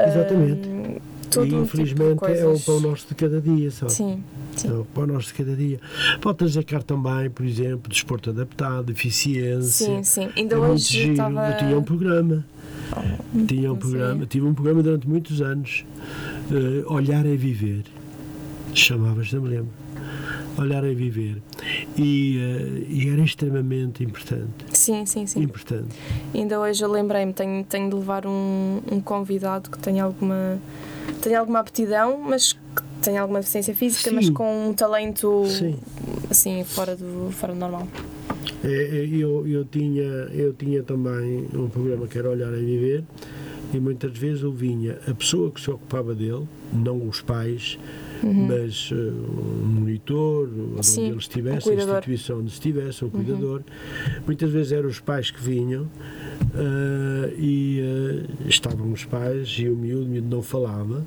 [0.08, 0.68] Exatamente.
[0.68, 0.98] Um,
[1.30, 3.92] todo e infelizmente tipo é o pão nosso de cada dia, sabe?
[3.92, 4.24] Sim.
[4.56, 4.70] Sim.
[4.70, 5.80] É o pão nosso de cada dia.
[6.22, 9.88] Pode cá também, por exemplo, desporto adaptado, eficiência.
[9.88, 10.30] Sim, sim.
[10.36, 11.50] Ainda é hoje estava...
[11.50, 12.46] Eu tinha um programa.
[12.92, 15.86] Oh, tinha um programa, tive um programa durante muitos anos,
[16.50, 17.84] uh, Olhar é Viver.
[18.74, 19.70] Chamava-se, não me lembro
[20.62, 21.42] olhar a viver.
[21.98, 24.66] E, uh, e, era extremamente importante.
[24.72, 25.42] Sim, sim, sim.
[25.42, 25.88] Importante.
[26.34, 30.60] Ainda hoje eu lembrei-me, tenho, tenho de levar um, um convidado que tenha alguma,
[31.22, 34.16] tenha alguma aptidão, mas que tenha alguma deficiência física, sim.
[34.16, 35.78] mas com um talento sim.
[36.30, 37.88] assim, fora do, fora do normal.
[38.64, 43.04] É, é, eu, eu, tinha, eu tinha também um programa que era Olhar a Viver
[43.74, 47.78] e muitas vezes eu vinha a pessoa que se ocupava dele, não os pais,
[48.24, 48.48] uhum.
[48.48, 53.14] mas uh, um monitor, onde ele estivesse, a instituição onde estivesse, um uhum.
[53.14, 53.62] cuidador.
[54.26, 59.76] Muitas vezes eram os pais que vinham uh, e uh, estavam os pais e o
[59.76, 61.06] miúdo, o miúdo não falava,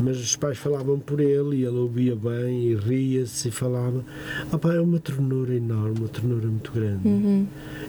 [0.00, 4.04] mas os pais falavam por ele e ele ouvia bem e ria-se e falava.
[4.52, 7.06] Opa, é uma ternura enorme, uma ternura muito grande.
[7.06, 7.46] Uhum.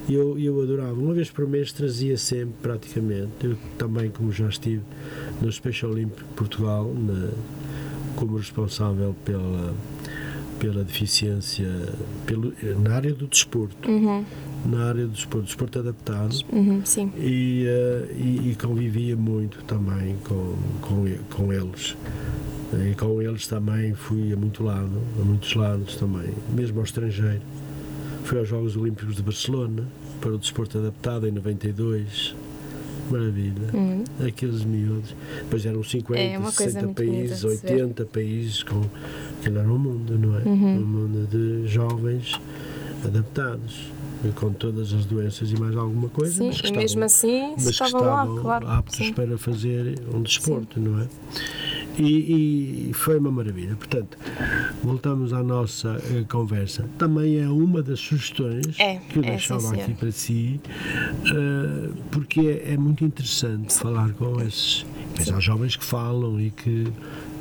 [0.10, 0.94] Eu, eu adorava.
[0.94, 3.30] Uma vez por mês trazia sempre, praticamente.
[3.44, 4.82] Eu também, como já estive
[5.42, 7.30] no Special Olympic Portugal, na,
[8.16, 9.74] como responsável pela,
[10.60, 11.68] pela deficiência
[12.26, 13.90] pelo, na área do desporto.
[13.90, 14.26] Uhum.
[14.66, 16.36] Na área do desporto, desporto adaptado.
[16.52, 17.12] Uhum, sim.
[17.18, 21.96] E, uh, e, e, convivia muito também com, com, com eles.
[22.74, 27.42] E com eles também fui a muito lado, a muitos lados também, mesmo ao estrangeiro.
[28.26, 29.84] Fui aos Jogos Olímpicos de Barcelona
[30.22, 32.36] para o desporto adaptado em 92
[33.12, 33.70] maravilha.
[33.74, 34.04] Uhum.
[34.26, 35.16] Aqueles miúdos.
[35.44, 38.82] Depois eram 50, é 60 países, 80 países com.
[39.40, 40.42] Aquilo era um mundo, não é?
[40.44, 40.78] Uhum.
[40.78, 42.40] Um mundo de jovens
[43.06, 43.92] adaptados
[44.36, 46.34] com todas as doenças e mais alguma coisa.
[46.34, 48.68] Sim, mas e estavam, mesmo assim mas estavam, estavam lá, claro.
[48.68, 49.14] aptos sim.
[49.14, 50.82] para fazer um desporto, sim.
[50.82, 51.08] não é?
[52.00, 53.76] E, e, foi uma maravilha.
[53.76, 54.18] Portanto,
[54.82, 56.90] voltamos à nossa uh, conversa.
[56.98, 60.62] Também é uma das sugestões é, que eu é, deixava sim, aqui para si,
[61.26, 64.86] uh, porque é, é, muito interessante falar com esses.
[65.34, 66.88] Há jovens que falam e que.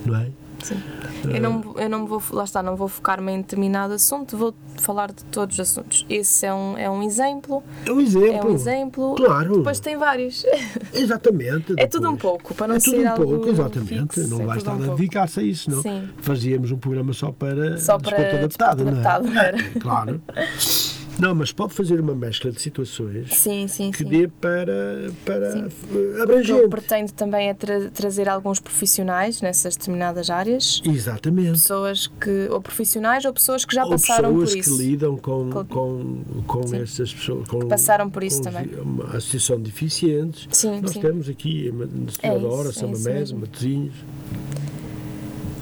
[0.04, 0.28] Não é?
[0.62, 0.82] Sim.
[1.24, 5.12] Eu não, eu não vou, lá está, não vou focar-me em determinado assunto, vou falar
[5.12, 6.06] de todos os assuntos.
[6.08, 7.62] Esse é um, é um exemplo.
[7.84, 8.34] É um exemplo.
[8.34, 9.14] É um exemplo.
[9.16, 9.58] Claro.
[9.58, 10.44] Depois tem vários.
[10.94, 11.74] Exatamente.
[11.76, 14.14] É tudo um pouco, para não é ser tudo um pouco, exatamente.
[14.14, 15.82] Fixo, não é vai estar um a dedicar-se a isso, não.
[15.82, 16.08] Sim.
[16.18, 19.48] Fazíamos um programa só para só para adaptado, desporto não é?
[19.48, 20.22] adaptado, claro.
[21.18, 24.04] Não, mas pode fazer uma mescla de situações sim, sim, que sim.
[24.04, 26.22] dê para, para sim.
[26.22, 26.60] abrangente.
[26.60, 30.80] Eu pretendo também é tra trazer alguns profissionais nessas determinadas áreas.
[30.84, 31.52] Exatamente.
[31.52, 34.56] Pessoas que, ou profissionais, ou pessoas que já ou passaram por isso.
[34.56, 37.48] pessoas que lidam com, com, com, com essas pessoas.
[37.48, 38.70] Com, que passaram por isso também.
[39.12, 40.46] A Associação de Deficientes.
[40.52, 43.94] Sim, Nós temos aqui a Senadora, é São Mamés, Matosinhos.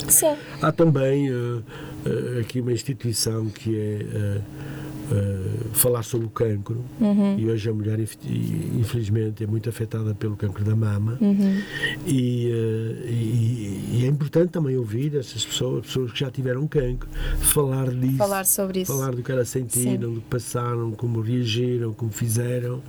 [0.09, 0.37] Sim.
[0.61, 1.63] Há também uh,
[2.05, 4.39] uh, aqui uma instituição que é.
[4.43, 4.76] Uh,
[5.09, 7.39] Uh, falar sobre o cancro uhum.
[7.39, 11.63] e hoje a mulher infelizmente é muito afetada pelo cancro da mama uhum.
[12.05, 13.66] e, uh, e,
[13.97, 17.09] e, é importante também ouvir essas pessoas, pessoas que já tiveram cancro,
[17.41, 20.15] falar disso, falar sobre isso, falar do que elas sentiram, Sim.
[20.15, 22.83] do que passaram, como reagiram, como fizeram,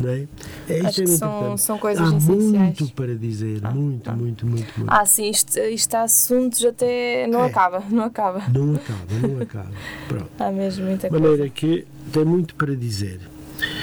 [0.00, 0.26] não é?
[0.68, 2.78] é Acho é são, são coisas Há essenciais.
[2.80, 4.12] muito para dizer, ah, muito, ah.
[4.14, 4.92] muito, muito, muito.
[4.92, 7.46] Ah, sim, isto, isto há assuntos até não É.
[7.46, 8.42] acaba, não acaba.
[8.52, 9.70] Não acaba, não acaba.
[10.08, 10.30] Pronto.
[10.38, 11.52] Há mesmo muita De maneira coisa.
[11.54, 13.20] que tem muito para dizer.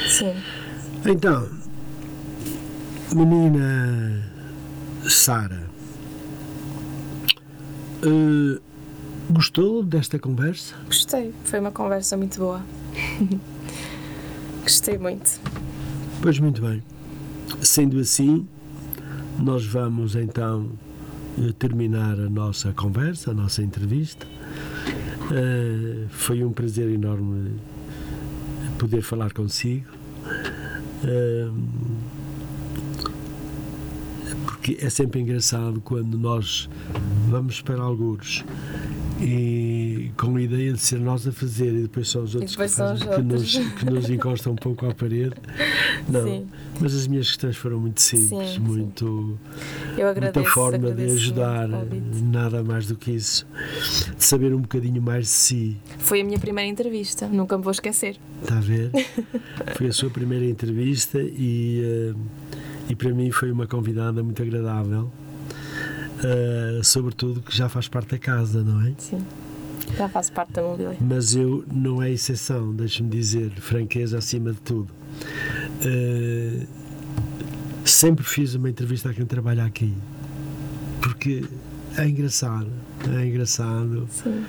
[0.07, 0.33] Sim.
[1.05, 1.47] Então,
[3.13, 4.23] menina
[5.07, 5.66] Sara,
[8.05, 8.61] uh,
[9.29, 10.75] gostou desta conversa?
[10.85, 12.63] Gostei, foi uma conversa muito boa.
[14.63, 15.39] Gostei muito.
[16.21, 16.83] Pois muito bem.
[17.61, 18.47] Sendo assim,
[19.39, 20.71] nós vamos então
[21.37, 24.25] eh, terminar a nossa conversa, a nossa entrevista.
[25.29, 27.59] Uh, foi um prazer enorme
[28.77, 29.85] poder falar consigo.
[31.03, 31.53] Uh,
[34.67, 36.69] porque é sempre engraçado quando nós
[37.29, 38.43] vamos para alguns
[39.21, 42.67] e com a ideia de ser nós a fazer e depois são os outros, que,
[42.67, 45.35] fazem, que, nos, que nos encostam um pouco à parede.
[46.09, 46.47] Não, sim.
[46.81, 49.39] mas as minhas questões foram muito simples, sim, muito
[49.95, 50.01] sim.
[50.01, 51.69] agradeço, muita forma de ajudar,
[52.23, 53.47] nada mais do que isso,
[54.17, 55.77] de saber um bocadinho mais de si.
[55.97, 58.17] Foi a minha primeira entrevista, nunca me vou esquecer.
[58.41, 58.91] Está a ver?
[59.75, 62.19] Foi a sua primeira entrevista e, uh,
[62.89, 65.11] e para mim foi uma convidada muito agradável
[66.17, 68.93] uh, sobretudo que já faz parte da casa, não é?
[68.97, 69.25] Sim,
[69.97, 70.97] já faz parte da mobília.
[70.99, 74.89] Mas eu não é exceção, deixe-me dizer, franqueza acima de tudo.
[75.81, 76.67] Uh,
[77.85, 79.93] sempre fiz uma entrevista a quem trabalha aqui,
[81.01, 81.45] porque
[81.97, 82.69] é engraçado,
[83.07, 84.45] é engraçado Sim.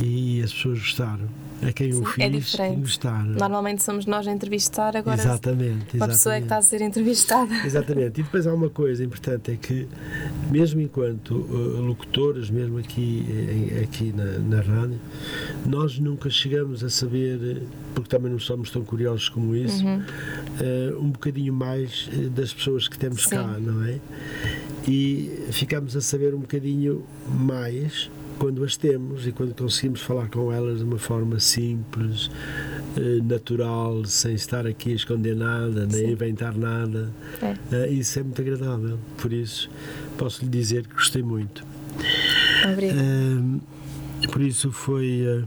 [0.00, 2.80] e as pessoas gostaram a quem Sim, o fiz é diferente.
[2.80, 3.24] gostar.
[3.24, 5.96] Normalmente somos nós a entrevistar, agora exatamente, exatamente.
[5.96, 7.54] uma pessoa é que está a ser entrevistada.
[7.64, 8.20] Exatamente.
[8.20, 9.88] E depois há uma coisa importante, é que
[10.50, 13.24] mesmo enquanto uh, locutores, mesmo aqui,
[13.82, 15.00] aqui na, na rádio,
[15.64, 17.62] nós nunca chegamos a saber,
[17.94, 19.98] porque também não somos tão curiosos como isso, uhum.
[19.98, 23.30] uh, um bocadinho mais das pessoas que temos Sim.
[23.30, 23.98] cá, não é?
[24.88, 28.08] E ficamos a saber um bocadinho mais
[28.38, 32.30] quando as temos e quando conseguimos falar com elas de uma forma simples,
[32.96, 37.10] eh, natural, sem estar aqui a esconder nada, nem a inventar nada.
[37.42, 37.56] É.
[37.72, 38.98] Eh, isso é muito agradável.
[39.18, 39.70] Por isso,
[40.16, 41.64] posso lhe dizer que gostei muito.
[42.70, 43.00] Obrigada.
[43.00, 43.60] Uh,
[44.30, 45.44] por isso foi,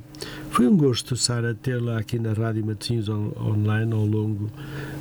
[0.51, 4.49] foi um gosto, Sara, tê-la aqui na Rádio Matosinhos online ao longo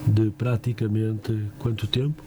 [0.07, 2.23] de praticamente quanto tempo?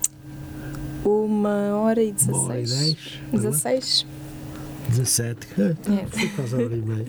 [1.04, 2.38] Uma hora e dezesseis.
[2.38, 3.20] Uma hora e dez.
[3.32, 4.06] 16.
[4.92, 6.06] 17, é.
[6.06, 7.06] foi quase a hora e meia.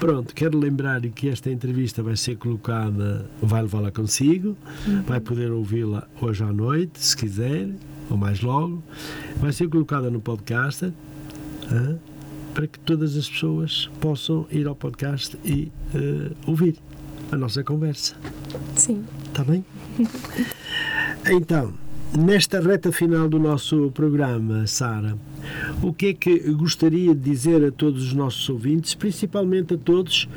[0.00, 5.02] Pronto, quero lembrar que esta entrevista vai ser colocada, vai levá-la consigo, uhum.
[5.02, 7.68] vai poder ouvi-la hoje à noite, se quiser,
[8.10, 8.82] ou mais logo.
[9.36, 11.98] Vai ser colocada no podcast uh,
[12.52, 16.76] para que todas as pessoas possam ir ao podcast e uh, ouvir
[17.30, 18.14] a nossa conversa.
[18.76, 19.04] Sim.
[19.26, 19.64] Está bem?
[21.26, 21.72] então,
[22.16, 25.16] nesta reta final do nosso programa, Sara
[25.82, 30.28] o que é que gostaria de dizer a todos os nossos ouvintes, principalmente a todos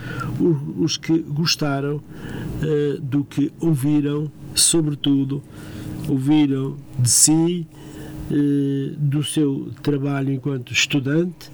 [0.78, 5.42] os que gostaram uh, do que ouviram, sobretudo
[6.08, 7.68] ouviram de si,
[8.32, 11.50] uh, do seu trabalho enquanto estudante,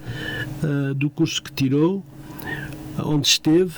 [0.62, 2.04] uh, do curso que tirou,
[2.98, 3.74] onde esteve,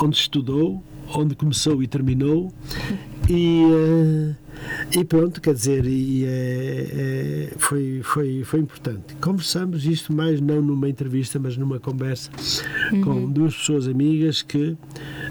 [0.00, 0.82] onde estudou,
[1.14, 2.52] onde começou e terminou
[3.28, 4.34] e
[4.94, 9.14] e pronto, quer dizer, e, é, é, foi, foi, foi importante.
[9.20, 12.30] Conversamos isto mais não numa entrevista, mas numa conversa
[12.92, 13.00] uhum.
[13.02, 14.76] com duas pessoas amigas que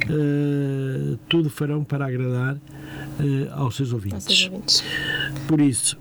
[0.09, 4.27] uh, tudo farão para agradar uh, aos seus ouvintes.
[4.27, 4.84] Aos seus ouvintes.
[5.47, 5.97] Por isso,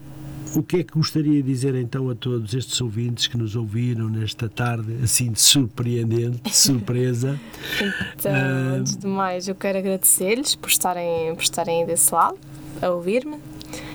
[0.54, 4.08] o que é que gostaria de dizer então a todos estes ouvintes que nos ouviram
[4.08, 7.38] nesta tarde assim surpreendente, de surpresa?
[8.18, 12.38] então, uh, antes de mais, eu quero agradecer-lhes por estarem, por estarem desse lado
[12.82, 13.38] a ouvir-me.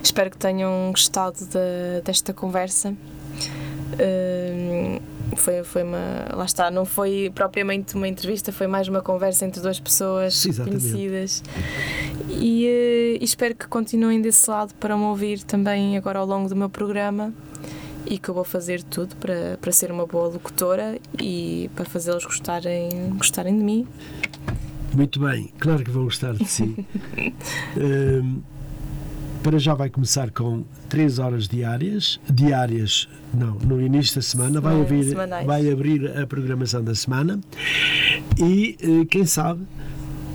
[0.02, 2.96] Espero que tenham gostado de, desta conversa.
[3.94, 6.28] Uh, foi, foi uma.
[6.34, 10.84] Lá está, não foi propriamente uma entrevista, foi mais uma conversa entre duas pessoas Exatamente.
[10.84, 11.44] conhecidas.
[12.30, 16.50] E, uh, e, espero que continuem desse lado para me ouvir também agora ao longo
[16.50, 17.34] do meu programa
[18.06, 22.24] e que eu vou fazer tudo para, para ser uma boa locutora e para fazê-los
[22.24, 23.88] gostarem, gostarem de mim.
[24.94, 26.64] Muito bem, claro que vão gostar de si.
[27.76, 28.44] uh,
[29.46, 34.82] para já vai começar com 3 horas diárias, diárias, não, no início da semana, vai,
[34.82, 35.16] abrir,
[35.46, 37.40] vai abrir a programação da semana.
[38.40, 39.62] E eh, quem sabe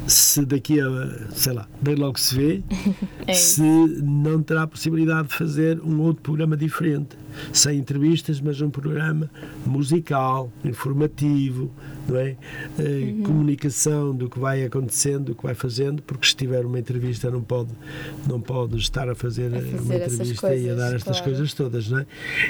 [0.06, 0.86] se daqui a,
[1.32, 2.62] sei lá, bem logo se vê,
[3.26, 7.18] é se não terá a possibilidade de fazer um outro programa diferente
[7.52, 9.30] sem entrevistas, mas um programa
[9.66, 11.70] musical, informativo,
[12.08, 12.36] não é?
[12.78, 13.22] Eh, uhum.
[13.22, 17.42] Comunicação do que vai acontecendo, do que vai fazendo, porque se tiver uma entrevista não
[17.42, 17.70] pode,
[18.26, 21.24] não pode estar a fazer, a fazer uma entrevista coisas, e a dar estas claro.
[21.24, 22.06] coisas todas, não é?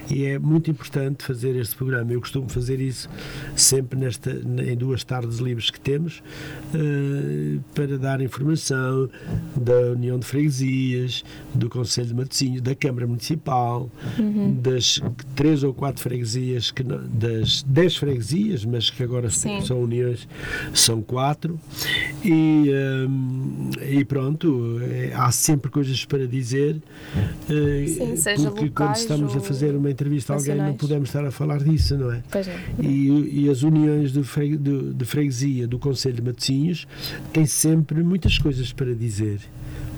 [0.09, 2.13] E é muito importante fazer este programa.
[2.13, 3.09] Eu costumo fazer isso
[3.57, 6.23] sempre nesta, em duas tardes livres que temos,
[6.75, 9.09] uh, para dar informação
[9.57, 11.25] da União de Freguesias,
[11.55, 14.53] do Conselho de Matosinhos, da Câmara Municipal, uhum.
[14.71, 15.01] Das
[15.35, 19.61] três ou quatro freguesias, que, das dez freguesias, mas que agora Sim.
[19.61, 20.29] são uniões,
[20.73, 21.59] são quatro,
[22.25, 22.71] e,
[23.09, 29.41] um, e pronto, é, há sempre coisas para dizer, uh, Sim, porque quando estamos a
[29.41, 32.23] fazer uma entrevista a alguém não podemos estar a falar disso, não é?
[32.31, 32.59] Pois é.
[32.81, 36.87] E, e as uniões de freguesia do Conselho de Matosinhos
[37.33, 39.41] têm sempre muitas coisas para dizer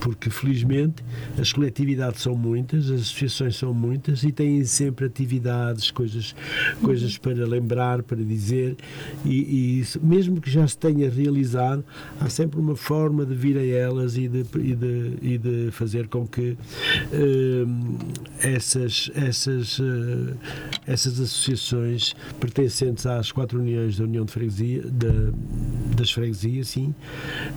[0.02, 0.96] porque felizmente
[1.38, 6.34] as coletividades são muitas, as associações são muitas e têm sempre atividades, coisas,
[6.82, 8.76] coisas para lembrar, para dizer,
[9.24, 11.84] e, e isso, mesmo que já se tenha realizado,
[12.20, 16.08] há sempre uma forma de vir a elas e de, e de, e de fazer
[16.08, 17.98] com que uh,
[18.40, 20.36] essas, essas, uh,
[20.84, 24.82] essas associações pertencentes às quatro uniões da União de Freguesia,
[25.96, 26.92] das freguesias, sim,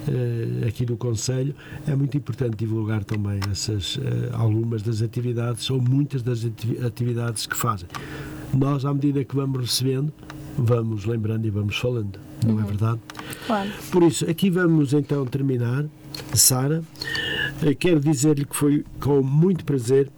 [0.08, 1.56] uh, aqui do Conselho,
[1.88, 4.02] é muito importante importante divulgar também essas, uh,
[4.34, 6.46] algumas das atividades ou muitas das
[6.86, 7.88] atividades que fazem.
[8.54, 10.14] Nós, à medida que vamos recebendo,
[10.58, 12.62] vamos lembrando e vamos falando, não é uhum.
[12.62, 13.00] é verdade?
[13.48, 13.70] Claro.
[13.92, 15.86] Por isso, aqui vamos então terminar.
[16.34, 16.82] Sara,
[17.62, 20.10] uh, quero dizer-lhe que foi com muito prazer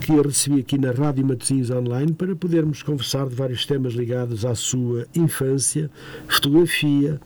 [0.00, 4.44] que a recebi aqui na Rádio Matosinhos Online para podermos conversar de vários temas ligados
[4.44, 5.90] à sua infância,
[6.26, 7.20] fotografia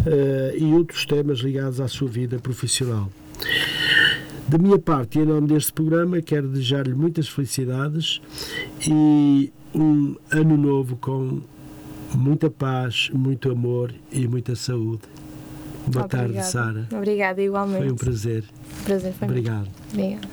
[0.00, 3.10] uh, e outros temas ligados à sua vida profissional.
[4.48, 8.20] Da minha parte, e em nome deste programa, quero desejar-lhe muitas felicidades
[8.86, 11.40] e um ano novo com
[12.14, 15.02] muita paz, muito amor e muita saúde.
[15.86, 16.32] Boa Obrigada.
[16.32, 16.88] tarde, Sara.
[16.92, 17.84] Obrigada, igualmente.
[17.84, 18.44] Foi um prazer.
[18.84, 19.68] Prazer foi Obrigado.
[19.92, 20.28] Obrigada.